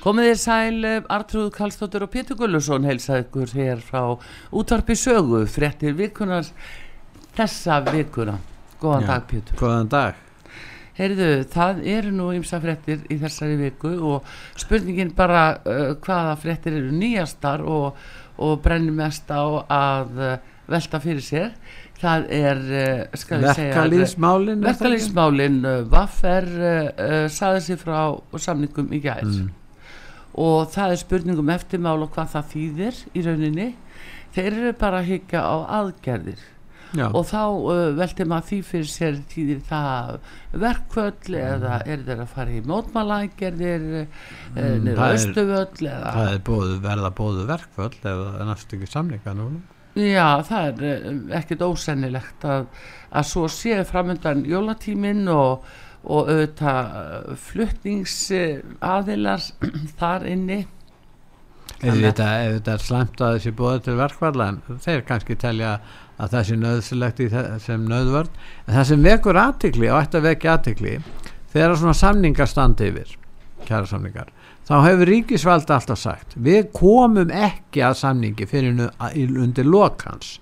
Komið 0.00 0.30
þér 0.30 0.38
sæl, 0.40 0.84
Artrúð 1.12 1.50
Kallstóttur 1.52 2.06
og 2.06 2.10
Pétur 2.14 2.38
Gullusson 2.40 2.86
heilsaði 2.88 3.26
ykkur 3.26 3.50
hér 3.58 3.82
frá 3.84 4.00
útvarpi 4.56 4.96
sögu, 4.96 5.42
frettir 5.50 5.92
virkunar 5.98 6.46
þessa 7.36 7.82
vikuna. 7.90 8.38
Góðan 8.80 9.04
Já, 9.04 9.10
dag 9.10 9.26
Pétur. 9.28 9.58
Góðan 9.60 9.90
dag. 9.92 10.22
Heyrðu, 11.00 11.28
það 11.52 11.82
eru 11.88 12.14
nú 12.16 12.30
ymsa 12.36 12.58
frettir 12.64 13.04
í 13.12 13.18
þessari 13.20 13.58
viku 13.60 13.92
og 14.14 14.32
spurningin 14.60 15.12
bara 15.16 15.44
uh, 15.68 15.92
hvaða 16.00 16.32
frettir 16.40 16.80
eru 16.80 16.90
nýjastar 16.96 17.62
og, 17.64 18.00
og 18.40 18.56
brennir 18.64 18.96
mest 18.96 19.28
á 19.32 19.44
að 19.68 20.16
uh, 20.16 20.34
velta 20.72 21.00
fyrir 21.04 21.24
sér. 21.24 21.52
Það 22.00 22.26
er, 22.40 22.60
uh, 22.72 23.20
skal 23.20 23.44
við 23.44 23.52
segja, 23.60 23.70
Verkalýðsmálin. 23.76 24.64
verkalýsmálin 24.64 25.60
uh, 25.68 25.78
Vaffer 25.92 26.50
uh, 26.56 26.76
uh, 26.88 27.24
saði 27.32 27.64
sér 27.68 27.80
frá 27.84 28.00
samningum 28.40 28.88
í 28.96 29.04
gær 29.04 29.24
Mm. 29.28 29.56
Og 30.38 30.70
það 30.74 30.94
er 30.94 31.02
spurningum 31.02 31.52
eftirmál 31.52 31.98
og 32.04 32.14
hvað 32.14 32.32
það 32.36 32.48
þýðir 32.54 33.02
í 33.14 33.26
rauninni. 33.26 33.68
Þeir 34.34 34.48
eru 34.52 34.72
bara 34.78 35.02
að 35.02 35.10
higgja 35.10 35.42
á 35.42 35.56
aðgerðir. 35.80 36.42
Já, 36.90 37.04
og 37.14 37.22
þá 37.28 37.42
uh, 37.46 37.80
velti 37.94 38.24
maður 38.26 38.46
því 38.48 38.56
fyrir 38.66 38.88
sér 38.90 39.18
þýðir 39.30 39.60
það 39.68 40.08
verkvöll 40.58 41.36
eða 41.38 41.76
er 41.86 42.00
þeir 42.02 42.22
að 42.24 42.32
fara 42.32 42.54
í 42.56 42.62
mótmálaðgerðir 42.66 43.84
uh, 44.00 44.22
Mm, 44.50 44.88
Östuvöll 44.98 45.86
eða 45.86 46.14
það 46.16 46.32
er 46.32 46.40
bóðu, 46.48 46.78
verða 46.82 47.10
bóðu 47.14 47.44
það 47.46 48.00
er 48.10 48.48
næstu 48.48 48.78
ekki 48.78 48.90
samlinga 48.90 49.34
núna. 49.38 49.60
Já, 49.98 50.42
það 50.46 50.82
er 50.86 51.06
ekkert 51.38 51.62
ósennilegt 51.66 52.44
að, 52.46 52.66
að 53.10 53.30
svo 53.30 53.46
sé 53.50 53.78
framöndan 53.86 54.44
jólatíminn 54.46 55.30
og, 55.30 55.64
og 56.04 56.28
auðvitað 56.30 57.34
fluttningsaðilar 57.46 59.40
þar 60.00 60.26
inni. 60.30 60.60
Er 61.80 62.82
slæmt 62.82 63.20
að 63.24 63.38
þessi 63.38 63.52
bóðu 63.56 63.80
til 63.86 63.96
verkfalla 63.96 64.50
en 64.52 64.58
þeir 64.84 65.00
kannski 65.08 65.34
telja 65.40 65.78
að 66.20 66.34
það 66.34 66.46
sé 66.46 66.58
nöðsilegt 66.60 67.22
sem 67.64 67.86
nöðvörn 67.88 68.34
en 68.66 68.74
það 68.74 68.86
sem 68.90 69.06
vekur 69.06 69.40
aðtikli 69.40 69.88
og 69.88 70.02
ætti 70.02 70.20
að 70.20 70.28
vekja 70.28 70.56
aðtikli 70.56 70.94
þegar 71.54 71.78
svona 71.80 71.96
samningar 71.96 72.50
standi 72.50 72.90
yfir 72.90 73.16
kæra 73.64 73.88
samningar 73.88 74.28
þá 74.68 74.74
hefur 74.84 75.10
ríkisvaldi 75.10 75.74
alltaf 75.76 76.00
sagt 76.00 76.36
við 76.36 76.68
komum 76.76 77.32
ekki 77.32 77.84
að 77.86 77.98
samningi 78.02 78.48
fyrir 78.50 78.84
undir 79.40 79.68
lokans 79.68 80.36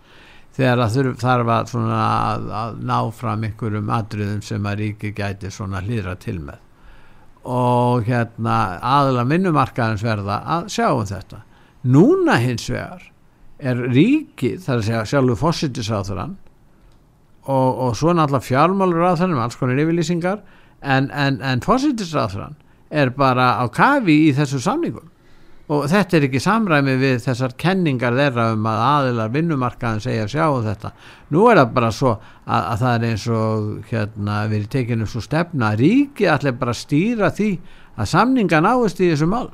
þegar 0.59 0.81
það 0.83 1.11
þarf 1.21 1.51
að, 1.55 1.75
að, 1.95 2.49
að 2.61 2.81
ná 2.91 2.97
fram 3.15 3.45
einhverjum 3.47 3.93
atriðum 3.95 4.41
sem 4.43 4.67
að 4.67 4.81
ríki 4.83 5.13
gæti 5.15 5.53
svona 5.55 5.83
hlýra 5.85 6.17
til 6.19 6.41
með. 6.43 6.65
Og 7.49 8.09
hérna 8.09 8.57
aðla 8.85 9.25
vinnumarkaðins 9.31 10.03
verða 10.05 10.41
að 10.57 10.67
sjá 10.75 10.89
um 10.91 11.07
þetta. 11.07 11.45
Núna 11.89 12.41
hins 12.43 12.67
vegar 12.69 13.07
er 13.59 13.81
ríkið, 13.95 14.59
það 14.65 14.75
er 14.75 14.81
að 14.81 14.87
segja 14.89 15.05
sjálfur 15.13 15.41
fósittisáþurann 15.41 16.35
og, 17.49 17.69
og 17.87 17.95
svo 17.99 18.15
náttúrulega 18.15 18.47
fjármálur 18.47 19.07
á 19.09 19.19
þennum 19.19 19.43
alls 19.43 19.59
konar 19.59 19.79
yfirlýsingar 19.83 20.43
en, 20.83 21.09
en, 21.11 21.39
en 21.43 21.63
fósittisáþurann 21.65 22.59
er 22.91 23.11
bara 23.15 23.55
á 23.63 23.65
kafi 23.73 24.15
í 24.29 24.35
þessu 24.37 24.61
samningum 24.63 25.09
og 25.69 25.85
þetta 25.93 26.17
er 26.17 26.27
ekki 26.29 26.41
samræmi 26.41 26.95
við 27.01 27.19
þessar 27.27 27.55
kenningar 27.61 28.17
þeirra 28.17 28.47
um 28.55 28.69
að 28.71 28.85
aðilar 28.87 29.33
vinnumarkaðin 29.35 30.05
segja 30.05 30.27
sjá 30.33 30.45
um 30.49 30.65
þetta. 30.65 30.93
Nú 31.35 31.45
er 31.51 31.61
það 31.61 31.75
bara 31.77 31.93
svo 31.93 32.15
að, 32.17 32.63
að 32.63 32.83
það 32.83 32.95
er 32.95 33.07
eins 33.11 33.29
og 33.39 33.93
hérna 33.93 34.41
verið 34.49 34.69
tekinu 34.75 35.09
svo 35.09 35.25
stefna 35.25 35.73
að 35.73 35.85
ríkið 35.85 36.35
allir 36.35 36.59
bara 36.61 36.77
að 36.77 36.83
stýra 36.83 37.33
því 37.37 37.51
að 37.99 38.13
samninga 38.15 38.63
náist 38.65 39.03
í 39.03 39.11
þessu 39.13 39.29
mál 39.29 39.49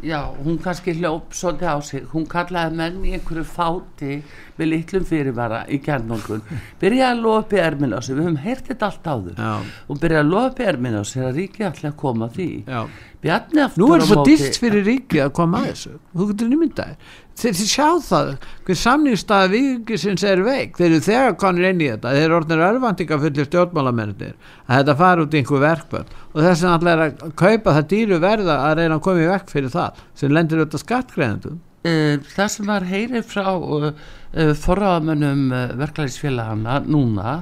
Já, 0.00 0.32
hún 0.44 0.56
kannski 0.56 0.94
hljóp 0.96 1.34
svolítið 1.36 1.68
á 1.68 1.76
sig. 1.84 2.04
Hún 2.08 2.24
kallaði 2.24 2.76
menn 2.78 3.02
í 3.04 3.10
einhverju 3.12 3.42
fáti 3.44 4.22
með 4.60 4.72
litlum 4.74 5.06
fyrirvara 5.08 5.60
í 5.68 5.80
kjarnungun 5.84 6.42
byrjaði 6.80 7.06
að 7.10 7.22
lofa 7.24 7.44
upp 7.44 7.54
í 7.56 7.62
erminn 7.64 7.96
á 7.96 8.00
sig 8.00 8.16
við 8.16 8.26
höfum 8.28 8.42
heyrt 8.44 8.68
þetta 8.70 8.90
allt 8.90 9.08
áður. 9.14 9.40
Já. 9.40 9.54
og 9.88 10.02
byrjaði 10.02 10.24
að 10.24 10.34
lofa 10.34 10.52
upp 10.52 10.60
í 10.60 10.68
erminn 10.74 11.00
á 11.00 11.04
sig 11.08 11.24
að 11.24 11.40
ríkið 11.40 11.70
ætla 11.70 11.92
að 11.92 11.96
koma 12.04 12.30
því. 12.36 12.50
Já. 12.68 12.82
Bjarni 13.20 13.60
aftur 13.60 13.82
Nú 13.82 13.88
er 13.92 14.00
á 14.00 14.06
svo 14.08 14.22
dýrt 14.24 14.60
fyrir 14.60 14.86
ríkið 14.86 15.26
að 15.26 15.34
koma 15.36 15.60
að 15.60 15.72
þessu. 15.72 15.96
Þú 16.14 16.28
getur 16.30 16.52
nýmyndaðir 16.54 17.10
þeir 17.40 17.68
sjá 17.70 17.86
það 18.04 18.30
hver 18.66 18.78
samningstaða 18.78 19.48
ríkisins 19.54 20.24
er 20.26 20.42
veik. 20.44 20.76
Þeir 20.76 20.88
eru 20.90 21.00
þegar 21.06 21.36
konur 21.40 21.68
inn 21.70 21.80
í 21.80 21.88
þetta. 21.88 22.12
Þeir 22.16 22.26
eru 22.26 22.36
orðnir 22.40 22.64
örvandinga 22.66 23.20
fullir 23.22 23.48
stjórnmálamennir 23.48 24.34
að 24.66 24.74
þetta 24.80 24.96
fara 25.00 25.24
út 25.24 25.34
í 25.34 25.40
einhver 25.40 25.64
verkvöld 25.64 26.14
og 26.30 26.44
þess 26.44 26.66
að 26.66 26.76
allir 26.76 27.04
að 27.06 27.24
kaupa 27.40 27.76
það 27.78 27.88
dýru 27.94 28.20
verða 28.22 28.60
að 28.66 28.76
reyna 28.80 28.98
að 28.98 29.04
koma 29.08 29.24
í 29.24 29.30
vekk 29.30 29.52
fyrir 29.54 29.74
það 29.74 30.04
sem 30.20 30.34
lendir 30.36 30.62
auðvitað 30.62 30.84
skattgreðendum 30.84 31.60
það 31.80 32.48
sem 32.52 32.66
var 32.68 32.84
heyrið 32.84 33.24
frá 33.24 33.46
uh, 33.56 33.86
uh, 33.88 34.52
forraðamönnum 34.52 35.46
verklæðisfélagana 35.80 36.82
núna 36.84 37.38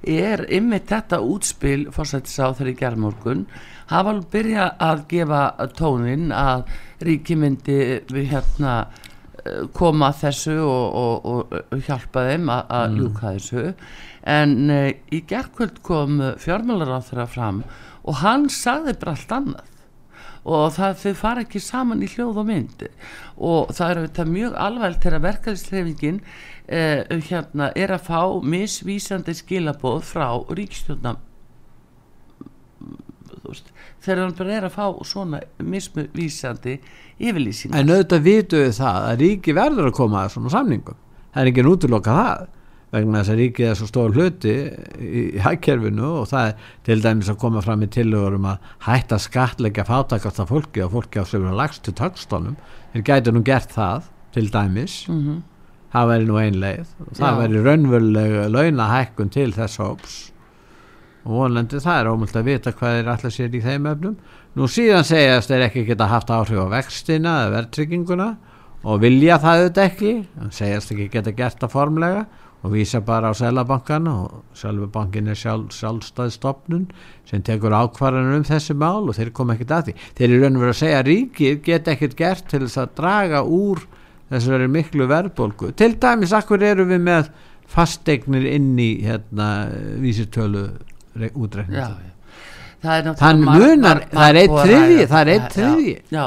er 0.00 0.46
ymmið 0.48 0.86
þetta 0.88 1.20
útspil 1.20 1.90
fórsættis 1.92 2.38
á 2.40 2.56
þeirri 2.56 2.72
gerðmorgun 2.78 3.44
hafa 3.92 4.14
alveg 4.14 4.30
byrja 4.32 4.70
að 4.80 5.04
gefa 5.10 5.42
tónin 5.76 6.32
að 6.32 6.64
ríki 7.04 7.36
myndi 7.36 7.78
við 8.08 8.30
hérna 8.32 8.76
koma 9.74 10.12
þessu 10.14 10.54
og, 10.62 10.96
og, 11.26 11.54
og 11.74 11.84
hjálpa 11.84 12.28
þeim 12.30 12.48
að, 12.54 12.60
að 12.78 12.92
ljúka 12.94 13.32
þessu. 13.34 13.64
En 14.22 14.52
í 14.70 15.18
gerðkvöld 15.26 15.80
kom 15.82 16.20
fjármálar 16.38 16.94
á 16.94 17.00
þeirra 17.02 17.26
fram 17.26 17.64
og 18.06 18.20
hann 18.22 18.46
sagði 18.54 18.94
bara 19.02 19.16
allt 19.16 19.34
annað 19.34 19.71
og 20.42 20.72
það 20.74 20.96
þau 21.02 21.12
fara 21.18 21.44
ekki 21.44 21.60
saman 21.62 22.02
í 22.02 22.08
hljóð 22.10 22.40
og 22.42 22.48
mynd. 22.48 22.86
Og 23.38 23.70
það 23.74 23.90
er 23.90 24.00
auðvitað 24.00 24.32
mjög 24.36 24.56
alvægt 24.66 25.04
þegar 25.06 25.24
verkefnisleifingin 25.26 26.22
eh, 26.66 27.20
hérna 27.28 27.70
er 27.78 27.94
að 27.94 28.08
fá 28.08 28.22
misvísandi 28.54 29.36
skilaboð 29.38 30.02
frá 30.08 30.26
ríkstjórna 30.50 31.16
þegar 34.02 34.24
hann 34.24 34.34
bara 34.38 34.56
er 34.56 34.66
að 34.66 34.74
fá 34.74 34.86
svona 35.06 35.42
misvísandi 35.62 36.78
yfirlýsingar. 37.22 37.78
En 37.78 37.92
auðvitað 37.92 38.26
vitu 38.26 38.62
við 38.64 38.74
það 38.78 39.06
að 39.10 39.22
ríki 39.22 39.54
verður 39.56 39.90
að 39.90 39.96
koma 39.98 40.24
að 40.24 40.34
svona 40.36 40.52
samningum. 40.56 40.98
Það 41.32 41.42
er 41.42 41.50
ekki 41.52 41.64
nútiloka 41.66 42.16
það 42.18 42.48
vegna 42.92 43.22
þess 43.22 43.32
að 43.32 43.40
ríkið 43.42 43.68
er 43.70 43.78
svo 43.78 43.88
stór 43.88 44.16
hluti 44.16 44.56
í 45.00 45.22
hagkerfinu 45.42 46.10
og 46.22 46.26
það 46.32 46.50
er 46.50 46.66
til 46.88 46.98
dæmis 47.04 47.30
að 47.32 47.40
koma 47.44 47.62
fram 47.64 47.86
í 47.86 47.92
tillögur 47.92 48.36
um 48.36 48.50
að 48.52 48.74
hætta 48.88 49.20
skattleggja 49.22 49.86
fátakasta 49.88 50.48
fólki 50.48 50.84
og 50.84 50.92
fólki 50.96 51.22
á 51.22 51.24
sem 51.28 51.46
er 51.48 51.56
lagst 51.56 51.86
til 51.86 51.96
tökstónum 51.96 52.58
þeir 52.92 53.08
gætu 53.08 53.32
nú 53.32 53.44
gert 53.46 53.72
það 53.72 54.12
til 54.36 54.52
dæmis. 54.52 55.02
Mm 55.08 55.40
það 55.92 56.10
væri 56.10 56.28
nú 56.28 56.38
ein 56.40 56.60
leið. 56.60 56.92
Og 57.04 57.16
það 57.18 57.32
Já. 57.32 57.38
væri 57.40 57.64
raunverulega 57.66 58.44
launahækkun 58.52 59.32
til 59.32 59.50
þess 59.56 59.80
hóps. 59.82 60.14
Og 61.22 61.34
vonandi 61.38 61.80
það 61.82 61.98
er 62.00 62.10
ómult 62.10 62.38
að 62.38 62.48
vita 62.48 62.72
hvað 62.74 63.00
er 63.00 63.10
allir 63.12 63.34
sér 63.34 63.52
í 63.54 63.60
þeim 63.62 63.90
öfnum 63.92 64.16
nú 64.58 64.68
síðan 64.68 65.06
segjast 65.06 65.52
þeir 65.52 65.66
ekki 65.68 65.84
geta 65.86 66.08
haft 66.10 66.32
áhrif 66.34 66.64
á 66.66 66.68
vextina 66.72 67.34
eða 67.44 67.52
verðtrygginguna 67.56 68.28
og 68.82 69.04
vilja 69.04 69.38
það 69.42 69.60
auðvitað 69.60 69.90
ekki. 69.90 70.14
Segjast 70.50 70.94
ekki 70.94 71.10
geta 71.12 71.34
gert 71.36 71.60
það 71.62 71.76
formlega 71.76 72.24
og 72.62 72.70
vísa 72.72 73.00
bara 73.02 73.30
á 73.30 73.34
Sælabankan 73.34 74.06
og 74.06 74.42
Sælabankin 74.54 75.28
er 75.28 75.34
sjálf, 75.38 75.72
sjálfstæð 75.74 76.30
stopnun 76.30 76.84
sem 77.26 77.42
tekur 77.42 77.74
ákvarðanur 77.74 78.38
um 78.38 78.44
þessi 78.46 78.76
mál 78.78 79.08
og 79.10 79.16
þeir 79.18 79.32
koma 79.34 79.56
ekkert 79.56 79.74
að 79.74 79.88
því. 79.88 79.94
Þeir 80.18 80.28
eru 80.28 80.42
raun 80.44 80.56
og 80.58 80.62
verið 80.62 80.74
að 80.74 80.80
segja 80.82 81.00
að 81.00 81.08
ríkið 81.10 81.58
geta 81.66 81.94
ekkert 81.96 82.14
gert 82.20 82.46
til 82.52 82.62
þess 82.62 82.78
að 82.84 82.94
draga 83.00 83.42
úr 83.42 83.82
þessari 84.30 84.68
miklu 84.70 85.08
verðbólgu. 85.10 85.72
Til 85.76 85.96
dæmis 86.00 86.32
akkur 86.38 86.62
eru 86.62 86.86
við 86.86 87.02
með 87.08 87.32
fasteignir 87.72 88.46
inn 88.52 88.72
í 88.78 88.90
hérna, 89.02 89.50
vísitölu 90.02 90.68
er 91.18 91.34
Þann 92.82 93.44
munar- 93.46 94.06
það 94.10 94.38
er 94.38 94.48
þriðji, 94.48 95.02
ræða. 95.02 95.10
það 95.10 95.20
er 95.20 95.28
já, 95.36 96.06
já. 96.10 96.24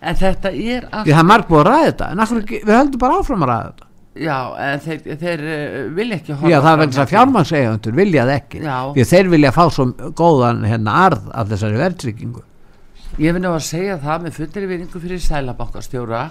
en 0.00 0.14
þetta 0.16 0.52
er 0.52 0.86
allt 0.90 1.06
Því 1.06 1.12
það 1.12 1.18
er 1.20 1.28
margt 1.32 1.48
búið 1.50 1.60
að 1.60 1.66
ræða 1.70 1.88
þetta. 1.90 2.08
En 2.12 2.22
akkur, 2.24 2.46
við 2.52 2.76
höldum 2.76 3.02
bara 3.02 3.18
áfram 3.20 3.44
að 3.44 3.50
ræða 3.52 3.66
þetta 3.72 3.85
já, 4.22 4.36
en 4.66 4.82
þeir, 4.84 5.00
þeir 5.20 5.42
uh, 5.46 5.78
vilja 5.96 6.18
ekki 6.20 6.34
Já, 6.34 6.58
það 6.64 6.70
er 6.72 6.80
vegna 6.80 6.86
þess 6.86 6.96
að 6.96 7.00
hjá 7.00 7.06
því. 7.06 7.12
fjármannseigandur 7.14 7.96
vilja 8.00 8.26
það 8.26 8.34
ekki 8.36 8.60
Já. 8.64 8.76
því 8.96 9.06
þeir 9.12 9.30
vilja 9.34 9.52
fá 9.56 9.64
svo 9.76 9.86
góðan 10.20 10.62
hérna 10.68 10.94
arð 11.06 11.26
af 11.32 11.50
þessari 11.52 11.82
verðtryggingu 11.82 12.44
Ég 13.16 13.32
finn 13.32 13.48
á 13.48 13.52
að 13.56 13.62
segja 13.64 13.98
það 14.02 14.24
með 14.26 14.34
fundri 14.36 14.66
vinningu 14.68 15.00
fyrir 15.00 15.20
sælabankastjóra 15.24 16.22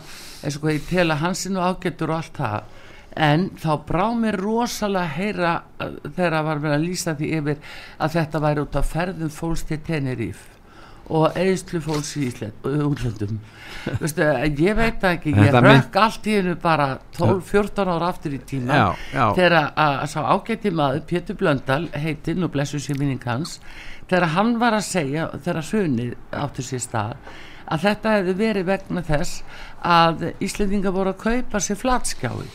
eins 0.45 0.57
og 0.57 0.65
hvað 0.65 0.75
ég 0.75 0.89
tel 0.89 1.07
að 1.09 1.21
hans 1.23 1.45
er 1.47 1.55
nú 1.55 1.63
ágættur 1.65 2.11
og 2.13 2.19
allt 2.19 2.41
það 2.41 2.73
en 3.25 3.45
þá 3.61 3.69
brá 3.87 4.05
mér 4.19 4.35
rosalega 4.43 5.05
að 5.05 5.15
heyra 5.15 5.53
uh, 5.79 5.93
þegar 6.09 6.39
að 6.41 6.49
var 6.49 6.61
mér 6.65 6.75
að 6.75 6.83
lýsa 6.89 7.15
því 7.15 7.31
yfir 7.39 7.61
að 7.97 8.17
þetta 8.19 8.43
væri 8.43 8.65
út 8.65 8.75
af 8.81 8.91
ferðum 8.91 9.31
fólks 9.33 9.63
til 9.69 9.79
Teneríf 9.87 10.43
og 11.13 11.37
eðslu 11.37 11.81
fólks 11.85 12.15
í 12.17 12.29
útlöndum. 12.65 13.39
Vistu, 14.01 14.25
ég 14.57 14.77
veit 14.77 15.03
ekki, 15.05 15.33
ég 15.35 15.49
Þetta 15.49 15.61
rökk 15.61 15.97
allt 16.01 16.27
í 16.29 16.37
hennu 16.39 16.55
bara 16.61 16.87
12-14 17.17 17.91
ára 17.93 18.09
aftur 18.09 18.33
í 18.33 18.39
tíma 18.47 18.77
Já, 18.79 18.85
já. 19.13 19.25
þegar 19.37 19.57
að, 19.77 19.97
sá 20.09 20.19
ágætti 20.25 20.71
maður 20.73 21.03
Pétur 21.09 21.37
Blöndal 21.37 21.83
heitinn 21.93 22.45
og 22.47 22.53
blessu 22.55 22.81
sér 22.81 22.97
minning 22.97 23.21
hans 23.27 23.59
þegar 24.09 24.31
hann 24.33 24.55
var 24.61 24.77
að 24.79 24.87
segja 24.87 25.27
þegar 25.35 25.69
hrunið 25.69 26.15
áttur 26.33 26.65
sér 26.65 26.85
stað 26.87 27.15
að 27.65 27.85
þetta 27.85 28.17
hefði 28.17 28.37
verið 28.41 28.69
vegna 28.69 29.03
þess 29.05 29.61
að 29.85 30.29
Íslendinga 30.45 30.93
voru 30.93 31.13
að 31.13 31.21
kaupa 31.23 31.61
sér 31.61 31.79
flatskjái. 31.81 32.45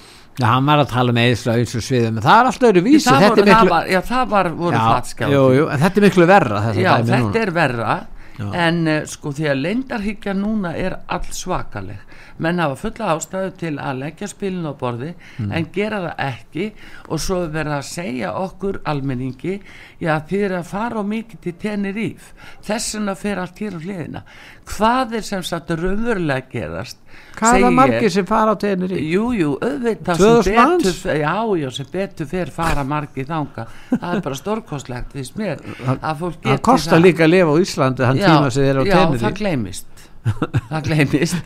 Já, 0.41 0.47
hann 0.47 0.67
var 0.67 0.81
að 0.81 0.93
tala 0.93 1.13
með 1.15 1.33
eðsla 1.33 1.57
eins 1.59 1.75
og 1.77 1.83
sviðum 1.85 2.21
það 2.23 2.39
er 2.39 2.49
alltaf 2.49 2.71
öru 2.71 2.83
vísi 2.87 3.09
það, 3.11 3.25
er 3.27 3.33
það, 3.35 3.49
miklu, 3.51 3.73
var, 3.75 3.89
já, 3.91 3.99
það 4.09 4.31
var, 4.31 4.49
voru 4.57 4.77
já, 4.77 4.85
flatskjái 4.87 5.41
þetta 5.83 5.91
er 5.91 6.07
miklu 6.07 6.29
verra 6.31 6.63
þetta, 6.69 6.81
Já, 6.81 6.93
þetta 7.11 7.43
er 7.43 7.53
verra 7.59 7.97
Já. 8.41 8.49
en 8.67 8.83
uh, 8.89 9.01
sko 9.09 9.35
því 9.37 9.51
að 9.53 9.63
leindarhyggja 9.67 10.35
núna 10.39 10.73
er 10.81 10.97
all 11.13 11.27
svakaleg 11.37 12.10
menn 12.41 12.59
hafa 12.63 12.77
fulla 12.81 13.11
ástæðu 13.17 13.51
til 13.61 13.73
að 13.79 13.99
leggja 14.05 14.29
spilin 14.33 14.67
á 14.69 14.75
borði 14.81 15.13
Mm. 15.41 15.53
en 15.57 15.67
gera 15.73 15.99
það 16.05 16.25
ekki 16.27 16.67
og 17.09 17.21
svo 17.21 17.43
er 17.45 17.53
verið 17.55 17.75
að 17.79 17.87
segja 17.91 18.33
okkur 18.37 18.81
almenningi 18.85 19.61
já 20.01 20.15
þið 20.29 20.45
er 20.49 20.55
að 20.61 20.65
fara 20.71 21.01
á 21.01 21.05
mikið 21.05 21.41
til 21.47 21.53
Teneríf 21.63 22.33
þess 22.67 22.95
vegna 22.97 23.15
fer 23.17 23.39
allt 23.43 23.59
hér 23.61 23.77
á 23.77 23.81
hliðina. 23.81 24.23
Hvað 24.71 25.15
er 25.19 25.25
sem 25.27 25.43
sagt 25.43 25.71
raunverulega 25.75 26.47
gerast 26.53 26.99
Hvað 27.35 27.49
er 27.49 27.57
segi 27.57 27.63
það 27.65 27.71
ég. 27.71 27.77
margir 27.81 28.11
sem 28.15 28.27
fara 28.29 28.53
á 28.55 28.57
tenir 28.63 28.93
í? 28.95 29.01
Jú, 29.11 29.25
jú, 29.35 29.49
auðvitað 29.59 30.21
2000 30.21 30.45
sem 30.45 30.55
betur 30.55 31.17
já, 31.19 31.35
já, 31.61 31.71
sem 31.75 31.87
betur 31.93 32.27
fer 32.31 32.51
fara 32.55 32.85
margir 32.87 33.27
þanga 33.27 33.67
það 33.91 34.15
er 34.15 34.23
bara 34.29 34.39
stórkostlegt 34.39 35.17
því 35.17 35.25
mér 35.41 35.65
að 35.99 36.21
fólk 36.23 36.39
Það 36.41 36.53
geti 36.53 36.63
kostar 36.71 37.03
líka 37.03 37.25
að 37.27 37.33
lifa 37.35 37.51
á 37.51 37.57
Íslandi 37.65 38.07
þann 38.07 38.21
tíma 38.23 38.51
sem 38.55 38.63
þeir 38.63 38.71
eru 38.77 38.85
á 38.85 38.87
já, 38.87 38.95
tenir 39.01 39.25
það 39.25 39.39
gleymist 39.41 39.90
það 40.71 40.85
gleymist. 40.89 41.41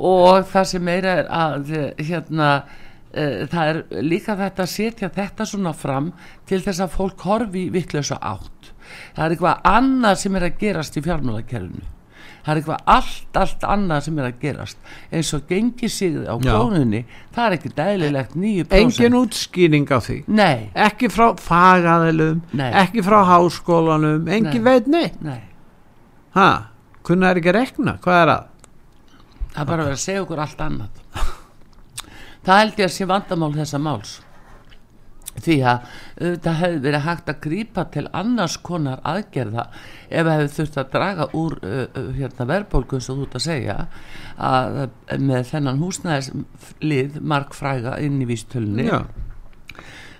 Og 0.00 0.46
það 0.48 0.68
sem 0.70 0.84
meira 0.86 1.16
er 1.20 1.30
að 1.34 1.72
hérna 2.00 2.50
uh, 2.62 3.46
það 3.50 3.70
er 3.72 3.80
líka 4.06 4.36
þetta 4.38 4.64
að 4.64 4.72
setja 4.74 5.10
þetta 5.12 5.46
svona 5.48 5.74
fram 5.76 6.12
til 6.48 6.62
þess 6.64 6.84
að 6.86 6.94
fólk 6.96 7.24
horfi 7.28 7.68
vittlösa 7.74 8.16
átt. 8.20 8.72
Það 9.14 9.24
er 9.24 9.34
eitthvað 9.36 9.64
annað 9.70 10.20
sem 10.22 10.36
er 10.38 10.46
að 10.48 10.60
gerast 10.62 10.96
í 10.98 11.02
fjármálakerfinu. 11.04 11.88
Það 12.40 12.50
er 12.54 12.58
eitthvað 12.62 12.86
allt, 12.94 13.36
allt 13.36 13.64
annað 13.68 14.04
sem 14.06 14.18
er 14.18 14.26
að 14.30 14.38
gerast. 14.40 14.78
Eins 15.12 15.34
og 15.36 15.42
gengi 15.50 15.90
sig 15.92 16.16
á 16.24 16.34
krónunni 16.40 17.02
það 17.34 17.44
er 17.44 17.56
ekki 17.58 17.72
dæðilegt 17.76 18.34
9% 18.40 18.76
Engin 18.78 19.18
útskýring 19.18 19.92
á 19.92 19.98
því? 20.00 20.16
Nei, 20.32 20.70
Ekki 20.88 21.10
frá 21.12 21.26
fagaðilum. 21.36 22.40
Ekki 22.56 23.04
frá 23.04 23.18
háskólanum 23.28 24.24
Engin 24.32 24.62
Nei. 24.62 24.66
veit 24.70 24.88
neitt? 24.88 25.20
Nei. 25.20 25.40
Ha, 26.38 26.48
kunna 27.06 27.30
er 27.30 27.40
ekki 27.40 27.52
að 27.52 27.60
rekna, 27.60 27.98
hvað 28.04 28.22
er 28.22 28.34
að? 28.36 28.48
það 29.50 29.62
er 29.62 29.70
bara 29.70 29.84
að 29.84 29.88
vera 29.90 29.98
að 29.98 30.04
segja 30.04 30.24
okkur 30.24 30.42
allt 30.44 30.66
annað. 30.66 31.06
Það 32.40 32.60
held 32.62 32.78
ég 32.80 32.86
að 32.86 32.92
sé 32.94 33.06
vandamál 33.10 33.54
þessa 33.56 33.80
máls. 33.82 34.12
Því 35.40 35.56
að 35.70 35.90
það 36.42 36.56
hefði 36.58 36.78
verið 36.84 37.04
hægt 37.06 37.28
að 37.30 37.40
grípa 37.44 37.84
til 37.94 38.02
annars 38.18 38.56
konar 38.66 39.00
aðgerða 39.06 39.66
ef 40.08 40.26
það 40.26 40.32
hefði 40.34 40.54
þurft 40.56 40.78
að 40.80 40.90
draga 40.96 41.26
úr 41.38 41.56
uh, 41.62 42.00
hérna, 42.16 42.46
verðbólgu 42.50 43.00
sem 43.00 43.20
þú 43.20 43.28
ert 43.28 43.36
að 43.38 43.44
segja 43.46 43.76
að 44.50 44.80
með 45.22 45.46
þennan 45.52 45.80
húsnæðislið 45.84 47.20
markfræga 47.32 47.94
inn 48.02 48.18
í 48.20 48.28
vístölunni 48.28 48.90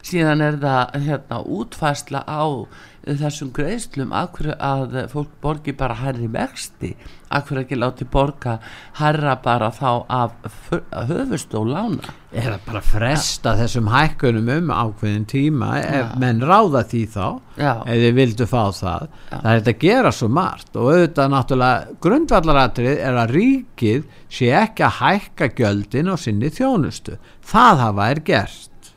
síðan 0.07 0.45
er 0.47 0.57
það 0.63 0.95
hérna, 1.05 1.41
útfæsla 1.59 2.23
á 2.25 2.45
þessum 3.07 3.49
greiðslum 3.57 4.11
að 4.13 4.99
fólk 5.13 5.31
borgi 5.41 5.73
bara 5.77 5.97
hærri 6.03 6.29
vexti? 6.31 6.93
Af 7.31 7.47
hverju 7.47 7.63
ekki 7.63 7.77
láti 7.79 8.05
borga 8.11 8.57
hærra 8.99 9.37
bara 9.41 9.71
þá 9.71 10.05
af 10.11 10.51
höfustól 11.09 11.69
lána? 11.71 12.13
Er 12.35 12.49
það 12.51 12.67
bara 12.67 12.83
að 12.83 12.91
fresta 12.91 13.55
þessum 13.59 13.89
hækkunum 13.93 14.51
um 14.57 14.73
ákveðin 14.75 15.27
tíma 15.31 15.71
ef 15.81 16.13
menn 16.21 16.43
ráða 16.43 16.83
því 16.91 17.03
þá 17.15 17.25
Já. 17.57 17.73
ef 17.87 18.03
þið 18.05 18.19
vildu 18.19 18.51
fá 18.51 18.63
það? 18.81 19.09
Það 19.31 19.51
er 19.55 19.73
að 19.73 19.81
gera 19.87 20.15
svo 20.15 20.31
margt 20.41 20.77
og 20.77 20.93
auðvitað 20.93 21.35
náttúrulega 21.37 21.99
grundvallaratrið 22.07 23.03
er 23.09 23.21
að 23.25 23.35
ríkið 23.39 24.07
sé 24.29 24.53
ekki 24.61 24.87
að 24.87 24.97
hækka 25.01 25.53
gjöldin 25.59 26.13
á 26.13 26.17
sinni 26.21 26.53
þjónustu. 26.53 27.19
Það 27.47 27.85
hafa 27.87 28.11
er 28.11 28.25
gert. 28.27 28.95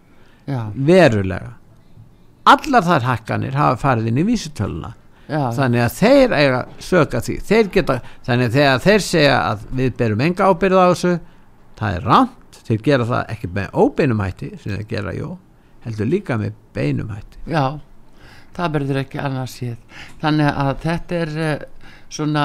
Verulega 0.73 1.53
allar 2.49 2.87
þær 2.87 3.07
hækkanir 3.07 3.57
hafa 3.57 3.79
farið 3.81 4.09
inn 4.11 4.21
í 4.21 4.25
vísutöluna 4.27 4.91
já, 5.27 5.43
þannig 5.55 5.85
að 5.85 5.95
þeir 5.99 6.35
eiga 6.39 6.63
söka 6.83 7.21
því. 7.23 7.37
Þeir 7.47 7.71
geta, 7.77 7.99
þannig 8.27 8.49
að 8.49 8.57
þegar 8.59 8.83
þeir 8.87 9.05
segja 9.07 9.39
að 9.39 9.65
við 9.79 9.95
berum 10.01 10.25
enga 10.27 10.49
ábyrð 10.51 10.83
á 10.83 10.85
þessu 10.91 11.15
það 11.79 11.97
er 11.97 12.11
rámt, 12.11 12.61
þeir 12.67 12.83
gera 12.89 13.09
það 13.13 13.33
ekki 13.35 13.49
með 13.55 13.79
óbeinum 13.83 14.23
hætti 14.23 14.51
sem 14.57 14.75
þeir 14.75 14.85
gera, 14.91 15.15
jú 15.17 15.31
heldur 15.83 16.07
líka 16.07 16.37
með 16.39 16.53
beinum 16.75 17.11
hætti. 17.11 17.41
Já 17.51 17.79
það 18.53 18.75
verður 18.77 18.99
ekki 19.03 19.21
annars 19.21 19.55
séð. 19.59 20.01
Þannig 20.21 20.49
að 20.63 20.73
þetta 20.83 21.19
er 21.19 21.31
uh, 21.43 21.53
svona 22.13 22.43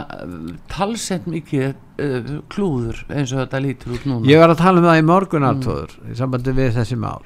talsett 0.73 1.27
mikið 1.29 1.67
uh, 1.69 2.31
klúður 2.53 3.03
eins 3.13 3.35
og 3.35 3.43
þetta 3.43 3.63
lítur 3.65 3.97
út 3.99 4.07
núna. 4.09 4.29
Ég 4.31 4.41
var 4.41 4.55
að 4.55 4.63
tala 4.63 4.83
um 4.83 4.89
það 4.89 5.03
í 5.03 5.09
morgunartóður 5.11 5.99
í 6.09 6.19
sambandi 6.19 6.57
við 6.57 6.73
þessi 6.79 7.01
mál 7.01 7.21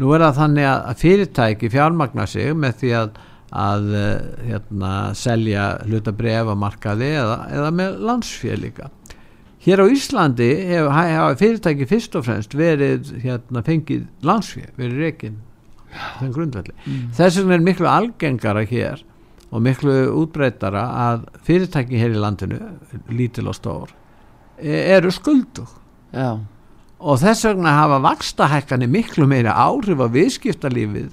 nú 0.00 0.10
er 0.14 0.26
það 0.26 0.40
þannig 0.40 0.68
að 0.70 0.90
að 0.90 1.00
fyrirtæki 1.04 1.70
fjármagna 1.72 2.26
sig 2.30 2.52
með 2.58 2.82
því 2.82 2.92
að 3.02 3.22
að 3.54 3.90
eh, 3.94 4.22
hérna, 4.48 4.90
selja 5.14 5.64
hlutabref 5.86 6.50
á 6.50 6.54
markaði 6.58 7.10
eða, 7.20 7.36
eða 7.54 7.70
með 7.78 7.98
landsfél 8.08 8.56
líka. 8.64 8.90
Hér 9.64 9.80
á 9.80 9.86
Íslandi 9.88 10.48
hefur 10.68 10.90
hef 10.98 11.38
fyrirtæki 11.40 11.86
fyrst 11.88 12.16
og 12.18 12.26
fremst 12.26 12.56
verið 12.58 13.14
hérna, 13.22 13.62
fengið 13.64 14.08
landsfél, 14.26 14.72
verið 14.76 15.22
þeim 16.18 16.32
grundvelli. 16.34 16.74
Þess 17.14 17.38
vegna 17.40 17.56
er 17.56 17.64
miklu 17.64 17.88
algengara 17.88 18.64
hér 18.68 19.04
og 19.54 19.62
miklu 19.62 19.94
útbreytara 20.18 20.82
að 21.04 21.28
fyrirtæki 21.46 22.00
hér 22.00 22.16
í 22.16 22.20
landinu 22.20 22.58
lítil 23.14 23.46
og 23.48 23.56
stór 23.56 23.94
e- 24.58 24.82
eru 24.96 25.12
skuldug. 25.14 25.70
Já, 26.10 26.42
og 27.04 27.20
þess 27.20 27.44
vegna 27.50 27.74
hafa 27.76 28.00
vakstahækkanir 28.04 28.88
miklu 28.88 29.26
meira 29.28 29.52
áhrif 29.66 30.00
á 30.00 30.08
viðskiptalífið 30.08 31.10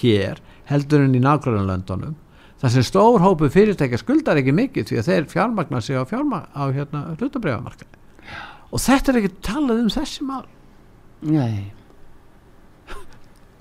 hér 0.00 0.40
heldur 0.70 1.04
en 1.04 1.16
í 1.16 1.20
nágrannlöndunum 1.20 2.16
þar 2.62 2.72
sem 2.72 2.86
stór 2.86 3.20
hópu 3.20 3.50
fyrirtækja 3.52 4.00
skuldar 4.00 4.40
ekki 4.40 4.54
mikið 4.56 4.88
því 4.88 5.00
að 5.00 5.08
þeir 5.10 5.28
fjármagna 5.34 5.82
sig 5.84 6.00
á, 6.00 6.02
fjármagna, 6.08 6.48
á 6.56 6.64
hérna, 6.72 7.04
hlutabreifamarkaði 7.20 8.00
og 8.72 8.82
þetta 8.82 9.12
er 9.12 9.20
ekki 9.20 9.32
talað 9.44 9.80
um 9.84 9.90
þessi 9.92 10.24
mál. 10.26 10.44
Nei. 11.24 11.70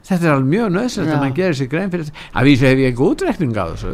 Þetta 0.07 0.23
er 0.25 0.31
alveg 0.33 0.49
mjög 0.49 0.71
nöðsynlegt 0.73 1.11
Já. 1.11 1.15
að 1.15 1.21
mann 1.21 1.35
gerir 1.37 1.57
sér 1.59 1.69
grein 1.71 1.91
fyrir 1.93 2.07
þetta 2.07 2.31
að 2.33 2.47
vísu 2.49 2.67
hef 2.67 2.81
ég 2.81 2.93
ekki 2.93 3.05
útrekning 3.05 3.59
á 3.59 3.65
þessu 3.75 3.91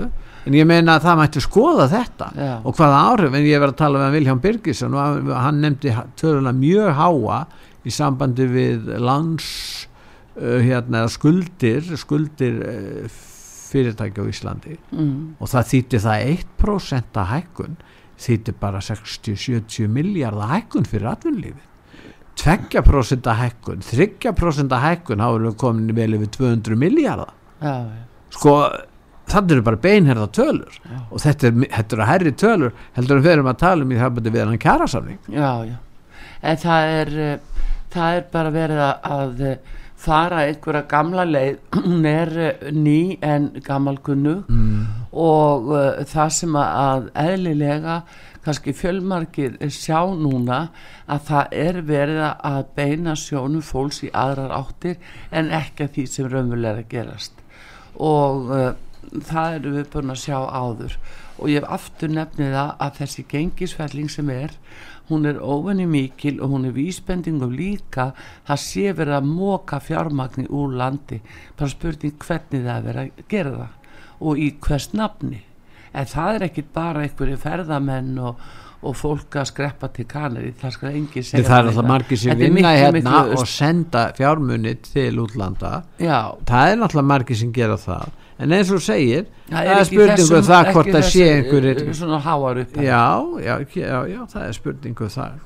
en 0.48 0.56
ég 0.56 0.70
meina 0.70 0.96
að 0.96 1.08
það 1.08 1.20
mætti 1.20 1.44
skoða 1.44 1.88
þetta 1.92 2.30
Já. 2.38 2.54
og 2.64 2.78
hvaða 2.78 3.02
áhrif, 3.10 3.36
en 3.36 3.50
ég 3.50 3.62
var 3.62 3.74
að 3.74 3.82
tala 3.82 4.04
með 4.06 4.16
Vilhján 4.18 4.44
Birgisson 4.46 4.96
og 4.96 5.34
hann 5.36 5.60
nefndi 5.66 5.94
töluna 6.22 6.54
mjög 6.56 6.96
háa 6.98 7.42
í 7.90 7.94
sambandi 7.94 8.48
við 8.50 8.92
lands 9.02 9.50
uh, 10.38 10.60
hérna, 10.64 11.08
skuldir 11.12 11.86
skuldir 12.00 12.62
uh, 12.62 13.20
fyrirtæki 13.70 14.22
á 14.22 14.26
Íslandi. 14.26 14.78
Mm, 14.96 15.38
og 15.38 15.50
það 15.52 15.72
þýtti 15.74 16.04
það 16.06 16.28
1% 16.34 17.22
að 17.22 17.32
hækkun 17.36 17.80
þýtti 18.20 18.56
bara 18.60 18.82
60-70 18.84 19.90
miljardar 19.94 20.54
hækkun 20.56 20.88
fyrir 20.90 21.12
atvinnlífi 21.14 21.68
2% 22.40 23.28
að 23.28 23.42
hækkun 23.44 23.84
3% 23.84 24.76
að 24.76 24.86
hækkun 24.86 25.24
erum 25.24 25.50
við 25.50 25.58
komin 25.60 25.96
vel 25.96 26.16
yfir 26.18 26.32
200 26.38 26.80
miljardar 26.80 27.34
já, 27.60 27.76
já, 27.84 28.06
sko 28.36 28.56
þannig 29.30 29.56
eru 29.58 29.66
bara 29.68 29.80
beinherða 29.84 30.28
tölur. 30.34 30.78
Og 31.12 31.22
þetta 31.22 31.50
er, 31.50 31.58
þetta 31.76 31.96
er 31.96 32.04
að 32.04 32.10
herri 32.10 32.34
tölur 32.40 32.76
heldur 32.96 33.22
við 33.22 33.36
erum 33.36 33.52
að 33.52 33.62
tala 33.62 33.86
um 33.86 33.94
í 33.94 34.00
það 34.00 34.16
bæti 34.18 34.34
við 34.34 34.46
hann 34.46 34.64
kjærasamning 34.64 35.32
já, 35.36 35.52
já. 35.70 35.78
En 36.40 36.60
það 36.60 36.94
er 36.96 37.14
uh, 37.20 37.59
það 37.94 38.18
er 38.18 38.26
bara 38.34 38.56
verið 38.56 38.82
að, 38.88 39.46
uh, 39.50 39.78
fara 40.00 40.46
einhverja 40.48 40.86
gamla 40.90 41.26
leið. 41.28 41.60
Hún 41.84 42.08
er 42.08 42.34
uh, 42.38 42.72
ný 42.72 43.20
en 43.26 43.52
gamalkunnu 43.66 44.40
mm. 44.48 44.82
og 45.12 45.72
uh, 45.74 46.02
það 46.08 46.34
sem 46.38 46.58
að, 46.62 47.10
eðlilega 47.20 48.02
kannski 48.46 48.74
fjölmarkir 48.74 49.58
sjá 49.76 50.00
núna 50.16 50.70
að 51.12 51.26
það 51.28 51.56
er 51.60 51.82
verið 51.86 52.22
að 52.24 52.60
beina 52.78 53.16
sjónum 53.20 53.64
fólks 53.66 54.00
í 54.08 54.12
aðrar 54.16 54.54
áttir 54.56 54.96
en 55.36 55.52
ekki 55.54 55.86
að 55.86 55.98
því 55.98 56.06
sem 56.14 56.30
raunverulega 56.32 56.84
er 56.86 56.92
gerast. 56.94 57.44
Og 58.00 58.54
uh, 58.56 58.70
það 59.28 59.58
eru 59.60 59.76
við 59.76 59.90
búin 59.94 60.14
að 60.14 60.24
sjá 60.24 60.38
áður. 60.40 60.96
Og 61.40 61.52
ég 61.52 61.64
hef 61.64 61.76
aftur 61.76 62.12
nefnið 62.12 62.56
að 62.62 62.96
þessi 63.00 63.26
gengisfelling 63.32 64.10
sem 64.12 64.32
er 64.32 64.56
hún 65.10 65.26
er 65.30 65.42
óvenni 65.42 65.88
mikil 65.90 66.40
og 66.42 66.54
hún 66.54 66.70
er 66.70 66.76
vísbendingum 66.76 67.52
líka 67.56 68.12
það 68.48 68.64
sé 68.64 68.94
verið 68.94 69.18
að 69.18 69.28
móka 69.34 69.82
fjármagni 69.82 70.48
úr 70.50 70.78
landi. 70.80 71.20
Bara 71.58 71.74
spurning 71.74 72.16
hvernig 72.22 72.64
það 72.64 72.78
er 72.78 72.88
verið 72.88 73.04
að 73.04 73.28
gera 73.34 73.54
það 73.58 73.76
og 74.20 74.40
í 74.40 74.50
hvers 74.62 74.90
nafni. 74.94 75.44
En 75.94 76.10
það 76.10 76.36
er 76.36 76.50
ekki 76.50 76.66
bara 76.74 77.06
einhverju 77.06 77.38
ferðamenn 77.42 78.18
og, 78.22 78.42
og 78.86 78.96
fólk 78.96 79.40
að 79.42 79.50
skreppa 79.50 79.90
til 79.96 80.06
kanari 80.08 80.54
það 80.60 80.76
skal 80.76 80.90
engi 80.94 81.24
segja 81.26 81.48
það 81.48 81.58
er 81.58 81.72
alltaf 81.72 81.90
margir 81.90 82.22
sem 82.22 82.40
vinna 82.40 82.74
hérna 82.78 83.24
og 83.34 83.46
senda 83.50 84.06
fjármunni 84.18 84.76
til 84.86 85.24
útlanda. 85.24 85.84
Já. 85.98 86.38
það 86.46 86.74
er 86.76 86.84
alltaf 86.86 87.08
margir 87.16 87.40
sem 87.42 87.54
gera 87.56 87.80
það 87.82 88.14
en 88.40 88.56
eins 88.56 88.72
og 88.72 88.84
segir 88.84 89.26
það 89.50 89.72
er, 89.74 89.86
spurningu 89.90 90.38
um 90.38 90.46
það 90.50 90.74
hvort 90.74 90.92
það 90.96 91.08
sé 91.12 91.30
einhverjir 91.36 91.82
svona 91.98 92.20
háar 92.24 92.62
upp 92.64 92.78
já, 92.80 93.06
já, 93.44 93.56
já, 93.76 93.96
já, 94.14 94.20
það 94.34 94.44
er 94.46 94.60
spurningu 94.60 95.08
um 95.08 95.16
það. 95.16 95.40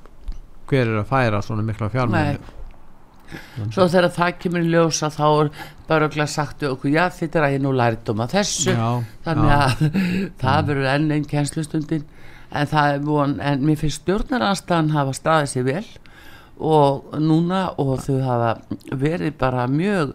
Hver 0.70 0.86
er 0.88 1.00
að 1.02 1.10
færa 1.10 1.42
svona 1.44 1.66
mikla 1.66 1.90
fjármennu 1.94 2.60
svo 3.74 3.88
þegar 3.90 4.12
það 4.14 4.36
kemur 4.44 4.66
í 4.66 4.72
ljósa 4.74 5.10
þá 5.14 5.24
er 5.28 5.52
bara 5.88 6.08
okkur 6.10 6.30
sagt 6.30 6.66
okkur, 6.68 6.92
já 6.94 7.08
þetta 7.14 7.40
er 7.40 7.48
að 7.48 7.56
ég 7.56 7.64
nú 7.64 7.72
lært 7.76 8.12
um 8.14 8.22
að 8.24 8.36
þessu. 8.38 8.76
Já, 8.76 8.90
þannig 9.26 9.54
að 9.58 9.86
það 10.44 10.68
verður 10.70 10.90
enn 10.94 11.16
einn 11.16 11.28
kjenslustundin 11.30 12.06
en 12.54 12.70
það 12.70 12.96
er 12.96 13.06
von, 13.08 13.36
en 13.42 13.66
mér 13.66 13.80
finnst 13.82 14.04
stjórnarastan 14.04 14.94
hafa 14.94 15.16
staðið 15.18 15.54
sér 15.54 15.68
vel 15.72 15.86
og 16.64 17.20
núna 17.20 17.66
og 17.82 17.98
þau 18.06 18.18
hafa 18.24 18.52
verið 18.96 19.36
bara 19.40 19.66
mjög 19.68 20.14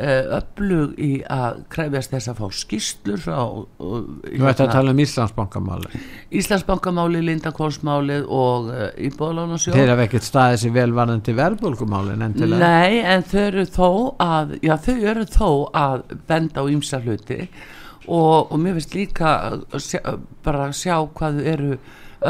uh, 0.00 0.38
öflug 0.38 0.94
í 1.00 1.10
að 1.30 1.60
kræfjast 1.72 2.14
þess 2.14 2.30
að 2.32 2.40
fá 2.40 2.56
skýstlur 2.60 3.22
frá 3.22 3.40
Þú 3.40 4.22
ætti 4.30 4.40
að 4.40 4.46
hérna 4.46 4.68
tala 4.72 4.94
um 4.94 5.02
Íslandsbankamáli 5.04 6.02
Íslandsbankamáli, 6.40 7.22
Lindakólsmáli 7.28 8.20
og 8.24 8.70
uh, 8.72 8.86
Íbóðlánarsjóð 9.10 9.76
Þeir 9.76 9.92
hafa 9.94 10.06
ekkert 10.08 10.28
staðið 10.28 10.62
sér 10.64 10.76
velvarðandi 10.78 11.36
verðbólkumáli 11.40 12.16
Nei, 12.20 13.00
en 13.04 13.26
þau 13.28 13.40
eru 13.44 13.66
þó 13.68 13.90
að 14.24 14.56
já, 14.64 14.74
þau 14.86 14.96
eru 15.14 15.28
þó 15.28 15.50
að 15.84 16.16
benda 16.30 16.64
á 16.64 16.70
ýmsa 16.70 17.02
hluti 17.04 17.42
og, 18.10 18.50
og 18.50 18.56
mér 18.58 18.78
finnst 18.78 18.96
líka 18.96 19.34
sjá, 19.76 20.00
bara 20.44 20.70
að 20.70 20.78
sjá 20.80 20.96
hvað 21.14 21.40
þau 21.40 21.50
eru 21.54 21.74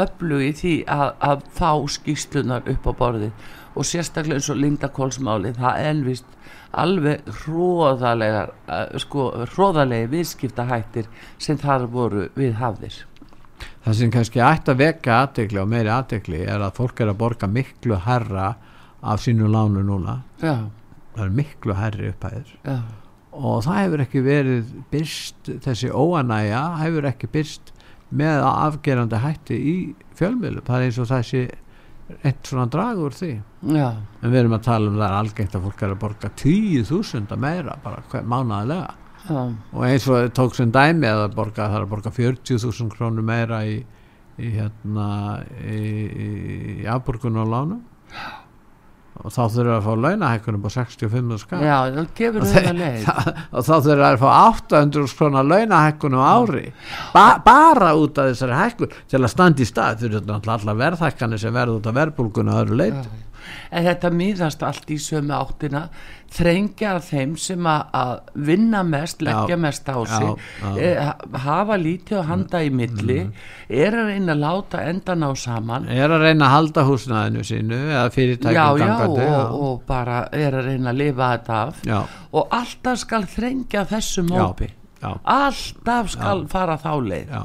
öflug 0.01 0.43
í 0.45 0.51
því 0.55 0.75
að, 0.91 1.07
að 1.27 1.41
fá 1.57 1.71
skýslunar 1.95 2.69
upp 2.71 2.87
á 2.87 2.93
borði 2.95 3.31
og 3.75 3.87
sérstaklega 3.87 4.39
eins 4.39 4.49
og 4.51 4.59
Lindakólsmáli 4.59 5.53
það 5.57 5.85
elvist 5.91 6.37
alveg 6.71 7.27
hróðalegar 7.41 8.51
uh, 8.67 8.97
sko, 9.01 9.29
hróðalegi 9.53 10.09
viðskiptahættir 10.11 11.07
sem 11.41 11.59
þar 11.59 11.87
voru 11.91 12.27
við 12.37 12.57
hafðir 12.61 13.05
Það 13.81 13.97
sem 13.97 14.11
kannski 14.13 14.41
ætti 14.45 14.73
að 14.73 14.81
veka 14.81 15.17
aðtegli 15.23 15.59
og 15.61 15.69
meiri 15.69 15.89
aðtegli 15.93 16.43
er 16.45 16.61
að 16.61 16.75
fólk 16.77 17.01
er 17.01 17.11
að 17.11 17.19
borga 17.21 17.49
miklu 17.49 17.97
herra 18.05 18.53
af 19.01 19.21
sínu 19.23 19.49
lánu 19.49 19.83
núna 19.85 20.21
Já. 20.41 20.69
það 21.15 21.25
er 21.25 21.35
miklu 21.41 21.77
herri 21.77 22.11
upphæðir 22.11 22.51
Já. 22.65 22.77
og 23.31 23.63
það 23.65 23.79
hefur 23.81 24.05
ekki 24.05 24.23
verið 24.25 24.73
byrst, 24.93 25.53
þessi 25.65 25.91
óanæja 25.93 26.63
hefur 26.81 27.09
ekki 27.09 27.31
byrst 27.31 27.73
með 28.11 28.43
afgerandi 28.45 29.21
hætti 29.23 29.57
í 29.57 29.75
fjölmiðlu 30.19 30.65
það 30.67 30.77
er 30.77 30.87
eins 30.89 31.01
og 31.01 31.11
sé 31.25 31.45
eitt 32.23 32.49
svona 32.49 32.67
dragur 32.71 33.15
því 33.15 33.31
Já. 33.75 33.87
en 34.21 34.31
við 34.31 34.39
erum 34.41 34.57
að 34.57 34.65
tala 34.67 34.89
um 34.91 34.97
það 34.97 35.07
er 35.07 35.17
algengt 35.19 35.55
að 35.57 35.67
fólk 35.67 35.83
er 35.85 35.93
að 35.93 36.01
borga 36.01 36.31
10.000 36.41 37.37
meira 37.41 37.77
bara 37.83 38.03
hver, 38.11 38.27
mánaðilega 38.33 38.89
Já. 39.29 39.41
og 39.45 39.85
eins 39.87 40.07
og 40.09 40.15
það 40.17 40.29
tók 40.39 40.57
sem 40.57 40.73
dæmi 40.73 41.09
að 41.09 41.25
borga, 41.37 41.67
það 41.67 41.79
er 41.79 41.85
að 41.85 41.91
borga 41.95 42.13
40.000 42.17 42.95
krónur 42.95 43.27
meira 43.27 43.63
í, 43.69 43.79
í 44.41 44.53
hérna 44.55 45.09
í, 45.61 45.81
í 46.81 46.87
afborgun 46.89 47.41
og 47.43 47.51
lánum 47.51 47.83
og 49.21 49.33
þá 49.33 49.41
þurfum 49.53 49.73
að 49.75 49.85
fá 49.85 49.91
launahækkunum 50.05 50.65
á 50.65 50.69
65 50.75 51.41
skall. 51.41 51.63
Já, 51.65 51.77
og 53.55 53.67
þá 53.67 53.73
þurfum 53.87 54.05
að 54.07 54.19
fá 54.21 54.29
800 54.35 55.17
krónar 55.19 55.49
launahækkunum 55.49 56.23
ári. 56.25 56.67
Ba 57.13 57.25
bara 57.45 57.93
út 57.99 58.21
af 58.21 58.31
þessari 58.31 58.59
hækkun 58.59 58.95
til 59.11 59.21
að 59.21 59.33
standa 59.33 59.61
í 59.61 59.69
stað. 59.69 60.05
Fyrir 60.05 60.33
allar 60.37 60.79
verðhækkanir 60.85 61.41
sem 61.41 61.53
verður 61.55 61.81
út 61.81 61.91
af 61.91 61.99
verðbólkuna 61.99 62.61
öðru 62.63 62.81
leit 62.81 63.11
en 63.71 63.85
þetta 63.85 64.11
mýðast 64.15 64.63
allt 64.65 64.91
í 64.91 64.97
sömu 65.01 65.33
áttina. 65.37 65.87
Þrengja 66.31 66.93
þeim 67.03 67.33
sem 67.35 67.65
að 67.67 68.11
vinna 68.47 68.85
mest, 68.87 69.19
leggja 69.25 69.57
Já. 69.57 69.59
mest 69.59 69.89
á 69.91 69.99
sig 70.07 70.23
Já, 70.23 70.35
já. 70.63 70.69
e, 70.79 71.39
hafa 71.43 71.75
lítið 71.81 72.21
að 72.21 72.29
handa 72.29 72.61
í 72.63 72.69
milli 72.71 73.17
er 73.67 73.97
að 73.99 74.11
reyna 74.13 74.31
að 74.37 74.43
láta 74.45 74.83
endan 74.87 75.25
á 75.27 75.31
saman. 75.35 75.89
Er 75.91 76.07
að 76.07 76.23
reyna 76.29 76.47
að 76.47 76.55
halda 76.55 76.85
húsnaðinu 76.87 77.43
sínu 77.43 77.75
eða 77.81 78.05
já, 78.05 78.13
fyrirtækjum 78.15 78.55
já, 78.55 78.67
gangandi 78.79 79.27
og, 79.27 79.59
og 79.67 79.83
bara 79.91 80.21
er 80.31 80.55
að 80.61 80.69
reyna 80.71 80.93
að 80.93 81.01
lifa 81.03 81.31
þetta 81.35 81.59
af. 81.67 81.83
Já, 81.91 81.99
og 82.31 82.55
alltaf 82.61 83.03
skal 83.03 83.27
þrengja 83.27 83.85
þessum 83.91 84.31
Já. 84.31 84.39
hópi. 84.45 84.71
já, 85.01 85.11
alltaf 85.35 86.13
skal 86.15 86.47
fara 86.47 86.79
þá 86.79 86.91
leið. 87.11 87.27
Já, 87.35 87.43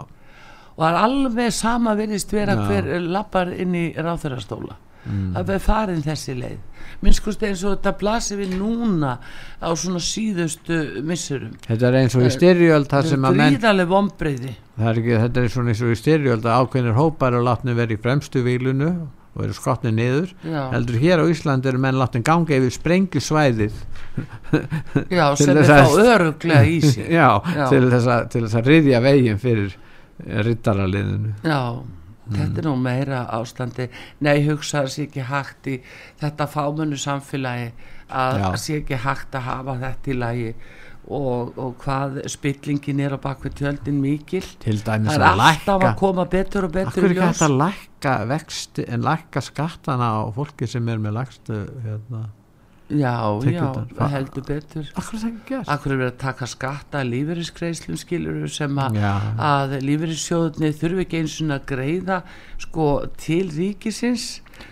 og 0.77 0.83
það 0.85 0.89
er 0.93 1.03
alveg 1.03 1.53
sama 1.57 1.95
virðist 1.99 2.33
vera 2.37 2.55
Já. 2.55 2.67
hver 2.71 2.91
lappar 3.03 3.51
inn 3.57 3.75
í 3.75 3.87
ráþurastóla 3.97 4.77
mm. 5.07 5.27
það 5.37 5.53
er 5.57 5.63
farin 5.65 6.03
þessi 6.05 6.37
leið. 6.39 6.57
Minnskust 7.05 7.43
eins 7.45 7.65
og 7.67 7.75
þetta 7.77 7.93
blasir 8.01 8.41
við 8.41 8.55
núna 8.61 9.17
á 9.61 9.69
svona 9.77 10.01
síðustu 10.01 11.03
missurum 11.07 11.57
þetta 11.67 11.91
er 11.91 11.99
eins 12.03 12.17
og 12.17 12.25
í 12.25 12.33
styrjöld 12.33 12.89
þar 12.93 13.11
sem 13.11 13.27
að 13.29 13.41
menn 13.43 13.59
það 14.77 14.89
er 14.93 15.03
ekki, 15.03 15.21
þetta 15.27 15.43
er 15.43 15.53
svona 15.53 15.75
eins 15.75 15.85
og 15.85 15.93
í 15.93 16.01
styrjöld 16.01 16.49
að 16.49 16.65
ákveðnir 16.65 16.97
hópar 16.97 17.37
og 17.37 17.47
látni 17.49 17.77
verið 17.77 17.99
í 17.99 18.03
fremstu 18.07 18.45
výlunu 18.47 18.91
og 19.37 19.43
eru 19.45 19.53
skotni 19.53 19.91
niður. 19.93 20.31
Heldur 20.47 20.97
hér 20.97 21.21
á 21.21 21.25
Íslandi 21.29 21.69
eru 21.69 21.81
menn 21.83 21.99
látni 22.01 22.23
ganga 22.25 22.57
yfir 22.57 22.73
sprengjusvæðið. 22.73 23.75
Já 25.13 25.27
sem 25.37 25.53
er 25.53 25.61
að- 25.61 25.91
þá 25.93 26.07
öruglega 26.15 26.63
í 26.65 26.79
sig 26.95 27.11
já, 27.13 27.29
Já. 27.45 27.67
Til, 27.69 27.83
þess 27.93 28.09
að, 28.15 28.31
til 28.33 28.43
þess 28.47 28.57
að 28.57 28.71
riðja 28.73 29.03
veginn 29.05 29.43
fyrir 29.43 29.77
rittaraliðinu 30.25 31.35
já 31.45 31.61
Þetta 32.27 32.63
er 32.63 32.67
nú 32.67 32.75
meira 32.81 33.21
ástandi 33.37 33.89
Nei, 34.25 34.41
hugsa 34.47 34.83
það 34.83 34.91
sé 34.95 35.05
ekki 35.07 35.27
hægt 35.29 35.69
í 35.71 35.77
þetta 36.23 36.49
fámennu 36.51 36.99
samfélagi 36.99 37.69
að 38.07 38.41
Já. 38.43 38.49
sé 38.63 38.81
ekki 38.81 38.99
hægt 39.05 39.39
að 39.39 39.47
hafa 39.47 39.77
þetta 39.83 40.11
í 40.11 40.19
lagi 40.19 40.51
og, 41.07 41.53
og 41.55 41.77
hvað 41.83 42.19
spillingin 42.31 43.03
er 43.07 43.15
á 43.15 43.19
bakvið 43.23 43.55
tjöldin 43.61 44.01
mikil 44.03 44.43
til 44.63 44.79
dæmis 44.83 45.13
Það 45.13 45.21
er 45.21 45.27
að 45.27 45.45
alltaf 45.45 45.77
lækka 45.79 45.91
að 45.91 46.01
koma 46.01 46.25
betur 46.33 46.67
og 46.67 46.75
betur 46.75 46.91
Akkur 46.91 47.07
er 47.07 47.15
ekki 47.15 47.29
hægt 47.29 47.45
að 47.47 47.57
lækka 47.63 48.17
vexti 48.33 48.87
en 48.91 49.07
lækka 49.07 49.45
skattana 49.47 50.11
á 50.19 50.23
fólki 50.35 50.71
sem 50.71 50.91
er 50.91 51.03
með 51.03 51.19
lægstu 51.21 51.61
hérna. 51.85 52.25
Já, 52.87 53.19
já, 53.43 53.65
það 53.99 54.13
heldur 54.13 54.45
betur. 54.47 54.91
Akkur 54.95 55.19
er 55.19 55.33
er 55.67 55.97
verið 55.97 56.11
að 56.13 56.19
taka 56.21 56.47
skatta 56.47 57.01
lífeyriskreislum 57.03 57.99
skilur 57.99 58.47
sem 58.53 58.79
Já. 58.95 59.13
að 59.43 59.75
lífeyrissjóðunni 59.83 60.71
þurfi 60.79 61.03
ekki 61.03 61.23
eins 61.25 61.35
og 61.43 61.51
að 61.57 61.65
greiða 61.73 62.21
sko 62.63 62.89
til 63.19 63.49
ríkisins? 63.51 64.29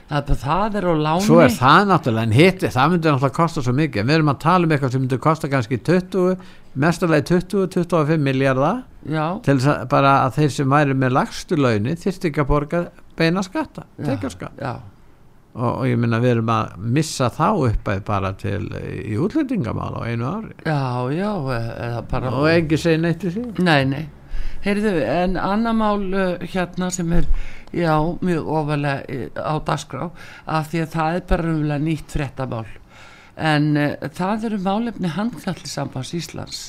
Það, 0.09 0.30
er 0.30 0.38
það 0.44 0.76
er 0.78 0.87
á 0.87 0.94
láni. 0.94 1.26
Svo 1.26 1.40
er 1.42 1.52
það 1.52 1.90
náttúrulega 1.90 2.28
en 2.28 2.37
hitti, 2.38 2.71
það 2.73 2.90
myndi 2.92 3.11
náttúrulega 3.11 3.37
kosta 3.37 3.64
svo 3.64 3.75
mikið. 3.75 4.06
Við 4.06 4.14
erum 4.14 4.33
að 4.33 4.40
tala 4.47 4.68
um 4.68 4.75
eitthvað 4.76 4.94
sem 4.94 5.04
myndi 5.04 5.21
kosta 5.26 5.50
kannski 5.50 5.80
20, 5.90 6.49
mestarlega 6.85 7.26
20-25 7.35 8.23
miljardar 8.23 8.83
til 9.04 9.59
þess 9.59 9.71
að 9.75 9.87
bara 9.92 10.14
að 10.25 10.38
þeir 10.38 10.54
sem 10.54 10.75
væri 10.76 10.97
með 10.97 11.16
lagstu 11.18 11.59
launi 11.59 11.99
þyrfti 12.00 12.30
ekki 12.30 12.44
að 12.44 12.50
borga 12.50 12.83
beina 13.18 13.42
skatta, 13.44 13.85
já, 13.99 14.06
tekjarskatt 14.09 14.62
já, 14.62 14.73
og, 15.54 15.70
og 15.70 15.87
ég 15.87 16.00
minna 16.00 16.18
við 16.23 16.37
erum 16.37 16.50
að 16.50 16.75
missa 16.99 17.30
þá 17.32 17.49
uppæð 17.70 18.02
bara 18.08 18.34
til 18.38 18.66
í 18.75 19.14
útlendingamál 19.23 19.94
á 19.94 20.00
einu 20.02 20.26
ári. 20.26 20.52
Já, 20.66 20.82
já 21.14 22.02
bara 22.11 22.34
og 22.34 22.50
ekki 22.50 22.80
segja 22.80 23.02
neitt 23.04 23.25
í 23.25 23.34
því 23.34 23.46
Nei, 23.62 23.84
nei, 23.88 24.04
heyrðu, 24.64 24.94
en 25.06 25.37
annar 25.40 25.76
mál 25.76 26.06
uh, 26.11 26.46
hérna 26.54 26.90
sem 26.94 27.12
er, 27.16 27.28
já, 27.75 27.94
mjög 28.25 28.49
ofalega 28.61 29.04
eh, 29.08 29.28
á 29.37 29.54
dagskrá, 29.66 30.08
af 30.46 30.70
því 30.73 30.84
að 30.84 30.94
það 30.94 31.18
er 31.18 31.28
bara 31.32 31.52
umlega 31.54 31.84
nýtt 31.84 32.16
fréttamál. 32.16 32.64
En 33.34 33.75
uh, 33.76 34.08
það 34.14 34.49
eru 34.50 34.62
málefni 34.64 35.12
handknallisambands 35.14 36.14
Íslands. 36.16 36.64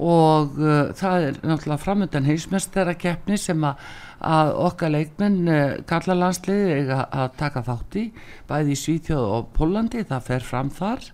Og 0.00 0.56
uh, 0.58 0.88
það 0.96 1.28
er 1.28 1.40
náttúrulega 1.42 1.82
framöndan 1.82 2.28
heimsmestara 2.28 2.94
keppni 2.96 3.36
sem 3.40 3.60
að, 3.66 3.82
að 4.22 4.52
okkar 4.68 4.92
leikmenn 4.94 5.50
uh, 5.50 5.74
kalla 5.88 6.16
landsliði 6.18 6.78
eiga 6.78 7.02
að 7.10 7.36
taka 7.40 7.64
þátt 7.66 7.98
í, 7.98 8.06
bæði 8.48 8.74
í 8.74 8.80
Svíþjóð 8.82 9.28
og 9.36 9.52
Pólandi, 9.56 10.04
það 10.08 10.26
fer 10.30 10.46
fram 10.46 10.72
þar. 10.72 11.06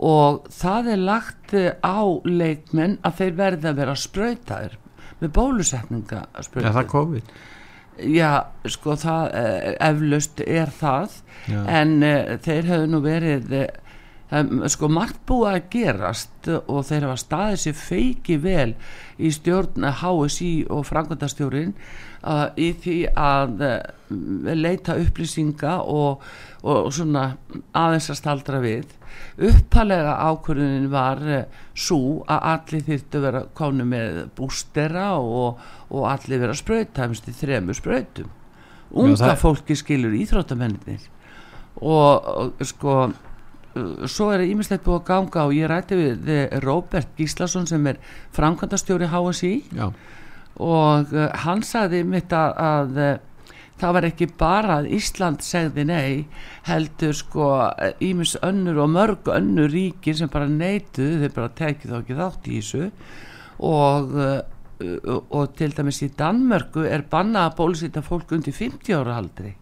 Og 0.00 0.46
það 0.54 0.92
er 0.94 1.00
lagt 1.02 1.54
eh, 1.58 1.72
á 1.84 2.00
leikmenn 2.24 3.00
að 3.04 3.16
þeir 3.18 3.34
verði 3.36 3.68
að 3.68 3.80
vera 3.82 3.96
spröytaðir 3.98 4.76
með 5.20 5.32
bólusetninga 5.36 6.20
Já, 6.22 6.28
það 6.36 6.46
spröytaðir. 6.46 6.88
COVID? 6.94 7.32
Já, 8.08 8.30
sko 8.72 8.96
það 8.96 9.34
eh, 9.42 9.74
eflaust 9.90 10.40
er 10.46 10.72
það. 10.72 11.18
Já. 11.50 11.60
en 11.80 11.94
uh, 12.04 12.34
þeir 12.44 12.70
hefðu 12.70 12.88
nú 12.92 13.00
verið 13.04 13.54
það 14.30 14.52
er 14.62 14.72
sko 14.72 14.88
margt 14.92 15.20
búið 15.28 15.50
að 15.50 15.68
gerast 15.72 16.50
og 16.60 16.84
þeir 16.86 17.06
hafa 17.08 17.20
staðið 17.24 17.62
sér 17.64 17.78
feiki 17.80 18.36
vel 18.40 18.74
í 19.18 19.32
stjórn 19.34 19.88
HSI 20.00 20.52
og 20.70 20.84
frangvöndastjórin 20.88 21.74
uh, 22.22 22.46
í 22.56 22.70
því 22.82 22.96
að 23.18 23.64
uh, 23.66 23.76
leita 24.54 24.96
upplýsinga 25.00 25.76
og, 25.82 26.24
og, 26.62 26.90
svona 26.94 27.36
aðeins 27.76 28.10
að 28.12 28.20
staldra 28.20 28.62
við. 28.64 28.96
Uppalega 29.40 30.16
ákvörðunin 30.30 30.90
var 30.92 31.22
uh, 31.24 31.46
svo 31.74 32.20
að 32.30 32.50
allir 32.54 32.84
þýrtu 32.88 33.24
vera 33.24 33.46
konu 33.56 33.86
með 33.88 34.20
bústera 34.36 35.14
og, 35.20 35.62
og 35.90 36.10
allir 36.10 36.42
vera 36.42 36.56
spröytæmst 36.56 37.30
í 37.30 37.36
þremu 37.40 37.76
spröytum 37.76 38.36
unga 38.90 39.34
fólki 39.38 39.76
skilur 39.78 40.14
íþróttamennir 40.18 41.02
og 41.86 42.54
sko 42.66 42.94
svo 44.10 44.30
er 44.34 44.42
ímislegt 44.48 44.82
búið 44.82 44.96
að 44.98 45.04
ganga 45.10 45.44
og 45.46 45.54
ég 45.54 45.70
rætti 45.70 45.98
við 45.98 46.30
Robert 46.64 47.12
Gíslason 47.18 47.68
sem 47.70 47.84
er 47.86 48.00
framkvæmdastjóri 48.34 49.10
HSI 49.12 49.52
Já. 49.76 49.92
Og 50.60 51.12
uh, 51.16 51.26
hann 51.44 51.64
sagði 51.66 52.02
mitt 52.04 52.32
að, 52.36 52.54
að 52.60 53.00
uh, 53.00 53.54
það 53.80 53.96
var 53.96 54.06
ekki 54.10 54.28
bara 54.40 54.78
að 54.80 54.90
Ísland 54.98 55.44
segði 55.44 55.86
nei 55.88 56.12
heldur 56.68 57.16
sko 57.16 57.50
ímis 58.04 58.36
önnur 58.44 58.82
og 58.84 58.92
mörg 58.92 59.30
önnur 59.32 59.72
ríkir 59.72 60.18
sem 60.18 60.30
bara 60.32 60.50
neituð 60.50 61.24
þeir 61.24 61.36
bara 61.36 61.54
tekið 61.62 61.94
þá 61.94 61.98
ekki 62.02 62.18
þátt 62.18 62.50
í 62.50 62.58
þessu. 62.58 62.90
Og, 63.70 64.12
uh, 64.20 65.16
og 65.28 65.56
til 65.56 65.72
dæmis 65.76 66.02
í 66.04 66.12
Danmörku 66.16 66.84
er 66.88 67.04
banna 67.08 67.48
að 67.48 67.58
bólusýta 67.58 68.04
fólk 68.04 68.32
undir 68.36 68.56
50 68.56 68.96
ára 68.96 69.18
aldrei 69.20 69.56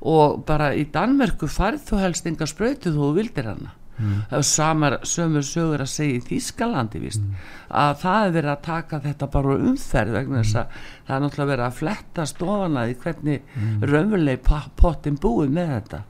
og 0.00 0.44
bara 0.48 0.70
í 0.72 0.86
Danmörku 0.88 1.48
farð 1.50 1.84
þú 1.90 2.00
helst 2.00 2.28
enga 2.28 2.48
spröytu 2.48 2.92
þú 2.94 3.12
vildir 3.18 3.50
hana 3.50 3.74
mm. 4.00 4.42
samar 4.46 4.98
sömur 5.06 5.46
sögur 5.46 5.84
að 5.84 5.92
segja 5.92 6.18
í 6.18 6.24
Þískalandi 6.28 7.02
víst, 7.04 7.22
mm. 7.22 7.48
að 7.82 7.94
það 8.02 8.26
er 8.26 8.34
verið 8.38 8.52
að 8.54 8.62
taka 8.66 9.02
þetta 9.06 9.30
bara 9.36 9.58
umferð 9.70 10.16
vegna 10.18 10.42
þess 10.42 10.60
að 10.62 10.78
það 11.06 11.16
er 11.16 11.24
náttúrulega 11.24 11.52
verið 11.52 11.66
að 11.66 11.78
fletta 11.80 12.28
stofana 12.30 12.86
í 12.88 12.96
hvernig 13.04 13.56
raunverulegi 13.84 14.60
pottin 14.80 15.20
búið 15.20 15.54
með 15.58 15.74
þetta 15.76 16.02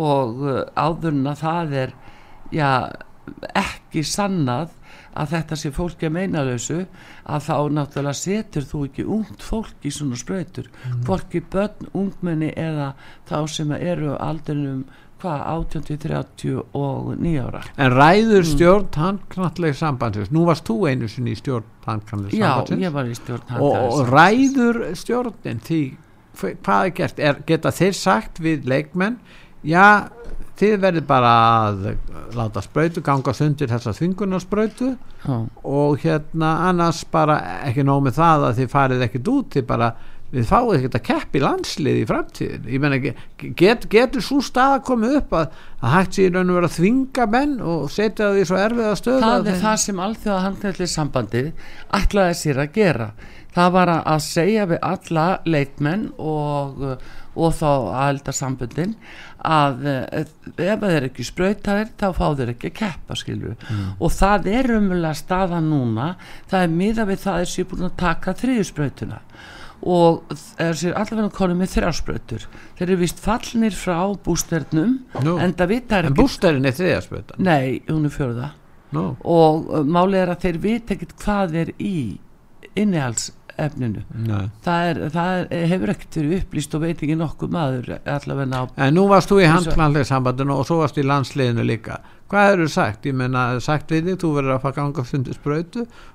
og 0.00 0.44
uh, 0.44 0.60
áðurna 0.78 1.34
það 1.38 1.78
er 1.84 1.94
já, 2.54 2.68
ekki 3.56 4.04
sannað 4.06 4.76
að 5.18 5.32
þetta 5.34 5.58
sé 5.58 5.70
fólki 5.74 6.06
að 6.06 6.14
meinalösu 6.14 6.78
að 7.26 7.46
þá 7.48 7.54
náttúrulega 7.74 8.18
setur 8.18 8.66
þú 8.70 8.82
ekki 8.86 9.06
ungt 9.16 9.42
fólk 9.42 9.86
í 9.86 9.92
svona 9.94 10.18
spröytur 10.18 10.70
mm. 10.70 11.00
fólki 11.08 11.42
börn, 11.52 11.90
ungmenni 11.96 12.52
eða 12.54 12.92
þá 13.28 13.38
sem 13.50 13.72
eru 13.74 14.14
aldrinum 14.18 14.84
hvað, 15.22 15.40
18, 15.54 15.98
30 16.04 16.60
og 16.80 17.10
9 17.16 17.34
ára? 17.44 17.62
En 17.76 17.94
ræður 17.94 18.42
mm. 18.42 18.50
stjórn 18.52 18.86
mm. 18.86 19.00
handknallega 19.04 19.78
sambandsins? 19.80 20.30
Nú 20.34 20.44
varst 20.48 20.68
þú 20.68 20.78
einu 20.90 21.10
sinni 21.10 21.34
í 21.34 21.40
stjórn 21.40 21.66
handknallega 21.86 22.36
sambandsins. 22.36 22.80
Já, 22.80 22.86
ég 22.88 22.96
var 22.96 23.10
í 23.10 23.18
stjórn 23.18 23.44
handknallega 23.50 23.90
og 23.96 24.14
ræður 24.14 24.80
stjórnin 25.00 25.64
því 25.66 25.82
hvað 26.40 26.86
er 26.86 26.94
gert, 26.96 27.20
er, 27.20 27.40
geta 27.46 27.72
þeir 27.74 27.96
sagt 27.96 28.40
við 28.42 28.68
leikmenn 28.70 29.18
já 29.66 30.08
þið 30.60 30.76
verður 30.82 31.06
bara 31.08 31.32
að 31.64 31.84
láta 32.36 32.62
spröytu 32.64 33.02
ganga 33.04 33.32
sundir 33.36 33.70
þessa 33.70 33.94
þvingunarspröytu 33.96 34.90
og 35.64 36.00
hérna 36.02 36.52
annars 36.68 37.02
bara 37.08 37.38
ekki 37.68 37.84
nóg 37.86 38.04
með 38.06 38.18
það 38.20 38.46
að 38.48 38.60
þið 38.60 38.72
farið 38.74 39.04
ekkert 39.06 39.30
út 39.32 39.56
þið 39.56 39.66
bara, 39.70 39.90
við 40.30 40.46
fáið 40.46 40.74
ekkert 40.76 40.96
að 40.98 41.04
keppi 41.08 41.42
landslið 41.42 41.98
í 42.00 42.06
framtíðin 42.06 42.68
ég 42.70 42.82
menna, 42.82 42.98
get, 43.58 43.86
getur 43.90 44.24
svo 44.24 44.38
stað 44.44 44.76
að 44.76 44.84
koma 44.90 45.10
upp 45.18 45.34
að, 45.36 45.56
að 45.80 45.96
hægt 45.96 46.18
sér 46.18 46.38
og 46.40 46.52
vera 46.54 46.70
að 46.70 46.76
þvinga 46.76 47.26
menn 47.34 47.56
og 47.72 47.88
setja 47.92 48.30
því 48.34 48.46
svo 48.46 48.60
erfiða 48.60 48.94
stöð 49.00 49.20
það 49.24 49.36
er 49.40 49.48
þeim. 49.48 49.62
það 49.64 49.80
sem 49.84 50.02
allþjóða 50.06 50.44
handhætli 50.46 50.90
sambandið 50.94 51.50
ætlaði 52.00 52.38
sér 52.44 52.62
að 52.62 52.76
gera 52.78 53.10
það 53.54 53.72
var 53.74 53.94
að 53.98 54.20
segja 54.26 54.68
við 54.70 54.84
alla 54.86 55.26
leikmenn 55.48 56.06
og, 56.22 56.84
og 57.34 57.56
þá 57.58 57.70
aðelda 57.70 58.34
sambundin 58.36 58.94
að 59.40 59.86
eh, 59.88 60.24
ef 60.60 60.82
þeir 60.84 61.06
ekki 61.08 61.24
spröytaðir 61.26 61.92
þá 61.98 62.08
fá 62.16 62.26
þeir 62.38 62.52
ekki 62.54 62.70
að 62.70 62.76
keppa 62.82 63.16
mm. 63.16 63.86
og 63.98 64.12
það 64.14 64.50
er 64.52 64.74
umvöla 64.76 65.14
staða 65.16 65.62
núna 65.64 66.12
það 66.50 66.66
er 66.66 66.74
miða 66.74 67.06
við 67.08 67.24
það 67.24 67.40
er 67.40 67.50
sér 67.54 67.70
búin 67.70 67.88
að 67.88 67.96
taka 68.04 68.36
þriðjuspröytuna 68.42 69.22
og 69.80 70.34
sér 70.76 70.96
allavega 70.98 71.30
konið 71.34 71.60
með 71.62 71.74
þrjáspröytur 71.74 72.46
þeir 72.78 72.86
eru 72.86 73.00
vist 73.00 73.20
fallnir 73.24 73.76
frá 73.76 73.98
bústernum 74.24 74.98
no. 75.24 75.36
en 75.40 75.54
það 75.56 75.74
vita 75.74 75.98
er 75.98 76.08
ekki 76.08 76.12
en 76.12 76.18
bústernin 76.20 76.68
er 76.68 76.76
þriðjaspröytan? 76.76 77.44
Nei, 77.46 77.80
hún 77.88 78.04
er 78.08 78.14
fjóruða 78.14 78.50
no. 78.96 79.06
og 79.24 79.70
uh, 79.70 79.84
málið 79.84 80.24
er 80.24 80.34
að 80.34 80.46
þeir 80.46 80.62
vita 80.66 80.96
ekkit 80.96 81.16
hvað 81.24 81.60
er 81.64 81.74
í 81.78 81.94
innihalds 82.76 83.30
efninu 83.60 84.02
það, 84.64 84.86
er, 84.90 85.00
það 85.14 85.32
er, 85.34 85.66
hefur 85.72 85.92
ekkert 85.94 86.18
verið 86.20 86.36
upplýst 86.38 86.76
og 86.76 86.84
veit 86.84 86.94
ekki 86.94 87.16
nokkuð 87.18 87.52
maður 87.54 87.90
allavega 87.98 88.60
á 88.60 88.64
en 88.86 88.96
nú 88.96 89.06
varst 89.10 89.32
þú 89.32 89.40
í 89.42 89.50
handknallega 89.50 90.08
sambandinu 90.08 90.56
og 90.56 90.68
svo 90.68 90.80
varst 90.82 91.00
í 91.00 91.04
landsliðinu 91.06 91.66
líka. 91.66 92.00
Hvað 92.30 92.52
eru 92.54 92.68
sagt, 92.70 93.06
ég 93.10 93.16
menna 93.18 93.44
sagt 93.64 93.90
við 93.90 94.12
þig 94.12 94.20
þú 94.22 94.28
verður 94.36 94.56
að 94.56 94.64
fara 94.64 94.76
ganga 94.78 95.04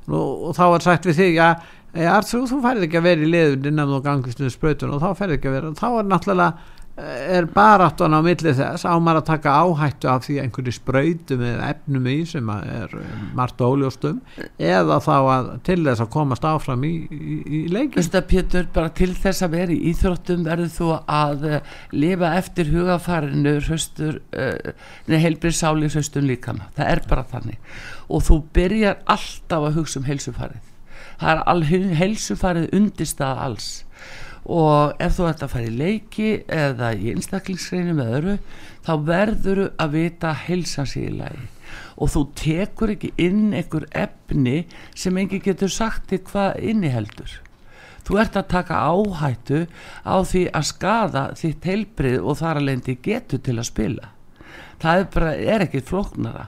og, 0.05 0.45
og 0.47 0.51
þá 0.55 0.65
er 0.67 0.85
sagt 0.85 1.09
við 1.09 1.19
þig 1.19 1.39
að 1.43 1.65
Arþrú, 1.95 2.45
þú 2.49 2.61
færði 2.63 2.87
ekki 2.89 2.99
að 2.99 3.05
vera 3.07 3.23
í 3.23 3.27
liðun 3.31 3.69
innan 3.71 3.91
þú 3.93 4.01
gangist 4.03 4.41
um 4.43 4.49
spröytun 4.51 4.95
og 4.95 5.03
þá 5.03 5.21
færði 5.21 5.37
ekki 5.37 5.51
að 5.51 5.59
vera. 5.59 5.75
Þá 5.79 5.87
er 5.91 6.09
náttúrulega 6.09 6.49
er 6.95 7.45
baráttan 7.51 8.15
á 8.15 8.23
milli 8.23 8.53
þess. 8.55 8.85
Á 8.87 8.95
maður 9.03 9.19
að 9.19 9.27
taka 9.27 9.53
áhættu 9.59 10.07
af 10.07 10.23
því 10.23 10.35
einhverju 10.45 10.73
spröytum 10.77 11.41
eða 11.43 11.69
efnum 11.73 12.05
í 12.07 12.15
sem 12.29 12.51
er 12.55 12.93
margt 13.35 13.63
óljóstum 13.63 14.21
eða 14.55 15.01
þá 15.03 15.15
að 15.17 15.49
til 15.67 15.81
þess 15.83 16.03
að 16.05 16.11
komast 16.13 16.47
áfram 16.47 16.85
í, 16.87 16.93
í, 17.11 17.39
í 17.43 17.61
leikin 17.67 17.97
Þú 17.97 18.01
veist 18.01 18.19
að 18.19 18.29
Pétur, 18.31 18.69
bara 18.77 18.93
til 18.95 19.11
þess 19.11 19.43
að 19.43 19.57
vera 19.57 19.75
í 19.75 19.81
íþróttum 19.91 20.45
verður 20.47 20.71
þú 20.77 20.91
að 21.03 21.49
uh, 21.49 21.73
lifa 21.95 22.31
eftir 22.39 22.71
hugafarinu 22.71 23.57
hraustur, 23.65 24.21
uh, 24.31 24.87
neða 25.09 25.25
heilbrið 25.25 25.57
sáli 25.59 25.91
hraustum 25.91 26.29
líkana, 26.29 26.69
það 26.79 26.93
er 26.93 27.03
bara 27.11 27.27
þannig. 27.33 27.75
Og 28.07 28.23
þú 28.23 28.39
byrjar 28.55 29.03
alltaf 29.03 29.67
að 29.67 29.81
hugsa 29.81 29.99
um 29.99 30.07
heilsufarið 30.07 30.63
það 31.19 31.31
er 31.33 31.43
all 31.51 31.65
heilsufarið 31.99 32.69
undirstað 32.75 33.41
alls. 33.47 33.69
Og 34.45 34.93
ef 35.01 35.15
þú 35.17 35.27
ert 35.29 35.43
að 35.45 35.53
fara 35.55 35.69
í 35.69 35.77
leiki 35.79 36.29
eða 36.53 36.91
í 36.93 37.13
einstaklingsreinu 37.15 37.95
með 37.97 38.11
öru 38.19 38.35
þá 38.85 38.91
verður 39.07 39.61
þú 39.63 39.69
að 39.81 39.95
vita 39.95 40.33
heilsans 40.45 40.93
í 40.99 41.07
lagi. 41.09 41.47
Og 41.97 42.11
þú 42.13 42.21
tekur 42.37 42.93
ekki 42.93 43.13
inn 43.21 43.55
einhver 43.55 43.87
efni 43.95 44.65
sem 44.93 45.17
engi 45.17 45.41
getur 45.41 45.71
sagt 45.71 46.09
til 46.11 46.21
hvað 46.27 46.59
inniheldur. 46.61 47.39
Þú 48.05 48.19
ert 48.21 48.35
að 48.37 48.51
taka 48.51 48.83
áhættu 48.85 49.63
á 50.05 50.15
því 50.21 50.43
að 50.53 50.67
skada 50.69 51.23
þitt 51.39 51.65
heilbrið 51.65 52.19
og 52.21 52.37
þar 52.37 52.59
að 52.59 52.67
lendi 52.69 52.97
getur 53.01 53.41
til 53.41 53.57
að 53.57 53.69
spila. 53.71 54.11
Það 54.83 54.99
er, 54.99 55.07
bara, 55.15 55.31
er 55.33 55.65
ekki 55.65 55.81
floknara 55.87 56.45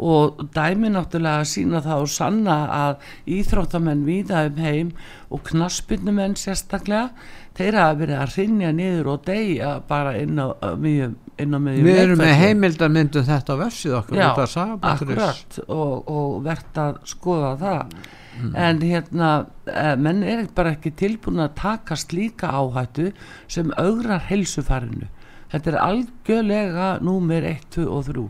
og 0.00 0.40
dæmi 0.54 0.88
náttúrulega 0.94 1.42
að 1.42 1.50
sína 1.50 1.82
það 1.84 2.04
og 2.04 2.12
sanna 2.14 2.56
að 2.76 3.10
íþróttamenn 3.36 4.06
viða 4.06 4.46
um 4.48 4.62
heim 4.64 4.92
og 5.30 5.42
knaspinnumenn 5.50 6.38
sérstaklega 6.40 7.10
þeir 7.58 7.76
hafa 7.80 7.98
verið 8.00 8.22
að 8.22 8.36
rinja 8.38 8.70
niður 8.72 9.10
og 9.14 9.26
deyja 9.26 9.74
bara 9.88 10.14
inn 10.20 10.40
á 10.40 10.48
mjög 10.80 11.18
Við 11.40 11.96
erum 11.96 12.18
með 12.20 12.34
heimildarmyndu 12.36 13.22
þetta 13.24 13.54
á 13.56 13.62
versið 13.62 13.94
okkur 13.96 14.18
Já, 14.18 14.26
akkurat 14.28 15.54
og, 15.72 16.10
og 16.12 16.34
verðt 16.44 16.80
að 16.82 16.98
skoða 17.08 17.52
það. 17.62 17.94
Mm. 18.40 18.52
en 18.56 18.80
hérna 18.80 19.30
eh, 19.68 19.96
menn 19.98 20.22
er 20.24 20.46
bara 20.54 20.74
ekki 20.76 20.92
tilbúin 20.96 21.42
að 21.42 21.56
taka 21.58 21.96
slíka 21.98 22.52
áhættu 22.54 23.10
sem 23.50 23.72
augrar 23.76 24.22
helsufarinu 24.28 25.08
þetta 25.52 25.72
er 25.72 25.78
algjörlega 25.82 26.90
númer 27.04 27.44
1, 27.50 27.66
2 27.74 27.86
og 27.90 28.06
3 28.06 28.24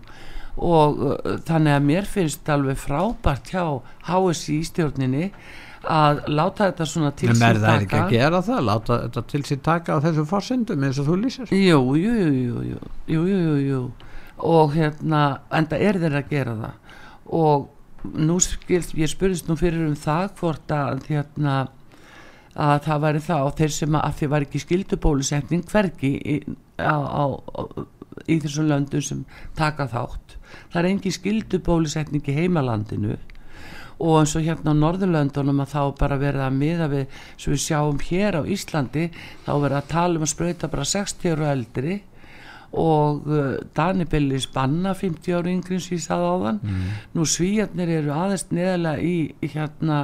og 0.57 1.01
uh, 1.05 1.17
þannig 1.47 1.77
að 1.77 1.89
mér 1.89 2.09
finnst 2.11 2.49
alveg 2.53 2.79
frábært 2.81 3.53
hjá 3.53 3.65
HSI 4.09 4.61
stjórninni 4.69 5.31
að 5.81 6.23
láta 6.29 6.69
þetta 6.69 6.87
svona 6.87 7.11
til 7.17 7.31
sín 7.31 7.41
taka 7.41 7.51
en 7.51 7.57
er 7.57 7.63
það 7.63 7.83
ekki 7.85 7.99
að 8.01 8.15
gera 8.15 8.43
það, 8.45 8.63
láta 8.69 9.01
þetta 9.07 9.25
til 9.33 9.43
sín 9.49 9.63
taka 9.65 9.97
á 9.97 9.99
þessu 10.05 10.25
fórsendum 10.29 10.85
eins 10.85 11.01
og 11.01 11.09
þú 11.09 11.19
lýsir. 11.23 11.53
Jú, 11.57 11.81
jú, 11.97 12.15
jú, 12.21 12.63
jú, 12.69 12.81
jú, 13.09 13.25
jú, 13.31 13.57
jú. 13.65 13.83
og 14.41 14.73
hérna 14.77 15.41
en 15.53 15.69
það 15.71 15.85
er 15.89 16.01
þeirra 16.05 16.23
að 16.25 16.33
gera 16.35 16.57
það. 16.61 16.97
Og 17.41 17.69
nú 18.17 18.39
skilt, 18.41 18.95
ég 18.97 19.13
spurðist 19.13 19.49
nú 19.49 19.57
fyrir 19.61 19.85
um 19.87 19.97
það 19.99 20.35
hvort 20.41 20.73
að 20.73 21.07
hérna 21.09 21.57
að 22.61 22.83
það 22.87 23.03
væri 23.05 23.23
það 23.25 23.47
og 23.47 23.57
þeir 23.61 23.73
sem 23.77 23.97
að 23.97 24.15
því 24.19 24.29
var 24.33 24.47
ekki 24.47 24.63
skildubólusetning 24.65 25.65
hverki 25.71 26.13
á, 26.81 26.97
á, 26.99 27.25
á, 27.39 27.61
í 28.27 28.41
þessum 28.43 28.69
löndum 28.71 29.05
sem 29.05 29.23
taka 29.59 29.87
þátt 29.93 30.37
það 30.73 30.81
er 30.83 30.91
engi 30.91 31.13
skildubólusetning 31.17 32.31
í 32.31 32.37
heimalandinu 32.37 33.17
og 34.01 34.15
eins 34.23 34.33
og 34.39 34.47
hérna 34.47 34.73
á 34.73 34.81
Norðurlöndunum 34.81 35.61
að 35.61 35.75
þá 35.75 35.83
bara 35.99 36.21
verða 36.21 36.47
að 36.49 36.61
miða 36.61 36.87
við 36.89 37.19
sem 37.37 37.53
við 37.53 37.65
sjáum 37.67 37.99
hér 38.07 38.39
á 38.41 38.43
Íslandi 38.49 39.11
þá 39.45 39.53
verða 39.61 39.83
að 39.83 39.91
tala 39.91 40.17
um 40.17 40.25
að 40.25 40.33
spröyta 40.33 40.71
bara 40.73 40.87
60 40.89 41.35
og 41.37 41.51
eldri 41.51 41.99
og 42.81 43.27
uh, 43.27 43.59
Danibelli 43.77 44.39
spanna 44.41 44.95
50 44.95 45.37
ári 45.37 45.55
yngri 45.57 45.81
sem 45.83 45.99
ég 45.99 46.05
saði 46.05 46.31
á 46.31 46.37
þann 46.47 46.61
mm. 46.63 46.91
nú 47.19 47.27
svíjarnir 47.27 47.93
eru 47.99 48.15
aðeins 48.15 48.47
neðalega 48.55 49.03
í, 49.03 49.17
í 49.43 49.51
hérna 49.53 50.01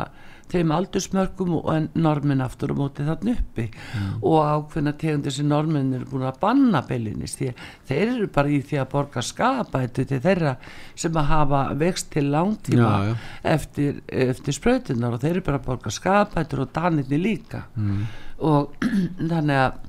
þeim 0.52 0.72
aldursmörgum 0.76 1.54
og 1.58 1.68
en 1.72 1.88
normin 1.98 2.42
aftur 2.44 2.72
og 2.74 2.80
mótið 2.80 3.10
þarna 3.10 3.34
uppi 3.34 3.64
mm. 3.72 4.10
og 4.20 4.36
ákveðna 4.52 4.92
tegundir 5.00 5.34
sem 5.34 5.48
normin 5.50 5.92
eru 5.96 6.08
búin 6.10 6.26
að 6.28 6.40
banna 6.42 6.82
bellinis 6.86 7.36
því 7.38 7.50
þeir 7.88 8.04
eru 8.04 8.28
bara 8.36 8.52
í 8.52 8.60
því 8.66 8.80
að 8.82 8.90
borga 8.94 9.24
skapætu 9.26 10.06
til 10.06 10.20
þeirra 10.24 10.54
sem 10.94 11.18
að 11.18 11.30
hafa 11.32 11.62
vext 11.82 12.10
til 12.14 12.26
langtíma 12.32 12.92
já, 12.92 13.10
já. 13.10 13.16
eftir, 13.56 14.00
eftir 14.06 14.58
spröytunar 14.58 15.16
og 15.16 15.24
þeir 15.24 15.34
eru 15.34 15.46
bara 15.50 15.62
að 15.62 15.68
borga 15.70 15.94
skapætur 15.94 16.66
og 16.66 16.74
danirni 16.76 17.20
líka 17.20 17.66
mm. 17.74 18.02
og 18.46 18.76
þannig 19.30 19.62
að, 19.64 19.80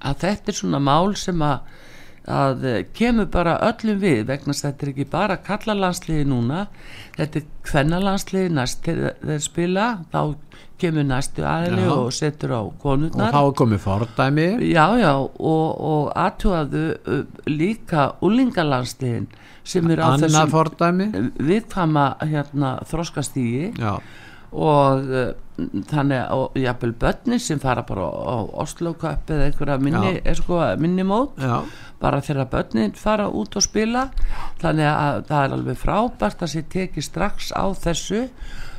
að 0.00 0.22
þetta 0.26 0.54
er 0.54 0.62
svona 0.62 0.84
mál 0.84 1.12
sem 1.20 1.44
að 1.44 1.82
að 2.30 2.62
kemur 2.96 3.26
bara 3.28 3.58
öllum 3.66 3.98
við 4.00 4.22
vegna 4.30 4.54
þetta 4.56 4.86
er 4.86 4.92
ekki 4.94 5.04
bara 5.12 5.36
kallalandsliði 5.44 6.24
núna 6.30 6.66
þetta 7.18 7.42
er 7.42 7.48
kvennalandsliði 7.68 8.54
næst 8.56 8.86
þegar 8.86 9.42
spila 9.44 9.88
þá 10.12 10.20
kemur 10.80 11.06
næstu 11.06 11.44
aðli 11.46 11.86
og 11.90 12.10
setur 12.14 12.56
á 12.58 12.62
konurnar. 12.82 13.30
Og 13.30 13.54
þá 13.54 13.58
komið 13.60 13.82
fordæmi. 13.84 14.48
Já 14.68 14.86
já 15.00 15.12
og, 15.14 15.30
og 15.90 16.10
aðtúaðu 16.18 16.84
uh, 16.98 17.22
líka 17.50 18.10
úlingalandsliðin 18.24 19.28
sem 19.64 19.88
er 19.94 20.02
á 20.02 20.18
þessum 20.20 21.32
viðkama 21.38 22.10
hérna, 22.24 22.76
þróskastígi 22.90 23.72
já. 23.78 23.96
Og 24.54 25.08
uh, 25.10 25.30
þannig 25.90 26.20
að 26.20 26.58
jápil 26.58 26.92
börnin 26.98 27.42
sem 27.42 27.60
fara 27.62 27.84
bara 27.86 28.08
á 28.10 28.36
Oslo-köp 28.64 29.30
eða 29.30 29.48
einhverja 29.48 29.78
minni, 29.82 30.14
sko, 30.34 30.58
minni 30.82 31.06
mót 31.06 31.38
Já. 31.38 31.60
Bara 32.04 32.20
þegar 32.24 32.50
börnin 32.52 32.94
fara 32.98 33.30
út 33.32 33.56
og 33.56 33.64
spila. 33.64 34.10
Þannig 34.60 34.90
að 34.90 35.22
það 35.30 35.40
er 35.46 35.56
alveg 35.56 35.80
frábært 35.80 36.44
að 36.44 36.52
sér 36.54 36.68
teki 36.76 37.04
strax 37.04 37.50
á 37.56 37.64
þessu 37.72 38.26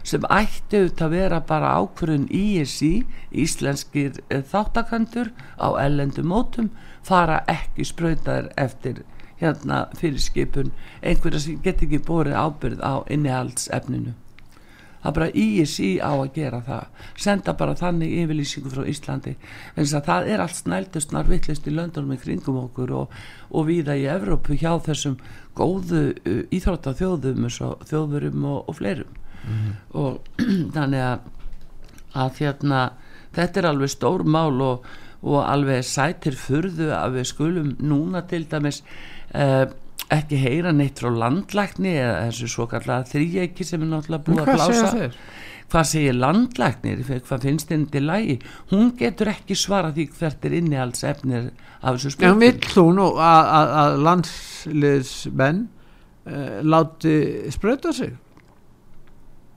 sem 0.06 0.26
ætti 0.30 0.84
auðvitað 0.84 1.06
að 1.08 1.16
vera 1.16 1.40
bara 1.50 1.72
ákvörðun 1.82 2.28
ISI, 2.30 2.92
íslenskir 3.34 4.20
eh, 4.30 4.44
þáttakandur 4.46 5.32
á 5.58 5.68
ellendu 5.82 6.22
mótum 6.22 6.70
fara 7.06 7.42
ekki 7.50 7.88
spröytar 7.90 8.52
eftir 8.62 9.02
hérna 9.42 9.88
fyrir 9.98 10.22
skipun 10.22 10.70
einhverja 11.02 11.42
sem 11.48 11.58
get 11.66 11.82
ekki 11.84 12.04
bórið 12.06 12.38
ábyrð 12.38 12.86
á 12.86 12.94
innihaldsefninu 13.12 14.14
það 15.06 15.12
er 15.12 15.18
bara 15.20 15.30
ISI 15.38 15.90
á 16.02 16.12
að 16.18 16.32
gera 16.34 16.60
það. 16.66 16.86
Senda 17.22 17.54
bara 17.54 17.76
þannig 17.78 18.14
yfirlýsingu 18.24 18.72
frá 18.74 18.88
Íslandi. 18.90 19.36
En 19.78 19.86
það 19.86 20.30
er 20.34 20.42
allt 20.42 20.58
snældust 20.58 21.14
narvittlist 21.14 21.68
í 21.70 21.74
löndunum 21.76 22.16
í 22.16 22.18
kringum 22.22 22.58
okkur 22.64 22.94
og, 23.04 23.14
og 23.52 23.68
viða 23.70 23.98
í 24.00 24.08
Evrópu 24.10 24.58
hjá 24.58 24.74
þessum 24.88 25.20
góðu 25.56 26.02
uh, 26.16 26.42
íþróttaþjóðum 26.50 27.46
þjóðurum 27.86 28.50
og, 28.50 28.60
og 28.66 28.80
fleirum. 28.80 29.22
Mm. 29.46 29.74
og 29.94 30.40
þannig 30.76 31.04
að, 31.06 31.26
að 32.18 32.40
hérna, 32.42 32.80
þetta 33.36 33.62
er 33.62 33.68
alveg 33.70 33.92
stór 33.94 34.24
mál 34.26 34.58
og, 34.66 34.88
og 35.22 35.44
alveg 35.46 35.86
sætir 35.86 36.34
furðu 36.34 36.90
að 36.98 37.20
við 37.20 37.28
skulum 37.30 37.76
núna 37.78 38.26
til 38.26 38.48
dæmis 38.50 38.82
eða 39.30 39.68
uh, 39.68 39.82
ekki 40.14 40.38
heyra 40.38 40.72
neitt 40.76 41.02
frá 41.02 41.10
landlækni 41.10 41.96
eða 41.98 42.16
þessu 42.28 42.50
svo 42.52 42.68
kallega 42.70 43.08
þrýjæki 43.10 43.66
sem 43.66 43.84
er 43.86 43.92
náttúrulega 43.92 44.26
búið 44.28 44.42
að 44.44 44.50
blása. 44.54 45.12
hvað 45.72 45.88
segir 45.90 46.18
landlæknir? 46.20 47.04
Hvað 47.26 47.48
finnst 47.48 47.72
henni 47.74 47.90
til 47.94 48.06
lægi 48.06 48.36
hún 48.72 48.92
getur 49.00 49.32
ekki 49.34 49.58
svara 49.58 49.94
því 49.96 50.08
hvert 50.20 50.46
er 50.46 50.58
inni 50.60 50.78
alls 50.82 51.04
efnir 51.04 51.50
af 51.82 51.98
þessu 51.98 52.14
spiltum 52.14 52.36
en 52.36 52.44
vill 52.44 52.76
hún 52.78 53.02
að 53.02 53.98
landsliðsmenn 54.06 55.64
uh, 55.66 56.60
láti 56.62 57.16
spröta 57.56 57.94
sig? 57.94 58.14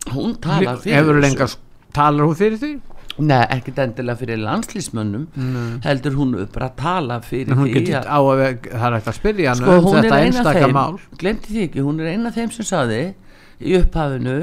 Hún 0.09 0.39
talar 0.41 0.81
fyrir 0.81 1.21
þessu. 1.29 1.59
talar 1.93 2.25
hún 2.25 2.39
fyrir 2.39 2.63
því 2.63 2.73
Nei, 3.19 3.41
ekkert 3.57 3.81
endilega 3.83 4.21
fyrir 4.21 4.41
landslýsmönnum 4.43 5.25
heldur 5.85 6.17
hún 6.19 6.37
upp 6.43 6.59
að 6.63 6.75
tala 6.79 7.19
fyrir 7.25 7.59
því 7.59 7.95
að, 7.99 8.07
að 8.15 8.31
það 8.69 8.87
er 8.89 8.99
ekkert 8.99 9.13
að 9.13 9.19
spyrja 9.19 9.55
sko, 9.59 9.79
um 9.79 9.89
þetta 9.97 10.21
einstakka 10.27 10.69
mál. 10.75 10.99
glemti 11.19 11.55
því 11.55 11.65
ekki, 11.69 11.85
hún 11.87 12.03
er 12.03 12.13
eina 12.13 12.31
af 12.31 12.39
þeim 12.39 12.53
sem 12.55 12.69
saði 12.69 13.01
í 13.59 13.75
upphafinu 13.81 14.39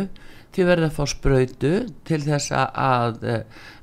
til 0.56 0.68
verða 0.68 0.90
að 0.90 0.98
fá 0.98 1.08
spröytu 1.12 1.74
til 2.08 2.22
þess 2.26 2.52
að 2.56 3.24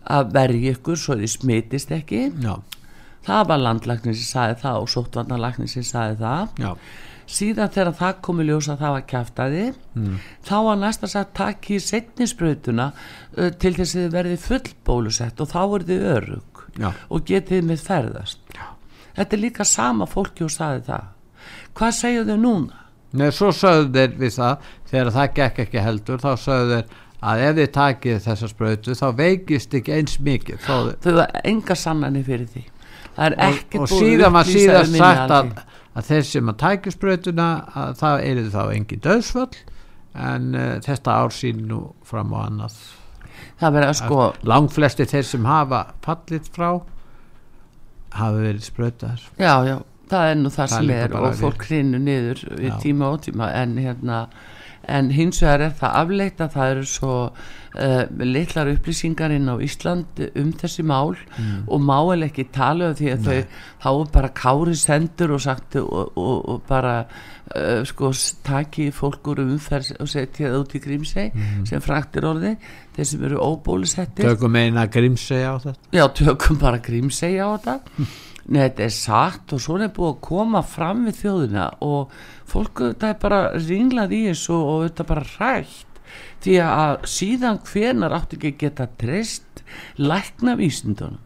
að 0.02 0.34
vergi 0.34 0.74
ykkur 0.74 0.98
svo 0.98 1.16
þið 1.20 1.32
smitist 1.36 1.92
ekki. 1.94 2.26
Já. 2.42 2.56
það 3.22 3.48
var 3.52 3.60
landlæknir 3.62 4.16
sem 4.18 4.28
saði 4.28 4.60
það 4.64 4.82
og 4.82 4.92
sóttvarnarlæknir 4.96 5.70
sem 5.70 5.86
saði 5.86 6.20
það. 6.20 6.54
Já 6.58 6.72
síðan 7.32 7.72
þegar 7.72 7.96
það 7.98 8.20
komi 8.26 8.46
ljósa 8.48 8.76
það 8.80 8.94
var 8.96 9.06
kæftæði 9.12 9.64
mm. 9.72 10.18
þá 10.48 10.56
var 10.68 10.80
næsta 10.82 11.10
að 11.20 11.32
taka 11.38 11.74
í 11.74 11.80
setninspröytuna 11.82 12.88
uh, 12.92 13.50
til 13.50 13.74
þess 13.78 13.96
að 13.96 14.02
þið 14.02 14.16
verði 14.16 14.38
full 14.46 14.74
bólusett 14.86 15.42
og 15.42 15.52
þá 15.52 15.60
er 15.64 15.86
þið 15.90 16.06
örug 16.16 16.62
Já. 16.80 16.90
og 17.08 17.26
getið 17.28 17.66
með 17.68 17.86
ferðast 17.88 18.56
Já. 18.56 18.66
þetta 19.18 19.36
er 19.36 19.44
líka 19.46 19.68
sama 19.68 20.08
fólki 20.08 20.46
og 20.46 20.52
saði 20.52 20.84
það 20.88 21.10
hvað 21.76 21.98
segju 21.98 22.26
þau 22.28 22.36
núna? 22.40 22.78
Nei, 23.12 23.28
svo 23.34 23.50
sögðu 23.52 23.92
þeir 23.98 24.14
við 24.20 24.36
það 24.38 24.68
þegar 24.88 25.14
það 25.16 25.32
gekk 25.38 25.64
ekki 25.66 25.86
heldur 25.86 26.22
þá 26.22 26.30
sögðu 26.40 26.76
þeir 26.78 27.00
að 27.22 27.42
ef 27.46 27.56
þið 27.58 27.68
takið 27.76 28.22
þessa 28.24 28.48
spröytu 28.50 28.94
þá 28.98 29.06
veikist 29.18 29.74
ekki 29.78 29.94
eins 29.94 30.16
mikið 30.22 30.64
þau 30.64 31.12
var 31.18 31.36
enga 31.46 31.76
sannanir 31.78 32.24
fyrir 32.26 32.48
því 32.50 32.64
og, 33.12 33.76
og 33.84 33.92
síðan 33.92 34.34
var 34.34 34.48
síðan 34.48 34.96
sagt 34.96 35.34
að 35.36 35.52
að 35.92 36.08
þeir 36.08 36.26
sem 36.30 36.48
að 36.52 36.58
tækja 36.62 36.94
spröytuna 36.96 37.50
að 37.76 37.94
það 38.00 38.24
er 38.30 38.42
þá 38.54 38.62
engin 38.72 39.04
döðsvöld 39.04 39.60
en 40.12 40.50
uh, 40.54 40.72
þetta 40.84 41.18
ár 41.24 41.32
sín 41.36 41.66
nú 41.68 41.82
fram 42.04 42.32
á 42.36 42.38
annað. 42.46 42.80
Það 43.60 43.76
verður 43.76 43.92
að 43.92 44.00
sko 44.00 44.24
langflesti 44.48 45.06
þeir 45.08 45.28
sem 45.28 45.46
hafa 45.48 45.84
fallit 46.04 46.48
frá 46.52 46.82
hafa 48.12 48.40
verið 48.40 48.66
spröytar 48.66 49.22
já 49.40 49.54
já 49.66 49.76
það 50.12 50.30
er 50.30 50.40
nú 50.40 50.50
það, 50.52 50.58
það 50.58 50.74
sem 50.74 50.90
er 50.96 51.14
og 51.16 51.36
fólk 51.40 51.66
hrinu 51.68 52.00
niður 52.02 52.42
í 52.60 52.72
tíma 52.82 53.12
og 53.14 53.22
tíma 53.26 53.48
en 53.56 53.78
hérna 53.80 54.18
en 54.88 55.10
hins 55.14 55.42
vegar 55.42 55.68
er 55.68 55.74
það 55.78 55.98
afleitt 56.02 56.40
að 56.42 56.54
það 56.56 56.72
eru 56.72 56.86
svo 56.90 57.16
uh, 57.28 58.02
litlar 58.24 58.70
upplýsingar 58.72 59.34
inn 59.34 59.50
á 59.50 59.56
Ísland 59.62 60.22
um 60.28 60.50
þessi 60.58 60.84
mál 60.86 61.14
mm. 61.14 61.68
og 61.68 61.84
má 61.84 61.98
eða 62.00 62.28
ekki 62.28 62.48
tala 62.54 62.90
um 62.90 62.96
því 62.98 63.12
að 63.12 63.28
Nei. 63.28 63.44
þau 63.84 64.00
þá 64.02 64.16
bara 64.16 64.32
kári 64.42 64.74
sendur 64.78 65.36
og 65.36 65.44
sagt 65.44 65.78
og, 65.80 66.16
og, 66.18 66.34
og 66.54 66.64
bara 66.68 66.96
uh, 67.04 67.82
sko 67.88 68.12
taki 68.46 68.90
fólkur 68.94 69.44
umferð 69.44 69.94
og 70.00 70.10
setja 70.10 70.50
það 70.50 70.58
út 70.64 70.76
í 70.76 70.82
grímseg 70.82 71.36
mm. 71.36 71.62
sem 71.70 71.84
fraktir 71.84 72.26
orði 72.28 72.56
þeir 72.96 73.08
sem 73.08 73.24
eru 73.30 73.40
óbólusettir 73.40 74.28
tökum 74.28 74.58
eina 74.60 74.88
grímseg 74.90 75.46
á 75.46 75.54
þetta 75.62 75.96
já 75.96 76.04
tökum 76.18 76.60
bara 76.60 76.82
grímseg 76.82 77.38
á 77.38 77.48
þetta 77.54 77.78
Nei, 78.42 78.64
þetta 78.66 78.86
er 78.88 78.94
satt 78.96 79.52
og 79.54 79.62
svona 79.62 79.86
er 79.86 79.94
búið 79.94 80.08
að 80.16 80.22
koma 80.26 80.62
fram 80.66 81.04
við 81.06 81.18
þjóðina 81.20 81.66
og 81.86 82.14
fólku 82.50 82.90
þetta 82.90 83.10
er 83.12 83.18
bara 83.22 83.42
ringlað 83.54 84.14
í 84.16 84.22
þessu 84.32 84.56
og 84.58 84.86
þetta 84.86 85.04
er 85.04 85.10
bara 85.12 85.26
rætt 85.36 86.00
því 86.42 86.56
að 86.66 86.94
síðan 87.08 87.60
hvenar 87.68 88.16
átt 88.16 88.34
ekki 88.36 88.56
geta 88.58 88.88
treyst 88.98 89.62
lækna 90.00 90.56
vísindunum 90.58 91.20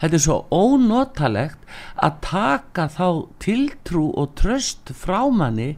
þetta 0.00 0.16
er 0.16 0.24
svo 0.24 0.36
ónotalegt 0.52 1.72
að 1.96 2.20
taka 2.28 2.86
þá 2.92 3.06
tiltrú 3.42 4.06
og 4.20 4.34
tröst 4.40 4.92
frá 4.96 5.20
manni 5.32 5.74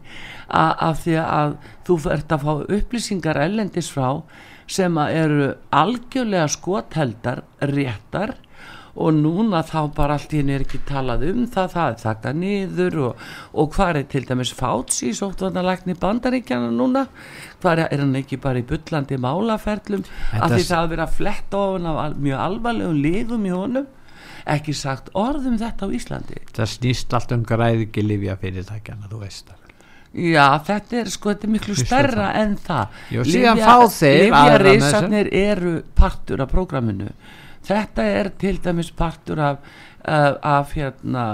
af 0.51 1.05
því 1.05 1.19
að 1.23 1.57
þú 1.87 1.99
ert 2.17 2.35
að 2.35 2.47
fá 2.47 2.53
upplýsingar 2.79 3.43
ellendis 3.47 3.91
frá 3.95 4.23
sem 4.71 4.99
eru 5.05 5.53
algjörlega 5.75 6.51
skotheldar 6.51 7.43
réttar 7.71 8.37
og 8.93 9.15
núna 9.17 9.63
þá 9.65 9.79
bara 9.97 10.19
allt 10.19 10.35
í 10.35 10.43
henni 10.43 10.57
er 10.57 10.65
ekki 10.67 10.83
talað 10.89 11.25
um 11.31 11.47
það, 11.49 11.71
það 11.73 11.87
er 11.93 12.01
þakka 12.03 12.33
niður 12.37 12.99
og, 13.07 13.23
og 13.57 13.71
hvað 13.77 14.01
er 14.03 14.11
til 14.13 14.23
dæmis 14.29 14.53
fáts 14.57 15.01
í 15.07 15.15
sóttvarnalækni 15.17 15.97
bandaríkjana 16.03 16.69
núna? 16.75 17.07
Hvað 17.63 17.87
er, 17.87 18.03
hann 18.03 18.21
ekki 18.21 18.41
bara 18.43 18.61
í 18.61 18.67
byllandi 18.69 19.19
málaferlum? 19.23 20.05
Af 20.37 20.53
því 20.53 20.69
það 20.69 20.79
að 20.83 20.93
vera 20.93 21.09
flett 21.09 21.57
ofan 21.57 21.89
af 21.89 22.21
mjög 22.21 22.45
alvarlegum 22.51 23.03
lífum 23.07 23.49
í 23.49 23.57
honum. 23.57 23.91
Ekki 24.53 24.75
sagt 24.75 25.13
orðum 25.17 25.57
þetta 25.61 25.87
á 25.87 25.95
Íslandi. 25.95 26.41
Það 26.53 26.73
snýst 26.75 27.13
allt 27.15 27.33
um 27.33 27.45
græðiki 27.47 28.03
livja 28.05 28.35
fyrirtækjana, 28.41 29.09
þú 29.09 29.21
veist 29.23 29.47
það. 29.47 29.59
Já, 30.13 30.59
þetta 30.67 30.97
er 31.01 31.09
sko, 31.09 31.31
þetta 31.33 31.47
er 31.47 31.53
miklu 31.55 31.75
stærra 31.79 32.33
en 32.37 32.59
það. 32.61 32.99
Fá 33.63 33.77
þeir 33.89 34.27
Livja 34.27 34.59
reysarnir 34.61 35.31
eru 35.33 35.79
partur 35.97 36.43
af 36.45 36.51
prógraminu 36.53 37.09
þetta 37.67 38.07
er 38.21 38.31
til 38.39 38.61
dæmis 38.65 38.91
partur 38.97 39.41
af, 39.41 39.57
af, 40.05 40.37
af 40.43 40.75
hérna, 40.77 41.27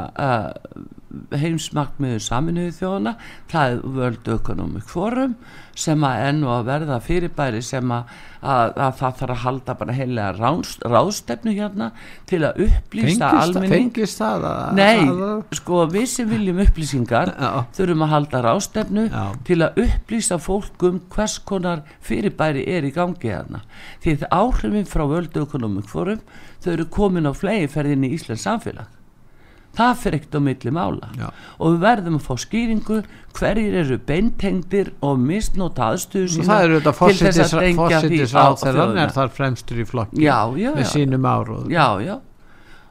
heimsmarkmiðu 1.32 2.20
saminuðu 2.20 2.74
þjóðana 2.76 3.14
það 3.48 3.72
er 3.72 3.80
World 3.96 4.28
Economic 4.34 4.90
Forum 4.90 5.36
sem 5.78 6.02
að 6.04 6.22
ennu 6.26 6.50
að 6.50 6.64
verða 6.66 6.98
fyrirbæri 7.02 7.60
sem 7.62 7.92
að, 7.94 8.10
að, 8.42 8.72
að 8.74 8.96
það 8.98 9.14
þarf 9.20 9.34
að 9.34 9.42
halda 9.44 9.76
bara 9.78 9.94
heilega 9.94 10.32
ráðst, 10.36 10.82
ráðstefnu 10.84 11.54
hérna 11.54 11.90
til 12.28 12.40
að 12.48 12.60
upplýsta 12.66 13.30
almenning. 13.42 13.74
fengist 13.74 14.20
það 14.20 14.48
að, 14.50 14.80
nei, 14.80 15.54
sko 15.60 15.84
við 15.94 16.08
sem 16.12 16.28
viljum 16.32 16.60
upplýsingar 16.66 17.32
þurfum 17.78 18.04
að 18.08 18.12
halda 18.16 18.42
ráðstefnu 18.48 19.06
Já. 19.06 19.24
til 19.48 19.60
að 19.62 19.80
upplýsta 19.86 20.40
fólk 20.42 20.86
um 20.90 21.00
hvers 21.14 21.38
konar 21.48 21.86
fyrirbæri 22.04 22.66
er 22.74 22.88
í 22.88 22.92
gangi 22.94 23.32
hérna. 23.32 23.62
Því 24.02 24.18
það 24.24 24.38
áhrifin 24.42 24.90
frá 24.90 25.06
World 25.06 25.40
Economic 25.40 25.90
Forum 25.90 26.22
þau 26.58 26.72
eru 26.74 26.88
komin 26.90 27.30
á 27.30 27.32
flegiferðin 27.32 28.08
í 28.08 28.14
Íslands 28.18 28.44
samfélag 28.48 28.97
það 29.78 29.94
fyrir 30.02 30.18
ekkert 30.18 30.38
á 30.38 30.40
milli 30.48 30.74
mála. 30.74 31.10
Já. 31.18 31.28
og 31.58 31.72
við 31.72 31.80
verðum 31.86 32.18
að 32.18 32.26
fá 32.26 32.34
skýringu 32.44 33.00
hverjir 33.38 33.76
eru 33.82 33.98
beintengdir 34.08 34.92
og 35.04 35.20
misnóta 35.22 35.92
aðstöðu 35.92 36.30
sína 36.34 36.60
til 36.68 37.18
þess 37.18 37.54
að 37.54 37.66
dengja 37.66 38.00
því 38.04 38.22
á 38.34 38.46
þjóðuna 38.58 39.04
er 39.04 39.14
þar 39.14 39.34
fremstur 39.36 39.82
í 39.82 39.86
flokki 39.88 40.24
já, 40.24 40.38
já, 40.58 40.72
með 40.74 40.90
sínum 40.92 41.28
áróð 41.28 41.70
já, 41.72 41.86
já. 42.04 42.16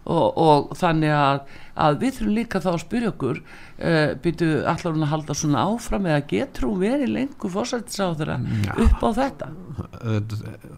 Og, 0.08 0.38
og 0.40 0.70
þannig 0.80 1.12
að, 1.12 1.58
að 1.78 2.00
við 2.04 2.18
þurfum 2.18 2.36
líka 2.38 2.62
þá 2.64 2.70
að 2.74 2.82
spyrja 2.84 3.14
okkur 3.14 3.40
uh, 3.40 3.88
eh, 3.90 4.12
byrju 4.24 4.52
allar 4.74 4.98
hún 4.98 5.08
að 5.08 5.14
halda 5.14 5.38
svona 5.38 5.64
áfram 5.70 6.10
eða 6.10 6.26
getur 6.34 6.70
hún 6.70 6.84
verið 6.84 7.14
lengur 7.16 7.54
fórsættisáður 7.54 8.36
upp 8.88 9.02
á 9.06 9.10
þetta? 9.22 9.50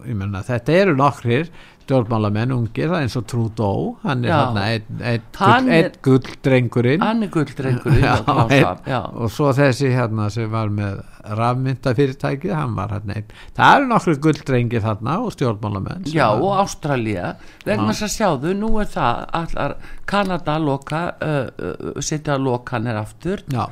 Ég 0.06 0.16
menna 0.16 0.44
þetta 0.46 0.80
eru 0.82 0.96
nokkrir 0.98 1.52
stjórnmálamenn 1.90 2.52
ungir 2.54 2.92
eins 2.94 3.16
og 3.18 3.26
Trudeau 3.30 3.94
hann 4.04 4.24
er 4.24 4.34
hann 4.34 4.58
einn 4.62 5.00
ein, 5.02 5.70
ein 5.74 5.96
gulldrengurinn. 6.04 7.02
Hann 7.02 7.24
er 7.26 7.32
gulldrengurinn 7.34 8.04
og 9.20 9.32
svo 9.32 9.50
þessi 9.56 9.90
hérna 9.90 10.28
sem 10.30 10.50
var 10.52 10.70
með 10.74 11.00
rafmyndafyrirtæki 11.40 12.52
hann 12.54 12.76
var 12.78 12.94
hann 12.94 13.10
einn. 13.14 13.34
Það 13.56 13.74
eru 13.76 13.90
nokkru 13.90 14.16
gulddrengir 14.26 14.84
þarna 14.84 15.18
og 15.24 15.34
stjórnmálamenn 15.34 16.06
já 16.14 16.28
og 16.30 16.60
Ástralja 16.62 17.34
vegna 17.66 17.90
þess 17.90 18.06
að 18.06 18.14
sjáðu 18.14 18.54
nú 18.60 18.72
er 18.82 18.90
það 18.94 19.24
allar 19.42 19.76
Kanada 20.10 20.58
loka 20.60 21.02
uh, 21.22 22.00
setja 22.02 22.38
lokanir 22.40 22.98
aftur. 23.00 23.44
Já. 23.50 23.66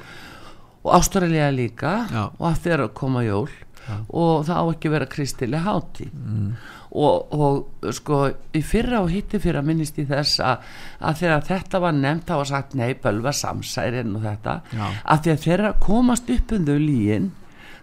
og 0.85 0.93
Ástralja 0.95 1.51
líka. 1.53 1.95
Já. 2.13 2.29
og 2.39 2.45
að 2.53 2.61
þeirra 2.67 2.93
koma 2.95 3.25
jól. 3.27 3.49
Já. 3.89 3.95
og 4.13 4.43
það 4.45 4.59
á 4.61 4.65
ekki 4.69 4.91
vera 4.93 5.07
kristileg 5.09 5.63
háti 5.65 6.11
mm. 6.13 6.49
Og, 6.89 7.33
og 7.33 7.89
sko 7.93 8.19
í 8.57 8.61
fyrra 8.65 9.03
og 9.05 9.11
hitti 9.13 9.37
fyrra 9.41 9.61
minnist 9.65 9.99
í 10.01 10.07
þess 10.09 10.43
að, 10.45 10.67
að 11.05 11.19
þegar 11.23 11.43
þetta 11.49 11.81
var 11.85 11.97
nefnt 11.97 12.29
þá 12.29 12.35
var 12.35 12.49
sagt 12.49 12.77
nei, 12.81 12.95
bölva 12.97 13.33
samsærin 13.37 14.15
og 14.17 14.25
þetta. 14.25 14.55
Já. 14.73 14.87
að 15.05 15.29
að 15.35 15.43
þeirra 15.45 15.73
komast 15.85 16.33
upp 16.33 16.55
um 16.57 16.65
þau 16.69 16.79
líin 16.81 17.31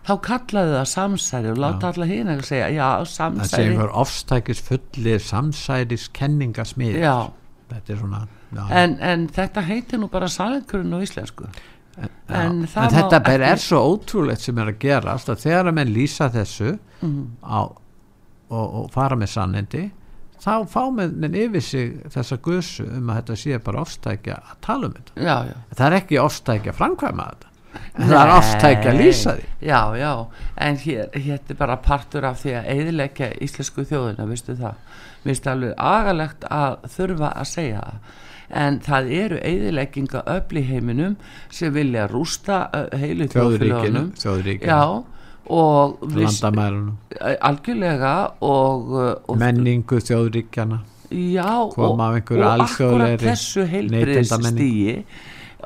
þá 0.05 0.13
kallaði 0.25 0.73
það 0.75 0.89
samsæri 0.91 1.51
og 1.53 1.61
láta 1.63 1.91
alla 1.91 2.09
hérna 2.09 2.37
að 2.37 2.47
segja 2.49 2.69
já, 2.73 2.87
samsæri 3.09 3.45
það 3.45 3.53
séum 3.55 3.79
fyrir 3.79 3.95
ofstækis 4.03 4.63
fullir 4.67 5.23
samsæris 5.25 6.07
kenningasmið 6.17 6.99
þetta 7.01 7.95
er 7.95 8.01
svona 8.01 8.25
en, 8.53 8.97
en 8.99 9.25
þetta 9.33 9.63
heitir 9.65 10.01
nú 10.01 10.09
bara 10.11 10.29
salenkurinn 10.31 10.93
á 10.93 10.99
íslensku. 11.03 11.47
En, 11.95 12.11
en, 12.27 12.61
en 12.67 12.67
þetta 12.67 13.21
ekki... 13.21 13.43
er 13.47 13.61
svo 13.63 13.79
ótrúlegt 13.93 14.43
sem 14.43 14.57
er 14.59 14.73
að 14.73 14.81
gera 14.83 15.15
að 15.15 15.37
þegar 15.45 15.69
að 15.71 15.77
menn 15.77 15.93
lýsa 15.95 16.27
þessu 16.33 16.73
mm. 16.99 17.21
á 17.47 17.71
og, 18.51 18.65
og 18.65 18.89
fara 18.93 19.17
með 19.19 19.31
sannindi 19.31 19.85
þá 20.43 20.53
fá 20.69 20.81
með 20.93 21.37
yfir 21.39 21.63
sig 21.63 21.93
þessa 22.13 22.37
guðsu 22.45 22.85
um 22.85 23.09
að 23.09 23.21
þetta 23.21 23.37
sé 23.41 23.59
bara 23.65 23.81
ofstækja 23.81 24.37
að 24.37 24.55
tala 24.65 24.89
um 24.89 24.95
þetta. 24.97 25.15
Já, 25.17 25.35
já. 25.49 25.55
það 25.71 25.85
er 25.87 25.97
ekki 25.99 26.21
ofstækja 26.21 26.73
að 26.73 26.79
framkvæma 26.81 27.27
þetta. 27.31 27.51
En 27.75 28.05
það 28.11 28.19
er 28.19 28.33
ofstækja 28.35 28.91
að 28.91 28.99
lýsa 29.01 29.33
því. 29.39 29.47
Já, 29.67 29.79
já, 29.99 30.11
en 30.67 30.77
hér, 30.83 31.09
hér 31.15 31.39
er 31.39 31.59
bara 31.59 31.79
partur 31.87 32.27
af 32.29 32.37
því 32.43 32.53
að 32.59 32.69
eiðilegja 32.75 33.31
íslensku 33.47 33.87
þjóðina, 33.89 34.27
vistu 34.29 34.55
það? 34.59 34.93
Það 35.25 35.51
alveg 35.55 35.73
agalegt 35.81 36.47
að 36.53 36.77
þurfa 36.93 37.31
að 37.33 37.49
segja 37.49 37.81
það 37.81 38.13
en 38.49 38.79
það 38.85 39.11
eru 39.19 39.41
eiðilegginga 39.41 40.23
öll 40.35 40.59
í 40.59 40.63
heiminum 40.69 41.15
sem 41.49 41.73
vilja 41.73 42.07
rústa 42.11 42.65
heilu 42.93 43.29
þjóðfélagunum 43.33 44.11
já 44.61 44.81
og 45.45 46.01
algjörlega 47.45 48.15
og, 48.41 48.93
og 49.29 49.37
menningu 49.37 50.01
þjóðríkjana 50.01 50.81
já 51.13 51.49
og, 51.61 51.77
og 51.77 52.01
akkurat 52.01 53.21
þessu 53.21 53.65
heilbriðstígi 53.69 54.99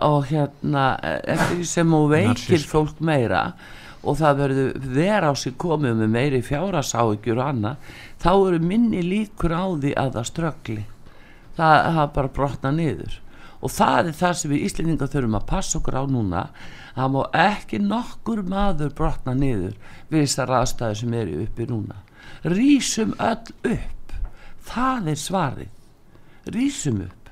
og 0.04 0.28
hérna 0.30 0.94
eftir 1.28 1.65
sem 1.68 1.92
hún 1.92 2.10
veikir 2.12 2.63
fólk 2.68 3.00
meira 3.04 3.54
og 4.00 4.15
það 4.20 4.38
verður 4.44 4.92
vera 4.96 5.32
á 5.32 5.36
sig 5.36 5.56
komið 5.60 5.98
með 6.00 6.13
meiri 6.13 6.39
fjárasáðugjur 6.46 7.42
og 7.42 7.50
annað 7.50 7.98
þá 8.24 8.32
eru 8.36 8.62
minni 8.63 9.04
líkur 9.04 9.56
á 9.56 9.65
því 9.76 9.92
að 10.00 10.15
það 10.15 10.30
ströggli 10.32 10.84
það, 11.60 11.89
það 11.98 12.13
bara 12.17 12.34
brotna 12.39 12.72
niður. 12.76 13.17
Og 13.60 13.74
það 13.76 14.10
er 14.10 14.15
það 14.15 14.36
sem 14.39 14.52
við 14.54 14.65
Íslendinga 14.69 15.08
þurfum 15.12 15.39
að 15.39 15.48
passa 15.50 15.80
okkur 15.80 16.00
á 16.00 16.04
núna. 16.08 16.43
Það 16.95 17.13
má 17.15 17.22
ekki 17.43 17.80
nokkur 17.84 18.43
maður 18.48 18.93
brotna 18.95 19.36
niður 19.36 19.76
við 20.10 20.24
þessar 20.24 20.54
aðstæðu 20.62 21.00
sem 21.02 21.15
eru 21.19 21.41
uppi 21.43 21.67
núna. 21.69 22.00
Rýsum 22.48 23.15
öll 23.19 23.74
upp. 23.74 24.13
Það 24.69 25.10
er 25.12 25.19
svarið. 25.19 25.74
Rýsum 26.56 27.02
upp. 27.06 27.32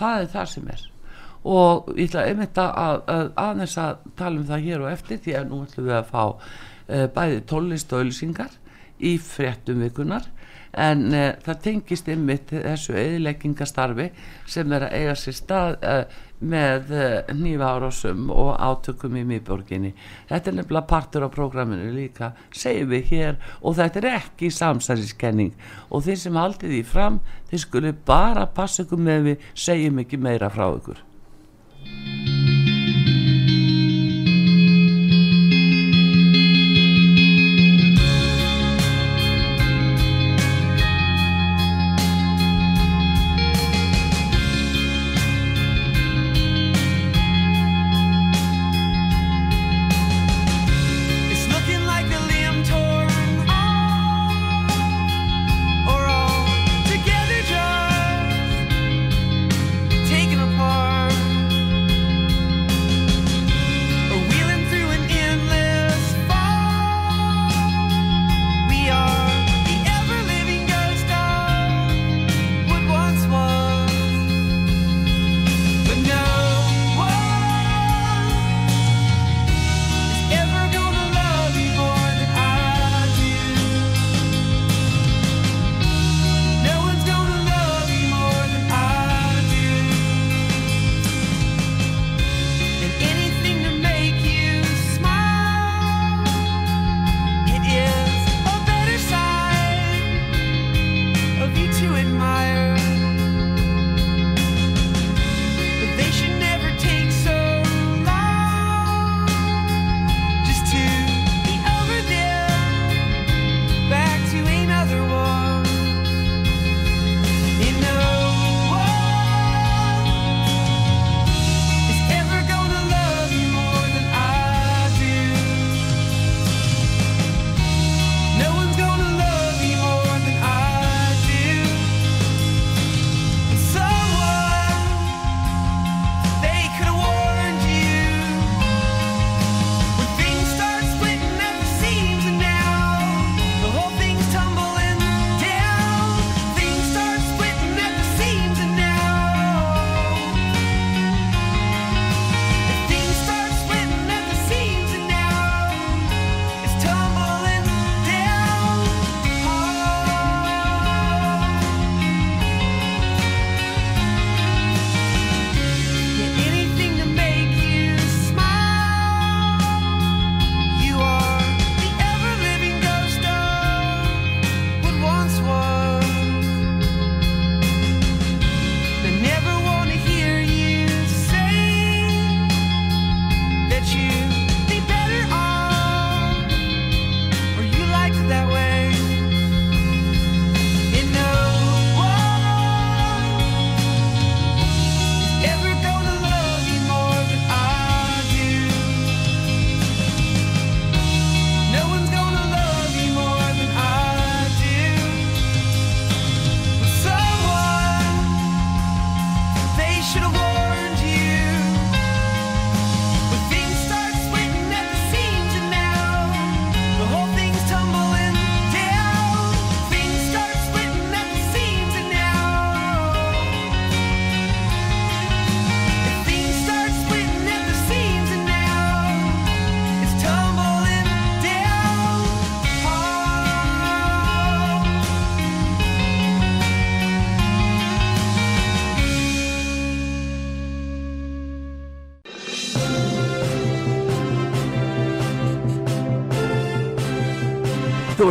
Það 0.00 0.24
er 0.24 0.32
það 0.34 0.48
sem 0.54 0.72
er. 0.74 0.86
Og 1.40 1.92
ég 1.96 2.10
ætla 2.10 2.26
einmitt 2.28 2.58
að 2.60 3.30
aðeins 3.40 3.78
að, 3.80 3.94
að 3.94 4.16
tala 4.18 4.40
um 4.40 4.48
það 4.50 4.66
hér 4.66 4.82
og 4.84 4.90
eftir 4.90 5.22
því 5.24 5.36
að 5.38 5.46
nú 5.48 5.60
ætlum 5.64 5.86
við 5.86 5.96
að 5.96 6.10
fá 6.10 6.24
uh, 6.26 7.06
bæði 7.14 7.38
tólist 7.48 7.94
og 7.94 8.04
ölsingar 8.04 8.58
í 9.00 9.14
fréttum 9.22 9.80
vikunar 9.80 10.26
en 10.78 11.06
uh, 11.10 11.28
það 11.44 11.62
tengist 11.64 12.10
einmitt 12.10 12.52
þessu 12.52 12.94
eðileggingastarfi 12.98 14.10
sem 14.50 14.74
er 14.76 14.86
að 14.86 14.96
eiga 15.00 15.16
sér 15.18 15.36
stað 15.38 15.76
uh, 15.82 16.20
með 16.40 16.94
uh, 16.94 17.32
nýfa 17.36 17.72
árásum 17.74 18.30
og 18.32 18.54
átökum 18.56 19.18
í 19.18 19.24
miðborginni. 19.28 19.92
Þetta 20.30 20.52
er 20.52 20.58
nefnilega 20.60 20.90
partur 20.94 21.26
á 21.26 21.28
prógraminu 21.32 21.90
líka 21.96 22.32
segjum 22.54 22.94
við 22.94 23.12
hér 23.12 23.38
og 23.60 23.76
þetta 23.80 24.02
er 24.02 24.08
ekki 24.14 24.54
samsæðiskenning 24.54 25.52
og 25.90 26.06
þeir 26.06 26.24
sem 26.24 26.40
haldið 26.40 26.76
því 26.78 26.82
fram 26.94 27.20
þeir 27.50 27.66
skulle 27.66 27.94
bara 28.06 28.46
passa 28.46 28.86
ykkur 28.86 29.06
með 29.10 29.30
við 29.30 29.46
segjum 29.68 30.04
ekki 30.04 30.22
meira 30.22 30.52
frá 30.52 30.68
ykkur 30.70 31.09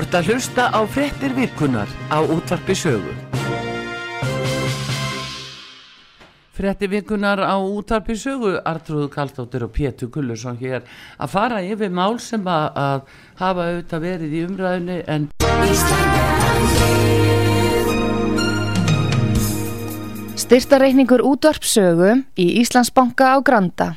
ert 0.10 0.24
að 0.24 0.30
hlusta 0.32 0.64
á 0.74 0.82
frettir 0.90 1.34
virkunar 1.38 1.90
á 2.10 2.18
útvarpi 2.26 2.74
sögu. 2.74 3.12
Frettir 6.50 6.90
virkunar 6.90 7.38
á 7.38 7.54
útvarpi 7.62 8.16
sögu, 8.18 8.56
Artrúð 8.66 9.12
Kallstóttir 9.14 9.68
og 9.68 9.70
Pétur 9.70 10.10
Gullursson 10.10 10.58
hér 10.58 10.82
að 11.14 11.30
fara 11.30 11.62
yfir 11.62 11.94
mál 11.94 12.18
sem 12.18 12.42
að, 12.42 12.66
að 12.74 13.06
hafa 13.38 13.68
auðvitað 13.70 14.02
verið 14.08 14.34
í 14.34 14.42
umræðinu 14.48 14.98
en... 15.06 15.30
Styrtareikningur 20.42 21.22
útvarpsögu 21.22 22.24
í 22.34 22.48
Íslandsbanka 22.64 23.38
á 23.38 23.46
Granda. 23.46 23.92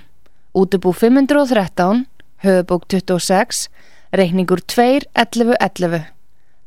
Útubú 0.53 0.93
513, 0.93 2.05
höfubók 2.45 2.85
26, 2.93 3.71
reikningur 4.13 4.61
2.11.11. 4.69 6.05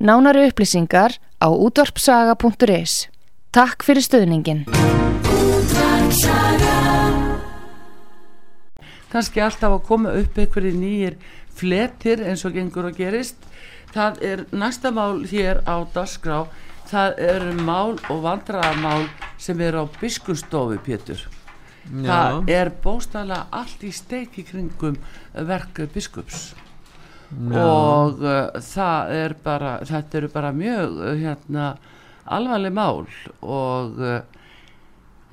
Nánari 0.01 0.47
upplýsingar 0.49 1.19
á 1.37 1.47
útvarpsaga.is. 1.47 3.05
Takk 3.53 3.85
fyrir 3.85 4.01
stöðningin. 4.01 4.65
Kanski 9.13 9.43
alltaf 9.45 9.77
að 9.77 9.85
koma 9.85 10.15
upp 10.17 10.41
einhverju 10.41 10.73
nýjir 10.73 11.19
fletir 11.55 12.25
eins 12.25 12.43
og 12.49 12.57
gengur 12.57 12.89
og 12.89 12.97
gerist. 12.97 13.37
Það 13.93 14.19
er 14.25 14.43
næsta 14.51 14.91
mál 14.91 15.21
hér 15.29 15.61
á 15.69 15.85
Dasgrá. 15.93 16.47
Það 16.89 17.23
eru 17.29 17.55
mál 17.61 17.95
og 18.09 18.25
vandraðamál 18.25 19.07
sem 19.37 19.61
eru 19.61 19.85
á 19.85 19.93
biskustofu, 20.01 20.81
Pétur. 20.81 21.21
Já. 21.85 22.09
Það 22.09 22.53
er 22.57 22.73
bóstala 22.83 23.45
allt 23.53 23.85
í 23.85 23.93
steiki 23.93 24.43
kringum 24.43 24.97
verk 25.33 25.85
biskups. 25.93 26.55
Já. 27.31 27.61
og 27.61 28.21
uh, 28.21 28.61
það 28.61 29.13
er 29.17 29.35
bara 29.43 29.77
þetta 29.85 30.19
eru 30.19 30.29
bara 30.33 30.51
mjög 30.55 30.99
uh, 31.01 31.13
hérna 31.19 31.69
alvarleg 32.25 32.73
mál 32.75 33.07
og 33.41 33.97
uh, 33.99 34.19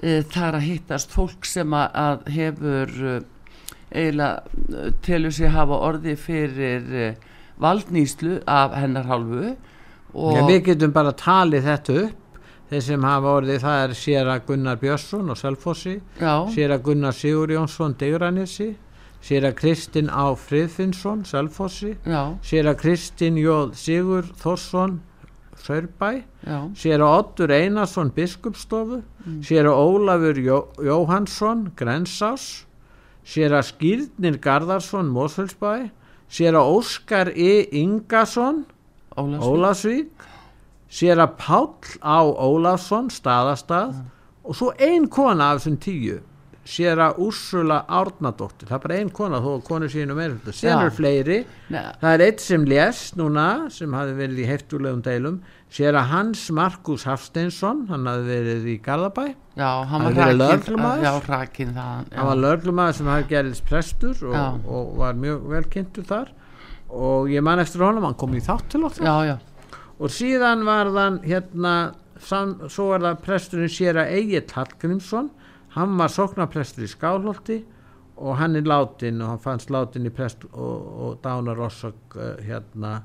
það 0.00 0.46
er 0.46 0.56
að 0.56 0.66
hittast 0.66 1.12
fólk 1.12 1.46
sem 1.46 1.74
að, 1.76 1.90
að 1.94 2.32
hefur 2.34 2.94
eiginlega 3.92 4.88
telur 5.04 5.34
sig 5.36 5.52
hafa 5.52 5.78
orði 5.90 6.16
fyrir 6.16 6.88
valdnýslu 7.60 8.40
af 8.48 8.74
hennar 8.80 9.06
hálfu 9.06 9.52
Já, 9.52 10.40
við 10.48 10.58
getum 10.66 10.92
bara 10.96 11.12
talið 11.16 11.68
þetta 11.68 11.98
upp 12.06 12.40
þeir 12.72 12.82
sem 12.88 13.04
hafa 13.04 13.36
orðið 13.38 13.62
það 13.62 13.82
er 13.84 13.94
Sera 14.00 14.38
Gunnar 14.48 14.80
Björnsson 14.80 15.30
og 15.32 15.38
Selfossi 15.38 15.94
Sera 16.54 16.80
Gunnar 16.82 17.14
Sigur 17.16 17.52
Jónsson 17.52 17.94
Degranissi 18.00 18.72
sér 19.22 19.46
að 19.46 19.56
Kristinn 19.60 20.10
Á. 20.10 20.34
Friðfinnsson 20.34 21.24
Selfossi, 21.28 21.94
sér 22.42 22.68
að 22.72 22.80
Kristinn 22.82 23.38
Jóð 23.38 23.74
Sigur 23.78 24.26
Þorsson 24.42 25.00
Sörbæ, 25.62 26.24
sér 26.74 27.04
að 27.04 27.12
Ottur 27.20 27.52
Einarsson 27.54 28.10
Biskupstofu. 28.16 29.02
Mm. 29.24 29.42
sér 29.46 29.68
að 29.70 29.78
Ólafur 29.78 30.38
Jó, 30.42 30.58
Jóhansson 30.82 31.68
Grensás, 31.78 32.66
sér 33.22 33.54
að 33.54 33.68
Skýrnir 33.70 34.40
Garðarsson 34.42 35.12
Mósfellsbæ, 35.14 35.90
sér 36.28 36.58
að 36.58 36.72
Óskar 36.74 37.30
E. 37.36 37.68
Ingarsson 37.70 38.64
Ólafsvík. 39.16 40.10
Sér 40.92 41.20
að 41.22 41.36
Páll 41.38 42.00
Á. 42.02 42.20
Ólafsson 42.26 43.08
Staðastað. 43.08 43.94
Mm. 43.94 44.10
og 44.42 44.56
svo 44.58 44.72
ein 44.82 45.06
kona 45.06 45.52
af 45.52 45.60
þessum 45.60 45.76
tíu 45.78 46.18
sér 46.68 47.00
að 47.02 47.18
Úrsula 47.24 47.80
Árnadóttir. 47.90 48.68
Það 48.68 48.76
er 48.76 48.82
bara 48.84 48.98
einn 49.00 49.10
kona 49.14 49.40
þó 49.42 49.48
að 49.56 49.64
konu 49.66 49.88
sínum 49.90 50.20
er 50.22 50.36
sen 50.54 50.78
er 50.78 50.92
fleiri. 50.94 51.40
Nei. 51.72 51.88
það 52.00 52.12
er 52.14 52.24
eitt 52.26 52.44
sem 52.44 52.66
lést 52.68 53.16
núna 53.18 53.46
sem 53.74 53.96
hafi 53.96 54.14
verið 54.18 54.42
í 54.44 54.46
heftulegum 54.46 55.02
deilum 55.02 55.40
sér 55.72 55.98
að 55.98 56.12
Hans 56.12 56.44
Markus 56.54 57.06
Hafsteinsson. 57.08 57.86
Hann 57.90 58.06
hafi 58.06 58.28
verið 58.28 58.68
í 58.70 58.76
Garðabæ. 58.84 59.24
Já, 59.58 59.70
hann 59.90 60.06
var 60.06 60.14
rækinn 61.28 61.74
hann 61.76 62.30
var 62.30 62.38
lörglumæður 62.44 62.98
sem 63.00 63.10
hafi 63.10 63.26
gerðist 63.32 63.66
prestur 63.68 64.22
og, 64.30 64.62
og 64.64 64.94
var 65.02 65.18
mjög 65.18 65.50
velkynntur 65.56 66.06
þar. 66.08 66.30
Og 66.92 67.32
ég 67.32 67.42
man 67.44 67.60
eftir 67.60 67.82
honum 67.82 68.06
hann 68.06 68.18
kom 68.20 68.36
í 68.36 68.44
þátt 68.44 68.70
til 68.72 68.84
okkur 68.86 69.08
já, 69.08 69.32
já. 69.32 69.36
og 69.98 70.12
síðan 70.12 70.66
var 70.68 70.90
þann 70.92 71.22
hérna 71.24 71.76
sam, 72.20 72.58
svo 72.68 72.90
var 72.92 73.04
það 73.06 73.22
presturinn 73.24 73.72
sér 73.72 73.98
að 74.02 74.12
Egil 74.18 74.44
Hallgrímsson 74.52 75.30
hann 75.76 75.96
var 75.98 76.12
soknaprestur 76.12 76.86
í 76.86 76.90
Skálholti 76.90 77.62
og 78.22 78.36
hann 78.38 78.56
er 78.58 78.68
látin 78.68 79.22
og 79.22 79.34
hann 79.34 79.42
fannst 79.42 79.72
látin 79.72 80.08
í 80.08 80.14
prest 80.14 80.44
og, 80.52 80.88
og 81.04 81.20
Dánar 81.24 81.58
Rossok 81.58 82.16
uh, 82.16 82.34
hérna 82.44 83.00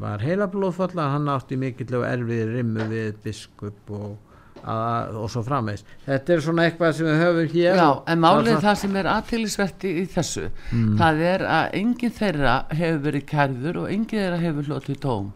var 0.00 0.22
heila 0.24 0.48
blóðfalla 0.50 1.10
hann 1.14 1.28
átti 1.32 1.58
mikill 1.60 1.98
og 1.98 2.06
erfið 2.08 2.52
rimmu 2.54 2.86
við 2.90 3.16
biskup 3.24 3.90
og, 3.96 4.14
að, 4.60 5.16
og 5.20 5.32
svo 5.32 5.42
framvegs 5.44 5.84
þetta 6.06 6.36
er 6.36 6.44
svona 6.44 6.68
eitthvað 6.68 6.94
sem 6.96 7.08
við 7.08 7.20
höfum 7.24 7.50
hér. 7.56 7.80
Já, 7.80 7.88
en 8.12 8.22
málið 8.22 8.62
það 8.64 8.78
sem 8.84 8.96
er 9.00 9.10
aðtýrlisverti 9.16 9.92
í 10.02 10.06
þessu. 10.14 10.46
Mm. 10.70 10.94
það 11.00 11.26
er 11.32 11.46
að 11.58 11.76
enginn 11.82 12.16
þeirra 12.20 12.56
hefur 12.70 13.04
verið 13.08 13.28
kærður 13.34 13.82
og 13.82 13.92
enginn 13.96 14.24
þeirra 14.24 14.42
hefur 14.44 14.70
hlutið 14.70 15.04
tóm 15.04 15.28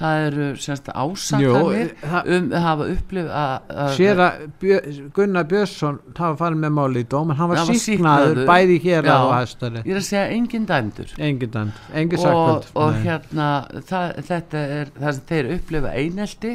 það 0.00 0.24
eru 0.26 0.46
semst 0.58 0.88
ásakanir 0.90 1.92
um 2.34 2.48
að 2.50 2.64
hafa 2.64 2.86
upplif 2.90 3.28
að 3.30 3.92
sér 3.94 4.22
að 4.24 4.44
Bjö, 4.62 4.78
Gunnar 5.14 5.46
Björnsson 5.50 6.00
var 6.18 6.38
farið 6.40 6.62
með 6.64 6.74
máli 6.78 7.04
í 7.04 7.08
dóm 7.14 7.30
en 7.30 7.38
hann 7.38 7.52
var, 7.52 7.62
síknaður 7.78 8.42
bæði 8.48 8.78
hér 8.82 9.06
á 9.06 9.22
hæstari 9.36 9.84
ég 9.84 9.92
er 9.94 10.00
að 10.00 10.06
segja 10.08 10.26
engin 10.34 10.66
dæmdur. 10.70 11.14
Engin 11.18 11.52
dæmdur, 11.54 11.88
engin 11.94 12.22
sakvöld 12.24 12.68
og, 12.72 12.80
og 12.82 13.00
hérna 13.04 13.48
það, 13.86 14.14
þetta 14.30 14.62
er 14.80 14.94
það 14.98 15.18
sem 15.18 15.26
þeir 15.30 15.50
upplifa 15.58 15.92
einelti 15.94 16.54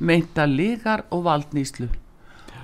meinta 0.00 0.46
lígar 0.50 1.04
og 1.14 1.26
valdnýslu 1.28 1.90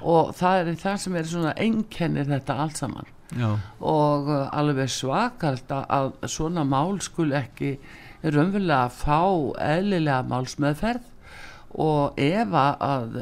og 0.07 0.33
það 0.39 0.73
er 0.73 0.81
það 0.81 0.99
sem 1.05 1.21
er 1.21 1.31
svona 1.31 1.53
einkennir 1.55 2.27
þetta 2.31 2.59
allt 2.65 2.83
saman. 2.83 3.13
Já. 3.35 3.57
og 3.83 4.29
uh, 4.31 4.45
alveg 4.55 4.87
svakalt 4.87 5.73
að 5.75 6.13
svona 6.31 6.63
mál 6.63 7.01
skul 7.03 7.33
ekki 7.35 7.73
raunverulega 8.35 8.87
að 8.87 8.97
fá 9.01 9.21
eðlilega 9.67 10.23
málsmeðferð 10.31 11.13
og 11.87 12.21
ef 12.23 12.55
að 12.57 13.19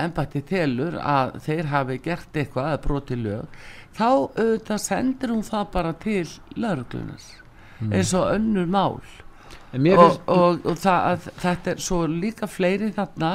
ennbætti 0.00 0.42
telur 0.48 0.96
að 1.02 1.34
þeir 1.44 1.70
hafi 1.72 1.98
gert 2.04 2.38
eitthvað 2.40 2.70
að 2.72 2.82
broti 2.86 3.18
lög 3.20 3.58
þá 3.98 4.08
auðvitað 4.08 4.82
sendir 4.84 5.34
hún 5.34 5.44
það 5.44 5.70
bara 5.74 5.92
til 6.04 6.24
lauruglunas 6.56 7.28
mm. 7.80 7.92
eins 7.92 8.14
og 8.16 8.30
önnur 8.32 8.70
mál 8.70 8.96
og, 8.96 10.20
og, 10.24 10.64
og 10.64 10.78
það, 10.80 11.28
þetta 11.42 11.74
er 11.74 11.84
svo 11.84 12.00
líka 12.08 12.48
fleiri 12.48 12.90
þarna 12.96 13.32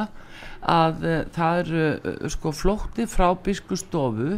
að 0.73 1.05
það 1.35 1.61
eru 1.61 2.29
sko 2.31 2.53
flótti 2.55 3.05
frá 3.09 3.27
biskustofu 3.45 4.37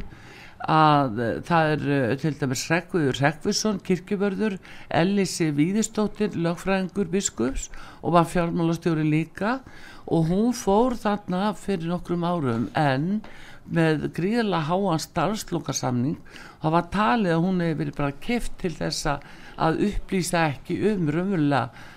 að 0.72 1.20
eh, 1.22 1.34
það 1.46 1.72
er 1.74 1.84
eh, 1.96 2.14
til 2.22 2.34
dæmis 2.40 2.66
Rekviður 2.72 3.20
Rekvisson, 3.22 3.80
kirkjubörður 3.86 4.58
Ellissi 4.90 5.52
Víðistóttir 5.54 6.38
lögfræðingur 6.38 7.10
biskups 7.12 7.70
og 8.02 8.16
var 8.18 8.30
fjármálastjóri 8.32 9.06
líka. 9.06 9.60
Og 10.06 10.30
hún 10.30 10.54
fór 10.54 10.98
þarna 11.02 11.54
fyrir 11.58 11.90
nokkrum 11.90 12.26
árum 12.26 12.68
en 12.78 13.22
með 13.66 14.12
gríðilega 14.14 14.68
háan 14.68 15.02
starfslokarsamning 15.02 16.20
það 16.62 16.76
var 16.76 16.92
talið 16.94 17.34
að 17.34 17.42
hún 17.46 17.64
hefði 17.64 17.80
verið 17.80 17.98
bara 17.98 18.20
keft 18.22 18.54
til 18.62 18.72
þessa 18.76 19.16
að 19.58 19.82
upplýsa 19.88 20.44
ekki 20.52 20.78
um 20.92 21.10
raunverulega 21.10 21.94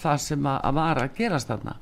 það 0.00 0.16
sem 0.24 0.48
að, 0.48 0.56
að 0.64 0.78
var 0.78 1.00
að 1.02 1.12
gerast 1.18 1.50
þarna. 1.52 1.76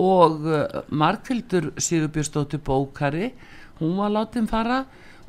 Og 0.00 0.46
uh, 0.46 0.80
Markvildur 0.88 1.72
Sigurbjörnsdóttir 1.76 2.62
Bókari 2.64 3.32
hún 3.80 3.96
var 3.98 4.12
látið 4.14 4.48
fara 4.50 4.80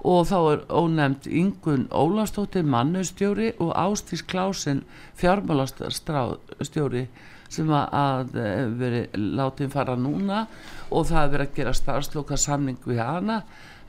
og 0.02 0.26
þá 0.30 0.38
er 0.40 0.64
ónefnd 0.74 1.28
Ingun 1.30 1.88
Ólastóttir 1.94 2.66
mannustjóri 2.66 3.52
og 3.62 3.76
Ástís 3.78 4.24
Klásin 4.26 4.82
fjármálastjóri 5.20 7.06
sem 7.52 7.70
að 7.76 8.38
veri 8.80 9.02
látið 9.14 9.74
fara 9.74 9.98
núna. 10.00 10.46
Og 10.92 11.06
það 11.10 11.22
er 11.24 11.34
verið 11.36 11.48
að 11.50 11.60
gera 11.60 11.76
starfsloka 11.76 12.40
samning 12.40 12.80
við 12.88 13.04
hana 13.04 13.42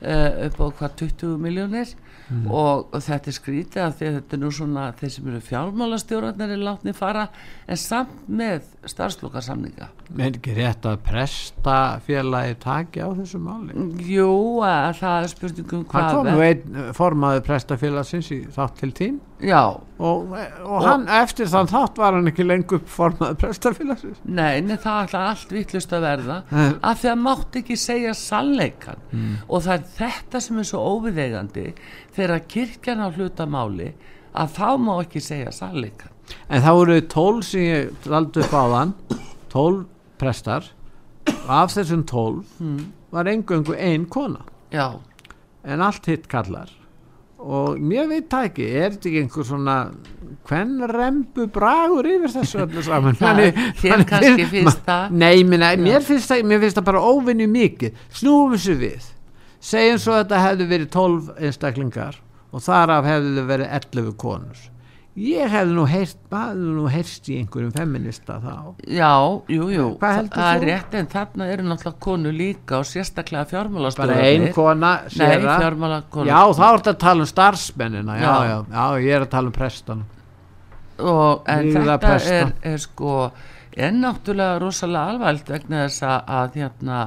uh, 0.03 0.47
upp 0.47 0.59
á 0.59 0.65
hvað 0.79 0.95
20 1.03 1.37
miljónir 1.41 1.93
mm. 2.29 2.45
og, 2.51 2.87
og 2.93 3.03
þetta 3.03 3.31
er 3.31 3.37
skrítið 3.37 3.83
að 3.83 3.97
þetta 4.01 4.37
er 4.37 4.41
nú 4.41 4.51
svona 4.53 4.85
þeir 4.99 5.13
sem 5.15 5.27
eru 5.31 5.41
fjármálastjóratnir 5.47 6.53
er 6.55 6.63
látnið 6.63 6.97
fara 6.97 7.25
en 7.67 7.79
samt 7.79 8.27
með 8.27 8.69
starfsloka 8.89 9.43
samninga 9.43 9.89
Er 10.13 10.29
ekki 10.29 10.55
rétt 10.57 10.85
að 10.85 10.99
presta 11.07 11.77
félagi 12.05 12.57
taki 12.63 13.03
á 13.03 13.09
þessu 13.17 13.39
máli? 13.41 13.75
Jú, 14.05 14.61
að 14.67 14.99
það 15.01 15.19
er 15.19 15.31
spurningum 15.31 15.85
hvað 15.89 16.09
Það 16.09 16.17
kom 16.17 16.31
nú 16.31 16.47
einn 16.47 16.91
formaður 16.97 17.45
presta 17.47 17.79
félagsins 17.81 18.33
í 18.35 18.43
þátt 18.53 18.81
til 18.83 18.91
tím 18.97 19.21
Já. 19.41 19.79
Og, 20.03 20.31
og 20.33 20.83
hann, 20.83 21.05
og, 21.07 21.11
eftir 21.15 21.47
þann 21.51 21.69
þátt 21.71 21.99
var 22.01 22.15
hann 22.17 22.27
ekki 22.27 22.45
lengur 22.45 22.81
formaður 22.91 23.37
presta 23.39 23.71
félagsins 23.75 24.21
Nei, 24.27 24.59
en 24.59 24.73
það 24.73 25.03
er 25.03 25.19
allt 25.19 25.53
vittlust 25.53 25.93
að 25.95 26.05
verða. 26.07 26.39
Að 26.53 26.97
því 27.01 27.11
að 27.13 27.21
mátt 27.23 27.59
ekki 27.61 27.77
segja 27.79 28.15
sannleikan 28.17 29.03
mm. 29.11 29.35
og 29.47 29.65
það 29.67 29.75
er 29.77 29.85
þetta 29.99 30.43
sem 30.43 30.59
er 30.59 30.69
svo 30.69 30.81
óviðegandi 30.95 31.67
þegar 32.17 32.47
kirkjan 32.55 33.05
á 33.05 33.07
hlutamáli 33.15 33.93
að 34.33 34.57
þá 34.57 34.67
má 34.81 34.93
ekki 34.97 35.21
segja 35.23 35.53
sannleikan 35.55 36.13
En 36.49 36.63
það 36.63 36.77
voru 36.79 36.99
tól 37.11 37.41
sem 37.45 37.65
ég 37.65 38.07
valdi 38.09 38.43
upp 38.43 38.55
á 38.55 38.63
þann 38.73 38.93
12 39.53 39.81
prestar. 40.21 40.69
Af 41.47 41.73
þessum 41.75 42.03
12 42.09 42.59
mm. 42.59 42.85
var 43.15 43.29
engöngu 43.31 43.75
ein 43.77 44.07
kona. 44.11 44.43
Já. 44.73 44.99
En 45.63 45.83
allt 45.83 46.07
hitt 46.09 46.27
kallar 46.31 46.71
og 47.43 47.79
mér 47.79 48.07
veit 48.09 48.29
það 48.31 48.49
ekki, 48.49 48.67
er 48.71 48.93
þetta 48.95 49.09
ekki 49.09 49.21
einhver 49.23 49.47
svona 49.47 49.77
hvern 50.47 50.75
rembu 50.91 51.47
bragur 51.53 52.07
yfir 52.07 52.33
þessu 52.33 52.63
öllu 52.63 52.83
saman? 52.85 53.17
Þér 53.81 54.05
kannski 54.09 54.49
finnst 54.51 54.83
það. 54.87 55.15
Nei, 55.23 55.43
minna, 55.47 55.73
mér, 55.79 56.03
finnst 56.05 56.31
það, 56.31 56.45
mér 56.49 56.63
finnst 56.63 56.79
það 56.79 56.89
bara 56.91 57.03
óvinni 57.03 57.47
mikið. 57.51 58.03
Snúum 58.19 58.55
þessu 58.55 58.77
við. 58.81 59.09
Segjum 59.63 60.03
svo 60.03 60.17
að 60.17 60.23
þetta 60.25 60.43
hefði 60.43 60.69
verið 60.73 60.93
12 60.97 61.33
einstaklingar 61.39 62.21
og 62.53 62.63
þar 62.63 62.97
af 62.97 63.09
hefði 63.09 63.47
verið 63.49 63.75
11 63.79 64.15
konur 64.19 64.69
ég 65.19 65.51
hefði 65.53 65.75
nú 65.77 65.83
heyrst 65.89 66.17
nú 66.57 66.85
heyrst 66.89 67.27
í 67.29 67.35
einhverjum 67.41 67.73
feminista 67.75 68.39
þá. 68.41 68.55
Já, 68.89 69.11
jú, 69.53 69.67
jú. 69.69 69.85
Það 70.01 70.31
er 70.47 70.65
rétt 70.69 70.97
en 70.97 71.09
þarna 71.11 71.49
eru 71.53 71.67
náttúrulega 71.67 71.99
konu 72.01 72.33
líka 72.33 72.79
og 72.79 72.87
sérstaklega 72.89 73.45
fjármálastöður 73.51 74.15
bara 74.15 74.31
ein 74.31 74.47
kona, 74.55 74.93
séra. 75.13 75.59
Nei, 75.61 76.01
já, 76.31 76.39
þá 76.57 76.65
er 76.65 76.81
þetta 76.81 76.95
að 76.95 76.99
tala 77.05 77.27
um 77.27 77.29
starfsmennina 77.29 78.17
já, 78.17 78.25
já, 78.25 78.41
já, 78.49 78.57
já 78.73 79.05
ég 79.05 79.17
er 79.19 79.27
að 79.27 79.33
tala 79.35 79.51
um 79.53 79.57
prestan 79.59 80.05
og 81.03 81.49
en 81.49 81.67
Líða 81.67 81.83
þetta 81.83 81.97
presta. 82.03 82.33
er, 82.39 82.53
er 82.73 82.81
sko 82.81 83.13
er 83.73 83.95
náttúrulega 83.97 84.59
rosalega 84.61 85.13
alvægt 85.13 85.49
vegna 85.49 85.85
þess 85.87 86.03
að 86.09 86.59
hérna 86.61 86.99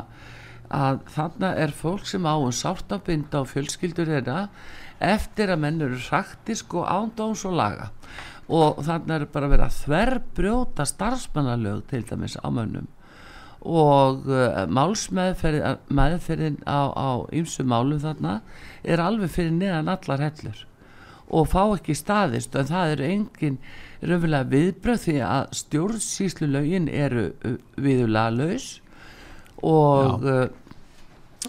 að 0.74 0.98
þarna 1.14 1.52
er 1.62 1.74
fólk 1.74 2.08
sem 2.10 2.26
á 2.26 2.34
um 2.34 2.50
sártabinda 2.54 3.44
og 3.44 3.50
fjölskyldur 3.52 4.08
þeirra 4.10 4.48
eftir 5.02 5.52
að 5.52 5.62
menn 5.64 5.82
eru 5.84 5.98
hraktisk 6.08 6.74
og 6.80 6.88
ándóns 6.88 7.44
og 7.48 7.56
laga. 7.58 7.90
Og 8.46 8.78
þannig 8.86 9.14
er 9.16 9.26
bara 9.32 9.50
verið 9.50 9.66
að 9.66 9.78
þverbrjóta 9.80 10.86
starfsmannalög 10.86 11.82
til 11.90 12.04
dæmis 12.06 12.36
á 12.38 12.48
mönnum. 12.48 12.86
Og 13.66 14.28
uh, 14.30 14.62
málsmeðferðin 14.70 16.60
á 16.68 17.26
ymsu 17.34 17.66
málum 17.66 17.98
þarna 18.02 18.40
er 18.86 19.02
alveg 19.02 19.32
fyrir 19.34 19.56
neðan 19.56 19.90
allar 19.90 20.22
hellur 20.22 20.66
og 21.26 21.48
fá 21.50 21.62
ekki 21.74 21.96
staðist. 21.98 22.54
En 22.54 22.68
það 22.68 22.92
eru 22.94 23.06
engin 23.08 23.58
raunverulega 23.98 24.50
viðbröð 24.52 25.00
því 25.02 25.16
að 25.26 25.48
stjórnsýslu 25.60 26.50
lögin 26.52 26.86
eru 26.86 27.32
uh, 27.32 27.56
viðulega 27.82 28.36
laus. 28.36 28.68
Og 29.66 30.22
uh, 30.22 30.46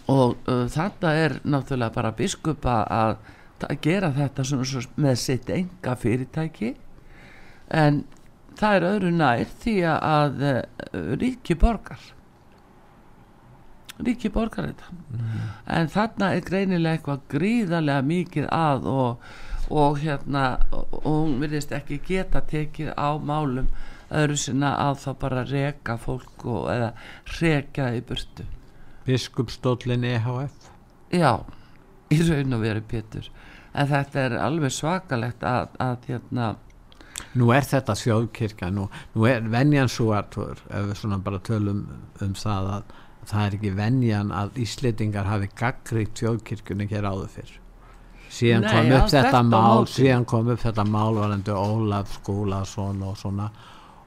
og 0.05 0.37
uh, 0.47 0.65
þetta 0.69 1.13
er 1.17 1.39
náttúrulega 1.47 1.95
bara 1.95 2.13
biskupa 2.15 2.81
að 2.85 3.15
að 3.65 3.79
gera 3.81 4.11
þetta 4.13 4.45
svona, 4.45 4.83
með 4.95 5.15
sitt 5.21 5.49
enga 5.53 5.95
fyrirtæki 5.97 6.75
en 7.73 8.03
það 8.57 8.77
er 8.77 8.85
öðru 8.91 9.11
nær 9.15 9.49
því 9.63 9.75
að 9.89 10.45
uh, 10.47 10.61
ríki 11.21 11.57
borgar. 11.59 12.01
Ríki 13.97 14.29
borgar 14.29 14.69
þetta. 14.69 14.93
Mm. 14.93 15.45
en 15.73 15.87
þarna 15.89 16.31
er 16.35 16.43
greinilega 16.45 16.99
eitthvað 16.99 17.23
gríðarlega 17.33 18.05
mikið 18.05 18.49
að 18.53 18.89
og, 18.91 19.29
og 19.73 20.01
hérna 20.03 20.43
og 20.69 20.99
hún 21.07 21.39
virðist 21.41 21.73
ekki 21.73 21.97
geta 22.05 22.43
tekið 22.45 22.93
á 22.93 23.17
málum 23.17 23.71
öðru 24.13 24.37
sinna 24.39 24.75
að 24.85 25.01
þá 25.01 25.09
bara 25.23 25.47
reka 25.49 25.97
fólk 25.99 26.45
og, 26.45 26.69
eða 26.71 26.93
reka 27.41 27.89
í 27.97 28.03
burtu. 28.05 28.45
Biskupsdólin 29.07 30.03
EHF 30.03 30.69
Já, 31.15 31.39
í 32.11 32.19
raun 32.27 32.55
og 32.57 32.63
veru 32.65 32.83
Pétur 32.83 33.29
en 33.77 33.91
þetta 33.91 34.23
er 34.23 34.37
alveg 34.41 34.73
svakalegt 34.73 35.45
að, 35.45 35.75
að 35.83 36.09
hérna 36.11 36.55
Nú 37.37 37.49
er 37.53 37.65
þetta 37.65 37.95
þjóðkirkja 37.97 38.69
nú, 38.73 38.87
nú 39.13 39.25
er 39.29 39.45
venjan 39.49 39.89
svo 39.89 40.11
að 40.15 40.37
ef 40.45 40.89
við 40.89 40.97
svona 40.99 41.17
bara 41.21 41.41
tölum 41.45 41.83
um 42.21 42.33
það 42.37 42.69
að 42.75 42.91
það 43.27 43.45
er 43.45 43.55
ekki 43.57 43.71
venjan 43.75 44.33
að 44.33 44.59
Íslitingar 44.63 45.27
hafi 45.27 45.49
gaggríkt 45.57 46.21
þjóðkirkjunni 46.21 46.87
hér 46.91 47.07
áður 47.09 47.31
fyrr. 47.33 47.55
Síðan 48.37 48.65
Nei, 48.65 48.69
kom 48.71 48.93
upp 48.97 49.09
þetta 49.11 49.41
mál 49.47 49.87
síðan 49.91 50.27
kom 50.27 50.51
upp 50.53 50.61
þetta 50.61 50.85
mál 50.87 51.17
varandi 51.17 51.55
Ólaf 51.55 52.17
Skúlason 52.19 53.03
og 53.07 53.17
svona. 53.19 53.49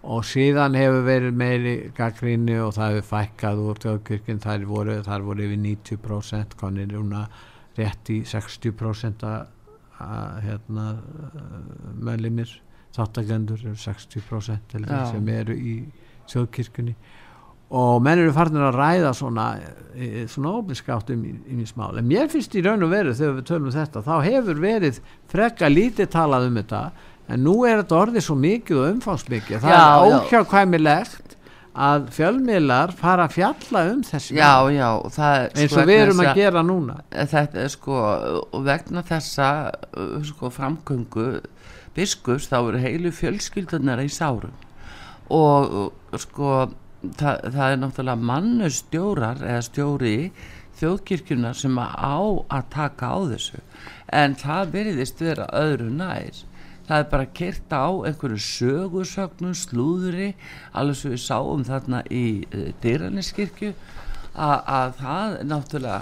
Og 0.01 0.25
síðan 0.25 0.77
hefur 0.79 1.05
verið 1.05 1.37
meiri 1.37 1.75
gaggríni 1.97 2.57
og 2.63 2.73
það 2.77 2.95
hefur 2.95 3.09
fækkað 3.11 3.63
úr 3.67 3.81
þjóðkirkjun 3.85 4.45
þar 4.45 4.67
voru, 4.69 4.99
voru 5.05 5.47
yfir 5.47 5.65
90% 5.67 6.57
konir 6.61 6.95
rétt 7.77 8.13
í 8.13 8.23
60% 8.27 9.27
að 9.29 9.49
hérna, 10.45 10.87
meðlimir 12.01 12.53
þáttagendur 12.97 13.61
eru 13.65 13.79
60% 13.79 14.79
sem 15.13 15.29
eru 15.35 15.57
í 15.57 15.75
sjóðkirkunni 16.31 16.97
og 17.71 18.01
menn 18.03 18.19
eru 18.19 18.33
farin 18.35 18.59
að 18.59 18.75
ræða 18.75 19.13
svona, 19.15 19.45
e, 19.95 20.25
svona 20.31 20.57
ofinskátt 20.59 21.13
um 21.15 21.23
í 21.23 21.67
smál, 21.69 21.93
en 22.01 22.09
mér 22.11 22.27
finnst 22.33 22.57
í 22.59 22.65
raun 22.67 22.83
og 22.83 22.91
veru 22.91 23.15
þegar 23.15 23.37
við 23.37 23.47
tölum 23.47 23.71
um 23.71 23.77
þetta, 23.77 24.03
þá 24.09 24.15
hefur 24.27 24.63
verið 24.65 24.99
frekka 25.31 25.71
lítið 25.71 26.11
talað 26.11 26.49
um 26.49 26.59
þetta 26.59 26.83
en 27.31 27.45
nú 27.47 27.55
er 27.69 27.85
þetta 27.85 28.01
orðið 28.01 28.27
svo 28.27 28.37
mikið 28.43 28.81
og 28.81 28.89
umfáðsmikið, 28.97 29.63
það 29.63 29.77
já, 29.77 29.85
er 29.85 30.17
óhjákvæmilegt 30.17 31.30
að 31.71 32.09
fjölmiðlar 32.17 32.93
fara 32.99 33.29
að 33.29 33.37
fjalla 33.37 33.85
um 33.93 34.03
þessi 34.07 34.35
já, 34.35 34.51
já, 34.75 34.89
eins 35.55 35.71
sko 35.71 35.83
og 35.83 35.89
við 35.91 36.03
erum 36.03 36.23
að 36.25 36.41
gera 36.41 36.63
núna. 36.67 36.97
Þetta 37.11 37.63
er 37.63 37.73
sko 37.73 38.01
vegna 38.67 39.05
þessa 39.07 39.49
uh, 39.71 40.17
sko, 40.27 40.51
framgöngu 40.55 41.29
biskus 41.95 42.49
þá 42.51 42.59
eru 42.61 42.83
heilu 42.83 43.15
fjölskyldunar 43.15 44.03
í 44.03 44.11
sárum. 44.11 44.55
Og 45.31 45.93
sko 46.19 46.71
það, 47.17 47.45
það 47.55 47.67
er 47.67 47.81
náttúrulega 47.85 48.29
mannustjórar 48.33 49.45
eða 49.47 49.67
stjóri 49.69 50.17
þjóðkirkjunar 50.81 51.59
sem 51.59 51.77
á 51.79 52.19
að 52.51 52.69
taka 52.73 53.15
á 53.15 53.19
þessu. 53.31 53.63
En 54.11 54.35
það 54.39 54.73
veriðist 54.75 55.23
vera 55.23 55.47
öðru 55.55 55.91
nær 55.93 56.45
það 56.91 57.05
er 57.05 57.11
bara 57.13 57.27
kert 57.39 57.71
á 57.75 57.87
einhverju 57.87 58.41
sögursögnum, 58.43 59.55
slúðri 59.55 60.33
alveg 60.75 60.99
sem 60.99 61.15
við 61.15 61.23
sáum 61.23 61.63
þarna 61.67 62.03
í 62.11 62.25
uh, 62.49 62.57
eh, 62.59 62.73
Dyraninskirkju 62.83 63.75
að 64.41 64.97
það 64.99 65.37
náttúrulega 65.51 66.01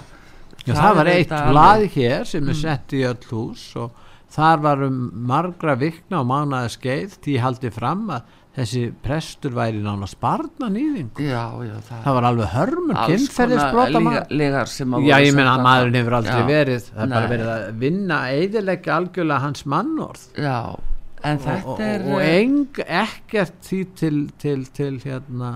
Já, 0.65 0.73
það, 0.73 0.81
það 0.81 0.97
var 0.99 1.09
eitt 1.13 1.31
blað 1.49 1.83
hér 1.95 2.25
sem 2.29 2.43
er 2.43 2.53
mm. 2.55 2.59
sett 2.61 2.93
í 2.93 3.03
öll 3.07 3.29
hús 3.29 3.63
og 3.79 4.01
þar 4.33 4.65
varum 4.65 4.97
margra 5.29 5.75
vikna 5.79 6.19
og 6.21 6.27
mánaði 6.29 6.73
skeið 6.75 7.15
því 7.23 7.37
haldi 7.45 7.71
fram 7.73 8.03
að 8.13 8.35
þessi 8.59 8.83
prestur 9.03 9.55
væri 9.55 9.81
nána 9.83 10.07
sparnan 10.09 10.77
í 10.79 10.85
þing 10.97 11.23
það, 11.23 12.03
það 12.03 12.17
var 12.19 12.29
alveg 12.29 12.53
hörmur 12.53 13.01
kynferðisbrota 13.09 14.03
já 15.07 15.15
ég 15.23 15.33
menna 15.37 15.55
að 15.55 15.65
maðurinn 15.65 15.99
hefur 16.01 16.19
aldrei 16.19 16.39
já, 16.39 16.47
verið 16.49 16.87
það 16.91 17.03
er 17.03 17.15
bara 17.15 17.33
verið 17.33 17.51
að 17.55 17.67
vinna 17.83 18.21
eidilegja 18.35 18.95
algjörlega 18.99 19.45
hans 19.47 19.67
mannorð. 19.69 20.29
Já 20.37 20.59
en 21.25 21.41
þetta 21.43 21.73
og, 21.73 21.81
er 21.83 22.05
og, 22.05 22.13
og 22.15 22.21
eh, 22.23 22.37
eng, 22.39 22.79
ekkert 22.85 23.59
því 23.67 23.81
til, 23.99 24.21
til, 24.39 24.61
til 24.75 24.93
hérna 25.03 25.51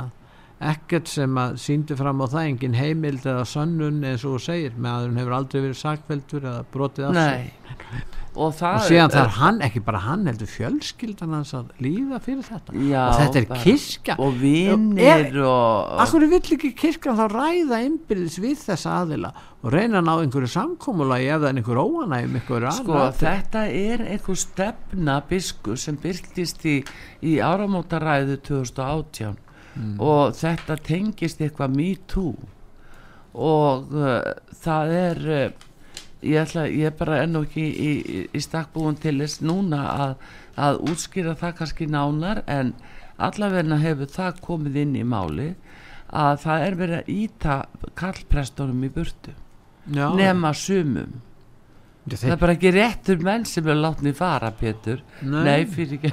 ekkert 0.64 1.12
sem 1.12 1.40
að 1.40 1.58
síndi 1.60 1.96
fram 2.00 2.24
á 2.24 2.28
það 2.32 2.50
engin 2.50 2.78
heimild 2.80 3.26
eða 3.28 3.46
sönnun 3.48 4.04
eins 4.08 4.24
og 4.28 4.40
segir. 4.44 4.76
Meðan 4.80 5.20
hefur 5.20 5.38
aldrei 5.40 5.60
verið 5.62 5.80
sakveldur 5.82 6.52
eða 6.52 6.68
brotið 6.72 7.10
af 7.10 7.18
sig 7.20 8.22
og, 8.34 8.56
og 8.58 8.84
síðan 8.88 9.14
er 9.22 9.32
hann, 9.38 9.60
ekki 9.66 9.82
bara 9.86 10.02
hann 10.08 10.26
heldur 10.30 10.50
fjölskyldan 10.50 11.36
hans 11.38 11.54
að 11.58 11.72
líða 11.84 12.20
fyrir 12.24 12.46
þetta. 12.48 12.76
Já, 12.90 13.02
og 13.06 13.20
þetta 13.22 13.42
er 13.42 13.64
kirkja. 13.64 14.18
og 14.18 14.38
vinnir 14.42 15.40
og 15.46 16.02
Akkur 16.04 16.26
vill 16.28 16.42
ekki 16.42 16.74
kirkja 16.78 17.16
þá 17.18 17.24
ræða 17.32 17.82
innbyrðis 17.88 18.40
við 18.44 18.64
þessa 18.66 18.98
aðila 19.04 19.34
og 19.64 19.72
reyna 19.72 20.02
að 20.02 20.08
ná 20.10 20.14
einhverju 20.16 20.52
samkómulagi 20.52 21.30
ef 21.30 21.40
það 21.44 21.50
er 21.50 21.60
einhver 21.62 21.82
óanægum 21.84 22.38
einhverju 22.40 22.74
sko 22.80 23.04
þetta 23.22 23.64
er 23.70 24.06
einhver 24.10 24.40
stefna 24.42 25.20
bisku 25.30 25.78
sem 25.80 26.00
byrktist 26.04 26.66
í, 26.68 26.80
í 27.24 27.38
áramótaræðu 27.40 28.40
2018 28.50 29.38
mm. 29.76 29.94
og 30.04 30.34
þetta 30.38 30.78
tengist 30.84 31.42
eitthvað 31.44 31.78
me 31.78 31.92
too. 32.10 32.34
Og 33.34 33.94
uh, 33.98 34.20
það 34.62 34.92
er 34.98 35.24
uh, 35.38 35.70
ég, 36.24 36.40
ætla, 36.44 36.66
ég 36.72 36.96
bara 37.00 37.22
enn 37.24 37.38
og 37.40 37.48
ekki 37.50 37.64
í, 37.64 37.92
í, 37.92 38.24
í 38.32 38.42
stakkbúin 38.44 38.98
til 39.02 39.18
þess 39.22 39.44
núna 39.46 39.84
að, 39.92 40.16
að 40.56 40.82
útskýra 40.92 41.36
það 41.40 41.56
kannski 41.60 41.90
nánar 41.92 42.44
en 42.48 42.74
allavegna 43.22 43.78
hefur 43.84 44.10
það 44.12 44.42
komið 44.44 44.82
inn 44.86 44.98
í 45.00 45.06
máli 45.06 45.52
að 46.14 46.42
það 46.44 46.66
er 46.68 46.80
verið 46.80 47.00
að 47.00 47.14
íta 47.14 47.60
kallprestónum 47.98 48.84
í 48.86 48.92
burtu. 48.94 49.34
Já. 49.92 50.08
nema 50.16 50.54
sumum. 50.56 51.22
Þeir... 52.04 52.18
það 52.20 52.34
er 52.34 52.40
bara 52.42 52.54
ekki 52.58 52.72
réttur 52.76 53.22
menn 53.24 53.46
sem 53.48 53.68
er 53.72 53.80
látnið 53.80 54.16
fara 54.18 54.50
Pétur. 54.60 55.00
Nei, 55.24 55.44
nei 55.48 55.66
fyrir 55.72 56.00
ekki. 56.00 56.12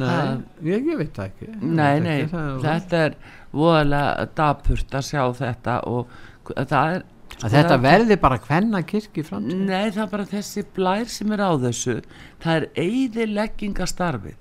Nei, 0.00 0.40
ég, 0.64 0.86
ég 0.88 0.96
veit 0.96 1.12
það 1.16 1.26
ekki. 1.28 1.48
Nei, 1.60 2.00
nei, 2.04 2.18
þetta 2.64 3.02
er 3.08 3.16
voðalega 3.52 4.28
dapurt 4.38 4.96
að 4.96 5.08
sjá 5.10 5.22
þetta 5.36 5.76
og 5.90 6.14
það 6.56 6.94
er 6.94 7.04
að 7.40 7.56
þetta 7.56 7.80
verði 7.80 8.16
bara 8.20 8.40
hvenna 8.44 8.82
kirkji 8.84 9.24
fram 9.24 9.48
Nei, 9.48 9.88
það 9.90 10.04
er 10.04 10.12
bara 10.12 10.28
þessi 10.28 10.66
blær 10.76 11.08
sem 11.08 11.32
er 11.32 11.40
á 11.40 11.52
þessu. 11.62 12.00
Það 12.42 12.56
er 12.58 12.68
eidileggingastarfið 12.84 14.38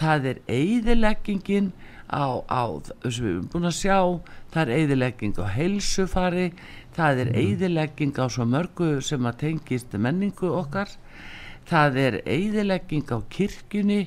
það 0.00 0.28
er 0.30 0.38
eigðileggingin 0.48 1.72
á, 2.08 2.40
á 2.48 2.62
sem 3.06 3.24
við 3.24 3.32
erum 3.34 3.48
búin 3.52 3.68
að 3.68 3.76
sjá. 3.76 3.98
Það 4.54 4.62
er 4.62 4.72
eigðilegging 4.78 5.40
á 5.40 5.46
heilsufari. 5.56 6.46
Það 6.96 7.22
er 7.24 7.32
eigðilegging 7.42 8.16
á 8.18 8.26
svo 8.32 8.46
mörgu 8.48 8.90
sem 9.04 9.28
að 9.28 9.40
tengist 9.44 9.94
menningu 9.94 10.50
okkar. 10.56 10.92
Það 11.70 12.00
er 12.06 12.18
eigðilegging 12.24 13.12
á 13.14 13.18
kirkjunni 13.30 14.00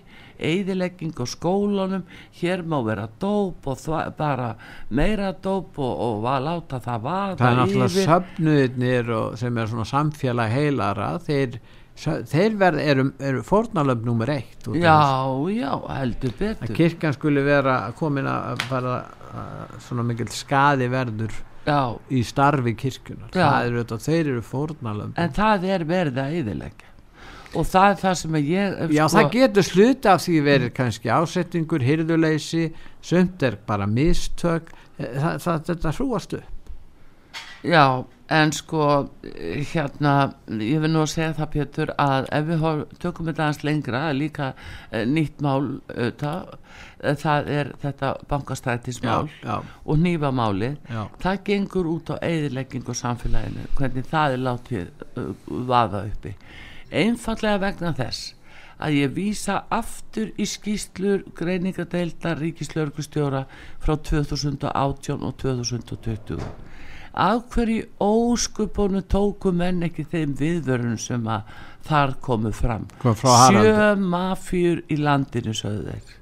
eigðilegging 0.43 1.13
á 1.19 1.25
skólanum 1.29 2.03
hér 2.39 2.65
má 2.67 2.79
vera 2.85 3.07
dóp 3.19 3.67
og 3.69 3.85
bara 4.17 4.53
meira 4.89 5.33
dóp 5.33 5.79
og, 5.79 5.93
og 6.07 6.27
að 6.29 6.49
láta 6.49 6.81
það 6.83 7.07
vaða 7.07 7.37
það 7.39 7.47
er 7.51 7.61
náttúrulega 7.61 8.09
söfnuðinir 8.09 9.15
sem 9.41 9.57
er 9.57 9.71
svona 9.71 9.87
samfélag 9.89 10.53
heilara 10.53 11.13
þeir 11.23 11.57
þeir 11.95 12.55
verð 12.57 12.81
eru, 12.81 13.07
eru 13.21 13.41
fórnalöfn 13.45 14.07
nummer 14.07 14.29
eitt 14.33 14.65
já, 14.73 14.97
já, 15.53 15.71
heldur 15.93 16.33
betur. 16.39 16.65
Að 16.65 16.77
kirkjan 16.79 17.13
skulle 17.13 17.43
vera 17.45 17.75
komin 17.97 18.29
að 18.29 18.63
bara 18.69 18.95
svona 19.83 20.05
mikil 20.07 20.29
skadi 20.33 20.89
verður 20.91 21.35
já. 21.67 21.93
í 22.09 22.23
starfi 22.25 22.73
eru 22.73 23.83
þetta, 23.83 23.99
þeir 24.01 24.33
eru 24.33 24.41
fórnalöfn 24.45 25.13
en 25.21 25.37
það 25.37 25.69
er 25.75 25.85
verið 25.89 26.19
að 26.23 26.39
yfirleggja 26.41 26.92
og 27.53 27.67
það 27.69 27.89
er 27.89 27.99
það 28.01 28.15
sem 28.21 28.39
ég 28.39 28.79
já, 28.93 29.03
sko, 29.03 29.17
það 29.17 29.29
getur 29.35 29.67
sluta 29.67 30.15
af 30.15 30.23
því 30.25 30.39
verið 30.47 30.73
kannski 30.79 31.13
ásettingur, 31.13 31.85
hyrðuleysi 31.85 32.65
sönd 33.03 33.45
er 33.45 33.59
bara 33.67 33.87
mistök. 33.89 34.73
Eh, 34.97 35.13
það, 35.19 35.37
það, 35.45 35.63
þetta 35.69 35.95
hrúast 35.99 36.35
upp. 36.39 36.49
Já 37.63 37.85
en 38.33 38.51
sko 38.55 38.85
hérna 39.73 40.13
ég 40.47 40.81
vil 40.83 40.91
nú 40.91 41.03
að 41.03 41.11
segja 41.11 41.35
það 41.37 41.49
Pétur 41.53 41.91
að 41.99 42.27
ef 42.37 42.45
við 42.47 42.65
tökum 43.03 43.29
þetta 43.29 43.45
aðeins 43.45 43.63
lengra 43.67 44.01
líka 44.15 44.49
e, 44.89 45.03
nýtt 45.05 45.43
mál 45.43 45.59
auðvitað, 45.91 46.53
e, 47.03 47.13
það 47.19 47.51
er 47.57 47.71
þetta 47.83 48.11
bankastætismál 48.31 49.27
og 49.43 50.03
nýfamáli 50.05 50.71
það 51.23 51.41
gengur 51.49 51.89
út 51.93 52.13
á 52.13 52.23
eðileggingu 52.23 52.95
samfélaginu, 52.97 53.67
hvernig 53.77 54.07
það 54.09 54.37
er 54.37 54.45
látið 54.47 55.07
vaða 55.69 56.05
uppi 56.09 56.37
einfallega 56.93 57.61
vegna 57.63 57.93
þess 57.97 58.33
að 58.83 58.97
ég 58.97 59.15
vísa 59.15 59.61
aftur 59.71 60.31
í 60.37 60.45
skýslur 60.49 61.23
greiningadeildar 61.37 62.41
ríkislörgustjóra 62.41 63.45
frá 63.83 63.95
2018 64.09 65.23
og 65.23 65.35
2020 65.41 66.41
af 67.13 67.43
hverju 67.53 67.85
óskuponu 68.01 69.03
tóku 69.05 69.53
menn 69.53 69.85
ekki 69.85 70.05
þeim 70.09 70.33
viðvörun 70.39 70.97
sem 70.97 71.27
að 71.29 71.53
þar 71.85 72.15
komu 72.25 72.51
fram? 72.55 72.87
Sjö 73.03 73.93
mafjur 73.99 74.81
í 74.89 74.97
landinu 74.97 75.53
sögðu 75.53 75.93
þeir. 75.93 76.15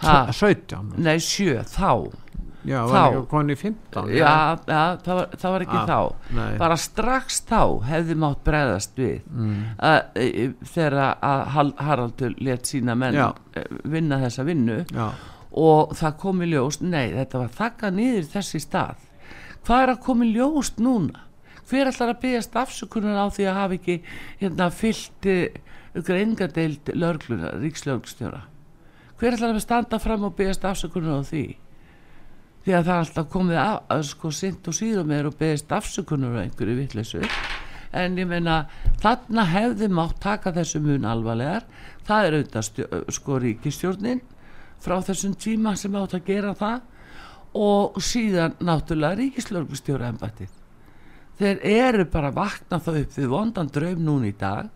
Ha, 0.00 0.14
17? 0.32 0.94
Nei 1.02 1.18
sjö, 1.20 1.60
þá 1.66 2.12
Já, 2.60 2.82
þá, 2.84 2.92
var 2.92 3.14
ekki 3.14 3.28
koni 3.30 3.54
15 3.56 4.10
Já, 4.12 4.24
ja, 4.68 4.80
það, 5.00 5.14
var, 5.16 5.36
það 5.40 5.54
var 5.54 5.62
ekki 5.64 5.78
ah, 5.78 5.86
þá 5.88 6.34
nei. 6.36 6.48
bara 6.60 6.76
strax 6.80 7.38
þá 7.48 7.62
hefði 7.88 8.16
mátt 8.20 8.42
bregðast 8.44 9.00
við 9.00 9.30
mm. 9.32 9.54
að, 9.88 10.18
þegar 10.74 10.96
að 11.00 11.72
Haraldur 11.80 12.34
let 12.44 12.68
sína 12.68 12.96
menn 13.00 13.16
Já. 13.16 13.28
Eh, 13.56 13.70
vinna 13.88 14.20
þessa 14.20 14.44
vinnu 14.48 14.76
Já. 14.92 15.06
og 15.64 15.94
það 15.96 16.18
kom 16.20 16.44
í 16.44 16.50
ljós 16.50 16.82
nei, 16.84 17.06
þetta 17.16 17.40
var 17.46 17.56
þakka 17.62 17.92
niður 17.96 18.28
þessi 18.34 18.60
stað 18.66 19.08
hvað 19.64 19.86
er 19.86 19.94
að 19.94 20.04
koma 20.10 20.28
í 20.28 20.34
ljóst 20.36 20.84
núna 20.84 21.24
hver 21.70 21.88
ætlar 21.88 22.12
að 22.12 22.22
byggjast 22.26 22.60
afsökunar 22.60 23.24
á 23.24 23.26
því 23.32 23.48
að 23.48 23.58
hafa 23.62 23.76
ekki 23.78 23.98
hérna, 24.42 24.68
fyllt 24.74 25.28
ykkur 25.30 26.18
engadeild 26.18 26.92
lörgluna, 26.92 27.54
ríkslörgstjóra 27.62 28.44
hver 29.20 29.36
ætlar 29.36 29.56
að 29.56 29.64
standa 29.64 30.00
fram 30.02 30.28
og 30.28 30.36
byggjast 30.36 30.68
afsökunar 30.68 31.20
á 31.20 31.24
því 31.24 31.44
því 32.64 32.76
að 32.76 32.84
það 32.84 32.92
er 32.94 33.02
alltaf 33.04 33.30
komið 33.32 33.60
að, 33.62 33.78
að 33.94 34.04
sko 34.10 34.32
sint 34.36 34.68
og 34.68 34.76
síðan 34.76 35.10
með 35.10 35.30
og 35.30 35.38
byggjast 35.40 35.74
afsökunar 35.78 36.36
á 36.36 36.42
einhverju 36.44 36.76
vittlesu 36.78 37.22
en 37.90 38.18
ég 38.20 38.28
meina 38.30 38.60
þarna 39.02 39.46
hefði 39.50 39.88
mátt 39.90 40.20
taka 40.22 40.52
þessu 40.54 40.78
mun 40.84 41.08
alvarlegar. 41.10 41.64
Það 42.06 42.26
er 42.26 42.36
auðvitað 42.38 43.10
sko 43.16 43.40
ríkistjórnin 43.42 44.22
frá 44.80 45.00
þessum 45.02 45.34
tíma 45.34 45.74
sem 45.76 45.96
átt 45.98 46.14
að 46.20 46.28
gera 46.30 46.54
það. 46.54 46.86
Og 47.58 47.98
síðan 47.98 48.54
náttúrulega 48.62 49.18
ríkislörgustjóra 49.18 50.12
ennbættið 50.12 50.52
þeir 51.40 51.62
eru 51.64 52.04
bara 52.12 52.32
vakna 52.34 52.80
þá 52.82 52.90
upp 53.00 53.16
við 53.16 53.30
vondan 53.32 53.70
draum 53.72 54.02
núna 54.04 54.28
í 54.28 54.34
dag 54.36 54.68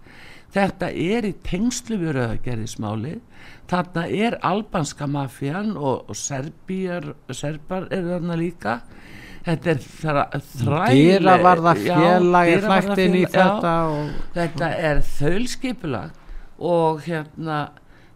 þetta 0.55 0.91
er 0.91 1.27
í 1.27 1.35
tengslu 1.47 1.99
við 1.99 2.17
rauðagerðismáli 2.19 3.15
þarna 3.71 4.07
er 4.09 4.37
albanska 4.45 5.09
mafjan 5.11 5.75
og, 5.77 6.09
og 6.11 6.19
serbíjar 6.19 7.13
serbar 7.35 7.89
eru 7.95 8.15
þarna 8.15 8.39
líka. 8.39 8.81
Þetta 9.45 9.73
er 9.75 9.81
þræðileg 9.85 11.21
dýra 11.21 11.37
var 11.45 11.61
það 11.67 11.81
félagi 11.85 12.59
flættin 12.65 13.17
í 13.19 13.25
þetta 13.29 13.73
og, 13.93 14.13
þetta 14.33 14.69
er 14.89 15.01
þaulskipulag 15.05 16.15
og 16.65 17.03
hérna 17.05 17.59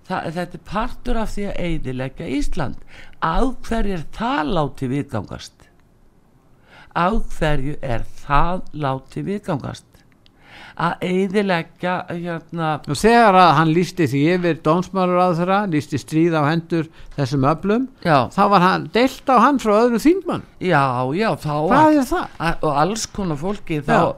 það, 0.09 0.31
þetta 0.39 0.59
er 0.61 0.65
partur 0.71 1.21
af 1.21 1.35
því 1.35 1.47
að 1.51 1.61
eidilegja 1.67 2.31
Ísland. 2.39 2.81
Á 3.21 3.45
hverju 3.45 3.99
er 3.99 4.07
það 4.17 4.55
láti 4.57 4.89
viðgangast? 4.95 5.69
Á 6.97 7.09
hverju 7.13 7.77
er 7.85 8.09
það 8.25 8.65
láti 8.73 9.27
viðgangast 9.27 9.88
að 10.79 11.03
eidilegja 11.09 11.95
hérna 12.09 12.71
og 12.87 12.99
þegar 12.99 13.39
að 13.41 13.51
hann 13.59 13.73
lísti 13.75 14.07
því 14.11 14.21
yfir 14.37 14.61
dónsmálur 14.67 15.19
á 15.19 15.29
þeirra, 15.39 15.59
lísti 15.73 15.99
stríð 15.99 16.37
á 16.39 16.43
hendur 16.47 16.87
þessum 17.17 17.47
öflum, 17.51 17.89
já. 18.05 18.29
þá 18.35 18.43
var 18.55 18.65
hann 18.65 18.87
deilt 18.95 19.33
á 19.33 19.37
hann 19.43 19.59
frá 19.63 19.75
öðrum 19.81 20.05
þingmann 20.05 20.47
já, 20.63 20.85
já, 21.19 21.29
þá 21.43 21.55
er? 21.59 22.01
Að, 22.15 22.63
og 22.63 22.81
alls 22.85 23.09
konar 23.11 23.41
fólki 23.41 23.81
þá 23.83 24.15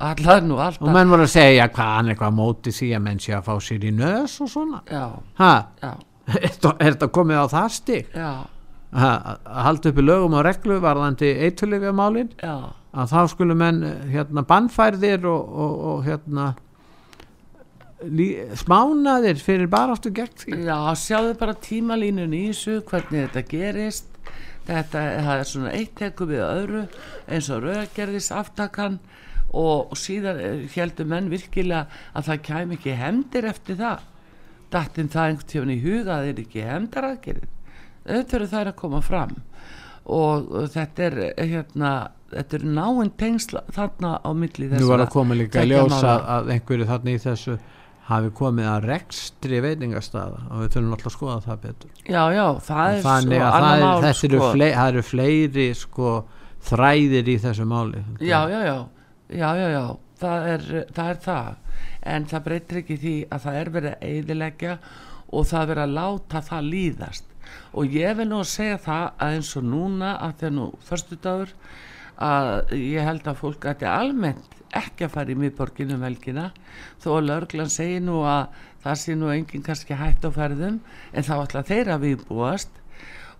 og 0.84 0.92
menn 0.92 1.12
voru 1.12 1.26
að 1.26 1.34
segja 1.34 1.70
hvað 1.72 1.92
hann 1.96 2.12
eitthvað 2.12 2.38
móti 2.38 2.74
því 2.76 2.92
að 2.98 3.04
menn 3.08 3.24
sé 3.24 3.34
að 3.38 3.48
fá 3.48 3.54
sér 3.64 3.88
í 3.88 3.94
nöðs 3.96 4.38
og 4.44 4.52
svona? 4.52 4.84
Já, 4.90 5.06
já. 5.80 5.92
Er 6.30 6.92
þetta 6.92 7.08
komið 7.10 7.40
á 7.42 7.46
það 7.50 7.70
stík 7.74 8.18
að 8.90 9.48
halda 9.64 9.90
upp 9.90 9.98
í 9.98 10.04
lögum 10.04 10.36
og 10.38 10.44
reglu 10.46 10.80
varðandi 10.82 11.30
eitulifja 11.46 11.92
málin 11.94 12.30
að 12.90 13.12
þá 13.12 13.20
skulum 13.32 13.60
menn 13.60 13.84
hérna 14.10 14.44
bannfærðir 14.46 15.26
og, 15.30 15.54
og, 15.64 15.74
og 15.90 16.02
hérna 16.06 16.46
lí, 18.06 18.32
smánaðir 18.58 19.42
fyrir 19.42 19.70
baráttu 19.70 20.12
gegn 20.14 20.36
því. 20.42 20.56
Já, 20.66 20.78
sjáðu 20.98 21.36
bara 21.40 21.54
tímalínun 21.54 22.34
í 22.36 22.46
þessu 22.50 22.80
hvernig 22.88 23.28
þetta 23.28 23.44
gerist. 23.50 24.08
Þetta 24.70 25.04
er 25.22 25.46
svona 25.48 25.72
eitt 25.74 25.96
teku 25.98 26.28
við 26.30 26.44
öðru 26.44 26.84
eins 27.30 27.48
og 27.50 27.64
rauðgerðis 27.64 28.30
aftakan 28.36 29.00
og 29.56 29.96
síðan 29.98 30.68
heldur 30.70 31.08
menn 31.10 31.30
virkilega 31.32 31.88
að 32.14 32.28
það 32.28 32.44
kæm 32.46 32.74
ekki 32.76 32.98
hemdir 32.98 33.48
eftir 33.50 33.80
það. 33.80 34.04
Dattinn 34.70 35.10
það 35.10 35.30
einhvern 35.30 35.50
tífn 35.50 35.72
í 35.74 35.80
huga 35.82 36.18
að 36.18 36.20
það 36.20 36.28
er 36.30 36.44
ekki 36.44 36.66
hefndaraðgerið 36.68 37.48
auðvitað 38.06 38.36
eru 38.38 38.48
þær 38.50 38.70
að 38.70 38.78
koma 38.80 39.00
fram 39.04 39.32
og 40.06 40.48
þetta 40.72 41.04
er 41.08 41.18
hérna 41.36 41.92
þetta 42.30 42.58
er 42.60 42.64
náinn 42.78 43.10
tengsla 43.18 43.62
þarna 43.74 44.14
á 44.22 44.30
milli 44.36 44.68
þess 44.70 44.78
að 44.78 44.84
Nú 44.84 44.90
var 44.92 45.04
að 45.04 45.12
koma 45.14 45.36
líka 45.38 45.62
að 45.62 45.70
ljósa 45.72 46.16
að 46.36 46.50
einhverju 46.54 46.88
þarna 46.90 47.14
í 47.14 47.22
þessu 47.24 47.56
hafi 48.10 48.30
komið 48.34 48.68
að 48.72 48.86
rekstri 48.90 49.60
veitingastaða 49.62 50.40
og 50.50 50.62
við 50.64 50.72
þurfum 50.74 50.94
alltaf 50.96 51.10
að 51.10 51.14
skoða 51.14 51.38
það 51.44 51.60
betur. 51.64 51.90
Já, 52.10 52.22
já, 52.34 52.44
það 52.66 52.94
er 52.94 53.02
Þannig 53.06 53.44
að 53.46 53.52
það, 53.54 53.84
mál, 53.84 54.04
er, 54.08 54.16
sko. 54.18 54.30
eru 54.30 54.40
fleiri, 54.50 54.70
það 54.78 54.90
eru 54.92 55.04
fleiri 55.10 55.66
sko 55.78 56.14
þræðir 56.70 57.30
í 57.30 57.36
þessu 57.44 57.66
máli 57.70 58.02
Já, 58.18 58.40
já, 58.50 58.60
já, 58.66 58.76
já, 59.30 59.50
já, 59.60 59.68
já. 59.76 59.84
Það, 60.20 60.48
er, 60.52 60.64
það 60.92 61.10
er 61.10 61.20
það. 61.24 61.52
En 62.10 62.26
það 62.28 62.42
breytir 62.48 62.80
ekki 62.82 62.96
því 63.00 63.14
að 63.32 63.44
það 63.46 63.60
er 63.60 63.70
verið 63.76 63.94
að 63.94 64.10
eidilegja 64.10 64.74
og 65.30 65.46
það 65.48 65.70
verið 65.70 65.84
að 65.86 65.94
láta 66.00 66.42
það 66.50 66.68
líðast 66.74 67.29
og 67.72 67.94
ég 67.94 68.16
vil 68.18 68.28
nú 68.30 68.40
segja 68.46 68.78
það 68.82 69.04
að 69.18 69.36
eins 69.36 69.52
og 69.58 69.68
núna 69.68 70.14
að 70.16 70.34
það 70.40 70.48
er 70.48 70.56
nú 70.56 70.66
förstu 70.88 71.20
dagur 71.22 71.54
að 72.20 72.74
ég 72.76 73.06
held 73.06 73.28
að 73.30 73.40
fólk 73.40 73.68
ætti 73.70 73.88
almennt 73.88 74.56
ekki 74.76 75.06
að 75.06 75.14
fara 75.14 75.32
í 75.32 75.38
miðborginu 75.38 75.96
um 75.96 76.04
velkina 76.04 76.50
þó 77.02 77.08
að 77.16 77.28
laurglan 77.28 77.72
segir 77.72 78.04
nú 78.04 78.20
að 78.28 78.60
það 78.84 79.00
sé 79.02 79.16
nú 79.18 79.30
enginn 79.32 79.64
kannski 79.66 79.98
hætt 79.98 80.24
á 80.24 80.30
ferðum 80.34 80.78
en 81.12 81.26
þá 81.26 81.34
ætla 81.40 81.66
þeirra 81.66 81.98
viðbúast 82.02 82.79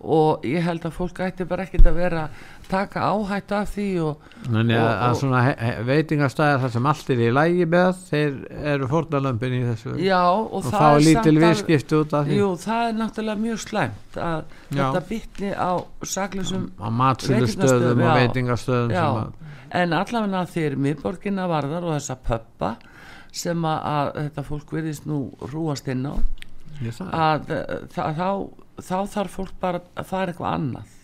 og 0.00 0.44
ég 0.48 0.64
held 0.64 0.84
að 0.88 0.94
fólk 0.96 1.18
ætti 1.26 1.44
bara 1.48 1.66
ekkert 1.66 1.88
að 1.90 1.98
vera 2.00 2.22
taka 2.70 3.02
áhættu 3.10 3.56
af 3.58 3.72
því 3.74 3.86
og, 4.04 4.22
Næ, 4.48 4.62
og, 4.78 4.86
að 4.88 5.16
svona 5.20 5.42
veitingastæðar 5.88 6.62
þar 6.62 6.72
sem 6.76 6.88
allt 6.92 7.10
er 7.12 7.20
í 7.20 7.28
lægi 7.36 7.66
með 7.74 8.00
þeir 8.06 8.38
eru 8.72 8.88
fórnalömpin 8.90 9.56
í 9.58 9.60
þessu. 9.66 9.94
Já, 10.00 10.20
og, 10.22 10.48
og 10.56 10.68
fá 10.72 10.86
lítil 11.02 11.36
viðskipt 11.36 11.94
út 11.98 12.16
af 12.16 12.28
því. 12.28 12.40
Jú, 12.40 12.50
það 12.64 12.86
er 12.86 12.98
náttúrulega 13.02 13.44
mjög 13.44 13.62
slæmt 13.66 14.18
að 14.18 14.40
já. 14.40 14.80
þetta 14.80 15.04
bytni 15.12 15.52
á 15.52 15.72
saklisum 16.16 16.68
á 16.80 16.88
matsilustöðum 17.02 18.04
og 18.06 18.20
veitingastöðum 18.22 18.98
að... 19.04 19.56
en 19.82 19.96
allavega 20.00 20.44
þeir 20.54 20.78
miðborginna 20.86 21.50
varðar 21.50 21.90
og 21.90 21.98
þessa 21.98 22.20
pöppa 22.24 22.76
sem 23.30 23.66
að, 23.68 23.82
að 23.90 24.14
þetta 24.24 24.46
fólk 24.48 24.72
verðist 24.74 25.04
nú 25.06 25.26
rúast 25.52 25.90
inn 25.92 26.08
á 26.08 26.14
að 27.10 27.52
það, 27.92 28.16
þá, 28.16 28.30
þá 28.80 28.96
þarf 29.14 29.36
fólk 29.36 29.52
bara 29.60 29.82
að 29.94 30.10
fara 30.10 30.32
eitthvað 30.32 30.56
annað. 30.56 30.96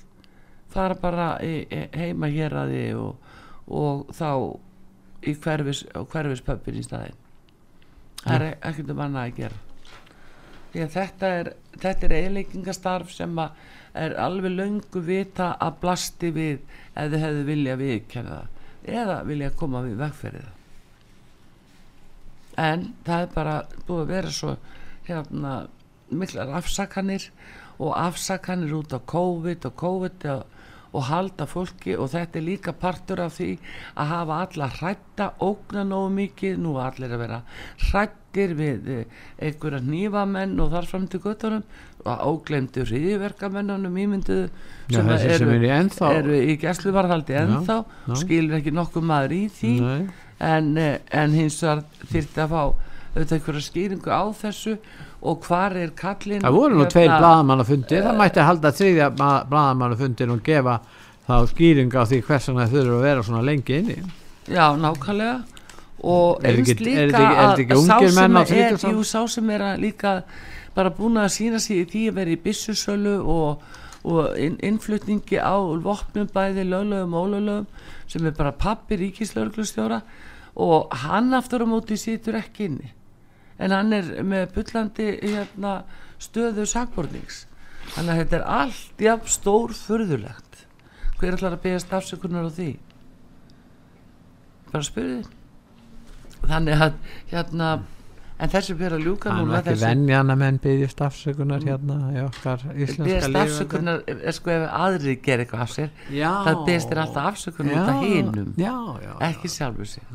Fara 0.76 0.96
bara 1.00 1.28
heima 1.40 2.30
hér 2.32 2.56
að 2.62 2.72
því 2.74 2.86
og, 3.00 3.36
og 3.66 4.10
þá 4.16 4.30
í 5.26 5.36
hverfis, 5.42 5.84
hverfispöppin 6.12 6.80
í 6.80 6.84
staðin 6.84 7.22
það 8.26 8.42
er 8.42 8.58
ekkert 8.66 8.90
um 8.90 9.00
annað 9.04 9.28
að 9.28 9.38
gera. 9.40 9.62
Því 10.72 10.82
að 10.82 10.94
þetta 10.96 11.28
er 11.40 11.50
þetta 11.80 12.06
er 12.06 12.14
eiginleikingastarf 12.16 13.12
sem 13.14 13.38
er 13.96 14.14
alveg 14.20 14.54
löngu 14.56 15.02
vita 15.04 15.52
að 15.62 15.80
blasti 15.82 16.30
við 16.34 16.60
ef 16.94 17.10
þið 17.12 17.24
hefðu 17.24 17.44
vilja 17.50 17.78
viðkjana 17.80 18.36
það 18.36 18.94
eða 19.02 19.16
vilja 19.26 19.50
koma 19.58 19.82
við 19.84 19.96
vegferðið 20.00 20.52
en 22.66 22.84
það 23.04 23.24
er 23.24 23.32
bara 23.34 23.56
búið 23.88 24.02
að 24.02 24.12
vera 24.14 24.32
svo 24.32 24.52
hérna 25.08 25.54
miklar 26.10 26.52
afsakanir 26.58 27.30
og 27.78 27.96
afsakanir 27.98 28.74
út 28.76 28.94
á 28.94 29.00
COVID 29.02 29.66
og 29.68 29.74
COVID 29.76 30.26
og, 30.32 30.44
og 30.96 31.02
halda 31.10 31.46
fólki 31.50 31.96
og 31.98 32.12
þetta 32.14 32.38
er 32.38 32.46
líka 32.46 32.72
partur 32.72 33.20
af 33.24 33.36
því 33.36 33.56
að 33.96 34.12
hafa 34.12 34.38
alla 34.44 34.68
hrætta 34.78 35.26
ógna 35.44 35.84
nógu 35.84 36.14
mikið, 36.14 36.56
nú 36.62 36.76
allir 36.80 37.12
að 37.12 37.24
vera 37.24 37.40
hrættir 37.88 38.54
við 38.56 38.88
eh, 38.94 39.20
einhverja 39.42 39.82
nývamenn 39.84 40.56
og 40.62 40.72
þar 40.72 40.88
fram 40.92 41.06
til 41.10 41.20
göttunum 41.24 41.66
og 42.06 42.24
óglemdu 42.30 42.86
hriðiverkamennunum 42.86 43.96
ímynduðu 43.98 44.48
sem, 44.48 44.94
Já, 44.94 45.18
eru, 45.18 45.38
sem 45.40 45.52
eru, 45.52 46.10
eru 46.12 46.36
í 46.38 46.56
gæsluvarðaldi 46.62 47.38
ennþá, 47.42 47.80
skilur 48.22 48.60
ekki 48.60 48.72
nokkuð 48.74 49.08
maður 49.10 49.34
í 49.34 49.44
því. 49.50 49.72
Nei. 49.82 50.06
En, 50.46 50.76
eh, 50.78 51.00
en 51.10 51.34
hins 51.34 51.58
vegar 51.64 51.82
þyrti 52.12 52.44
að 52.44 52.52
fá 52.54 52.62
auðvitað 53.16 53.38
einhverja 53.38 53.64
skýringu 53.66 54.12
á 54.12 54.24
þessu 54.36 54.76
og 55.26 55.48
hvar 55.48 55.74
er 55.80 55.90
kallin 55.96 56.44
það 56.44 56.58
voru 56.58 56.76
nú 56.76 56.84
hérna, 56.84 56.92
tveir 56.92 57.12
bladamannafundir 57.16 58.04
það 58.04 58.20
mætti 58.20 58.46
halda 58.50 58.72
þriðja 58.76 59.10
bladamannafundir 59.16 60.32
og 60.34 60.42
gefa 60.46 60.76
þá 61.26 61.36
skýringu 61.50 61.98
á 61.98 62.04
því 62.06 62.20
hversan 62.26 62.60
það 62.60 62.74
þurfa 62.74 62.96
að 62.96 63.06
vera 63.06 63.24
svona 63.26 63.44
lengi 63.46 63.78
inni. 63.80 63.96
Já, 64.46 64.66
nákvæmlega. 64.78 65.38
Og 66.06 66.44
einst 66.46 66.82
líka 66.84 67.22
að 67.24 67.62
sá 67.82 67.96
sem 68.04 68.36
er, 68.36 68.76
jú, 68.92 69.02
sá 69.02 69.20
sem 69.32 69.50
er 69.50 69.64
að 69.72 69.80
líka 69.82 70.12
bara 70.76 70.92
búin 70.94 71.16
að 71.18 71.32
sína 71.34 71.60
sig 71.62 71.82
í 71.82 71.88
því 71.90 72.02
að 72.10 72.18
vera 72.20 72.34
í 72.34 72.38
bissusölu 72.44 73.16
og, 73.32 73.64
og 74.04 74.36
inn, 74.38 74.58
innflutningi 74.62 75.40
á 75.40 75.56
vopnum 75.82 76.28
bæði 76.30 76.66
löglegum 76.68 77.16
og 77.16 77.26
ólöglegum 77.26 77.66
sem 78.12 78.28
er 78.28 78.36
bara 78.36 78.52
pappi 78.54 79.00
ríkislauglustjóra 79.00 80.02
og 80.62 80.94
hann 81.02 81.34
aftur 81.34 81.64
á 81.64 81.66
móti 81.66 81.98
sýtur 81.98 82.38
ekki 82.38 82.68
inni 82.68 82.92
en 83.58 83.72
hann 83.72 83.92
er 83.96 84.10
með 84.26 84.50
byllandi 84.56 85.08
hérna, 85.22 85.78
stöðu 86.22 86.66
sagbornings 86.68 87.44
þannig 87.94 88.12
að 88.12 88.20
þetta 88.22 88.38
er 88.38 88.46
allt 88.60 89.04
jafn 89.06 89.32
stór 89.32 89.74
förðulegt 89.76 90.62
hver 91.16 91.36
ætlar 91.36 91.56
að 91.56 91.62
beðast 91.64 91.92
afsökunar 91.96 92.48
á 92.48 92.52
því? 92.52 92.70
Bara 94.72 94.84
spyrðið 94.84 95.28
þannig 96.46 96.82
að 96.86 96.98
hérna 97.30 97.68
en 98.36 98.52
þessi 98.52 98.74
fyrir 98.76 98.98
að 98.98 99.06
ljúka 99.06 99.32
núna 99.32 99.62
það 99.64 99.70
er 99.72 99.78
venjan 99.80 100.32
að 100.32 100.40
menn 100.42 100.58
byggjast 100.64 101.00
afsökunar 101.06 101.64
hérna 101.64 101.96
í 102.12 102.20
okkar 102.26 102.66
íslenska 102.74 103.06
byggjast 103.06 103.38
afsökunar, 103.40 104.02
sko 104.36 104.52
ef 104.52 104.66
aðri 104.76 105.16
ger 105.24 105.42
eitthvað 105.44 105.64
af 105.64 105.72
sér 105.72 105.88
já, 106.12 106.28
það 106.44 106.60
byggjast 106.68 106.92
þér 106.92 107.02
alltaf 107.06 107.30
afsökunar 107.32 107.80
út 107.80 107.94
af 107.94 108.04
hinnum 108.04 108.52
ekki 109.30 109.52
sjálfur 109.54 109.88
sér. 109.88 110.12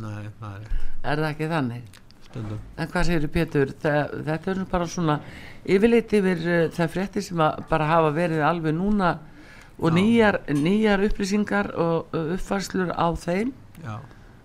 Er 1.01 1.23
það 1.23 1.29
ekki 1.31 1.49
þannig 1.49 1.99
Stundum. 2.31 2.61
en 2.77 2.91
hvað 2.93 3.09
segir 3.09 3.31
Pétur? 3.31 3.73
Það, 3.81 4.15
þetta 4.27 4.51
er 4.53 4.61
bara 4.71 4.87
svona 4.87 5.17
yfirleitt 5.65 6.15
yfir 6.19 6.45
uh, 6.47 6.63
það 6.77 6.95
frétti 6.95 7.25
sem 7.25 7.43
bara 7.69 7.89
hafa 7.89 8.13
verið 8.15 8.45
alveg 8.47 8.75
núna 8.77 9.11
og 9.81 9.95
nýjar, 9.97 10.39
nýjar 10.53 11.03
upplýsingar 11.07 11.71
og 11.79 12.15
uppfarslur 12.21 12.93
á 12.93 13.07
þeim. 13.17 13.53
Já. 13.81 13.95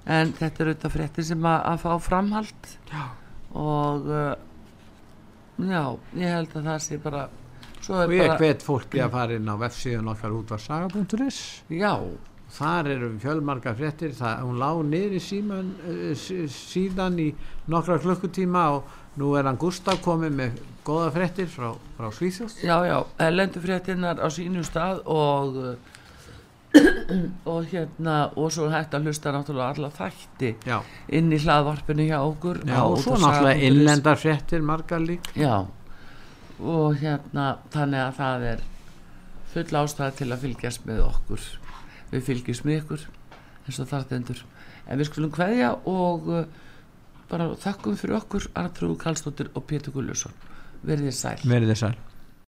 en 0.07 0.31
þetta 0.33 0.63
er 0.63 0.69
auðvitað 0.71 0.93
frétti 0.95 1.25
sem 1.29 1.49
að, 1.51 1.59
að 1.73 1.81
fá 1.83 1.91
framhald. 2.01 2.69
Já. 2.93 3.03
Og 3.57 4.07
uh, 4.09 4.37
já, 5.67 5.83
ég 6.17 6.33
held 6.37 6.57
að 6.57 6.71
það 6.71 6.81
sé 6.85 7.01
bara 7.03 7.27
og 7.87 8.15
ég 8.15 8.33
hvet 8.41 8.65
fólki 8.65 9.03
að 9.03 9.13
fara 9.19 9.37
inn 9.39 9.51
á 9.51 9.55
websíðun 9.61 10.11
okkar 10.13 10.35
útvarsaga.is 10.41 11.41
já 11.71 11.93
þar 12.57 12.91
eru 12.95 13.11
fjölmarga 13.23 13.75
fréttir. 13.79 14.15
Það, 14.17 14.45
hún 14.47 14.61
lág 14.63 14.81
niður 14.89 15.17
í 15.19 15.23
síman 15.23 15.75
uh, 15.87 16.29
síðan 16.53 17.21
í 17.23 17.29
nokkra 17.73 17.99
klukkutíma 18.03 18.65
og 18.77 18.97
nú 19.21 19.35
er 19.39 19.49
hann 19.49 19.61
Gustaf 19.61 20.01
komið 20.05 20.39
með 20.41 20.63
goða 20.87 21.11
fréttir 21.15 21.51
frá, 21.51 21.71
frá 21.99 22.09
Svíþjóð. 22.15 22.59
Já 22.67 22.77
já, 22.87 22.97
lendur 23.33 23.65
fréttinnar 23.65 24.21
á 24.23 24.29
sínu 24.33 24.65
stað 24.67 25.03
og 25.07 25.63
og 27.53 27.71
hérna 27.71 28.17
og 28.37 28.51
svo 28.53 28.67
hægt 28.69 28.93
að 28.97 29.09
hlusta 29.09 29.33
náttúrulega 29.33 29.71
alla 29.73 29.89
þætti 29.95 30.51
já. 30.67 30.77
inn 31.09 31.33
í 31.33 31.39
hlaðvarpinu 31.41 32.05
hjá 32.11 32.19
okkur. 32.21 32.61
Já, 32.69 32.83
og 32.85 33.01
svo 33.01 33.17
náttúrulega 33.17 33.71
innlendar 33.71 34.21
fréttir 34.21 34.65
margar 34.67 35.01
lík 35.01 35.33
já 35.39 35.65
og 36.61 36.97
hérna 37.01 37.57
þannig 37.73 38.03
að 38.03 38.17
það 38.17 38.49
er 38.53 38.65
full 39.53 39.81
ástæði 39.83 40.19
til 40.21 40.29
að 40.33 40.43
fylgjast 40.45 40.89
með 40.89 41.03
okkur 41.07 41.47
við 42.13 42.27
fylgjast 42.31 42.67
með 42.67 42.83
ykkur 42.83 43.07
eins 43.67 43.81
og 43.83 43.91
þar 43.91 44.09
tendur 44.11 44.43
en 44.87 45.01
við 45.01 45.11
skulum 45.11 45.33
hvaðja 45.35 45.73
og 45.91 46.29
uh, 46.31 46.45
bara 47.31 47.49
þakkum 47.59 47.97
fyrir 47.99 48.21
okkur 48.21 48.51
Artrúð 48.55 48.99
Kallstóttir 49.03 49.51
og 49.55 49.67
Pétur 49.67 49.95
Gullusson 49.97 50.35
verðið 50.87 51.17
sæl. 51.19 51.39
Verðið 51.43 51.81
sæl 51.83 51.97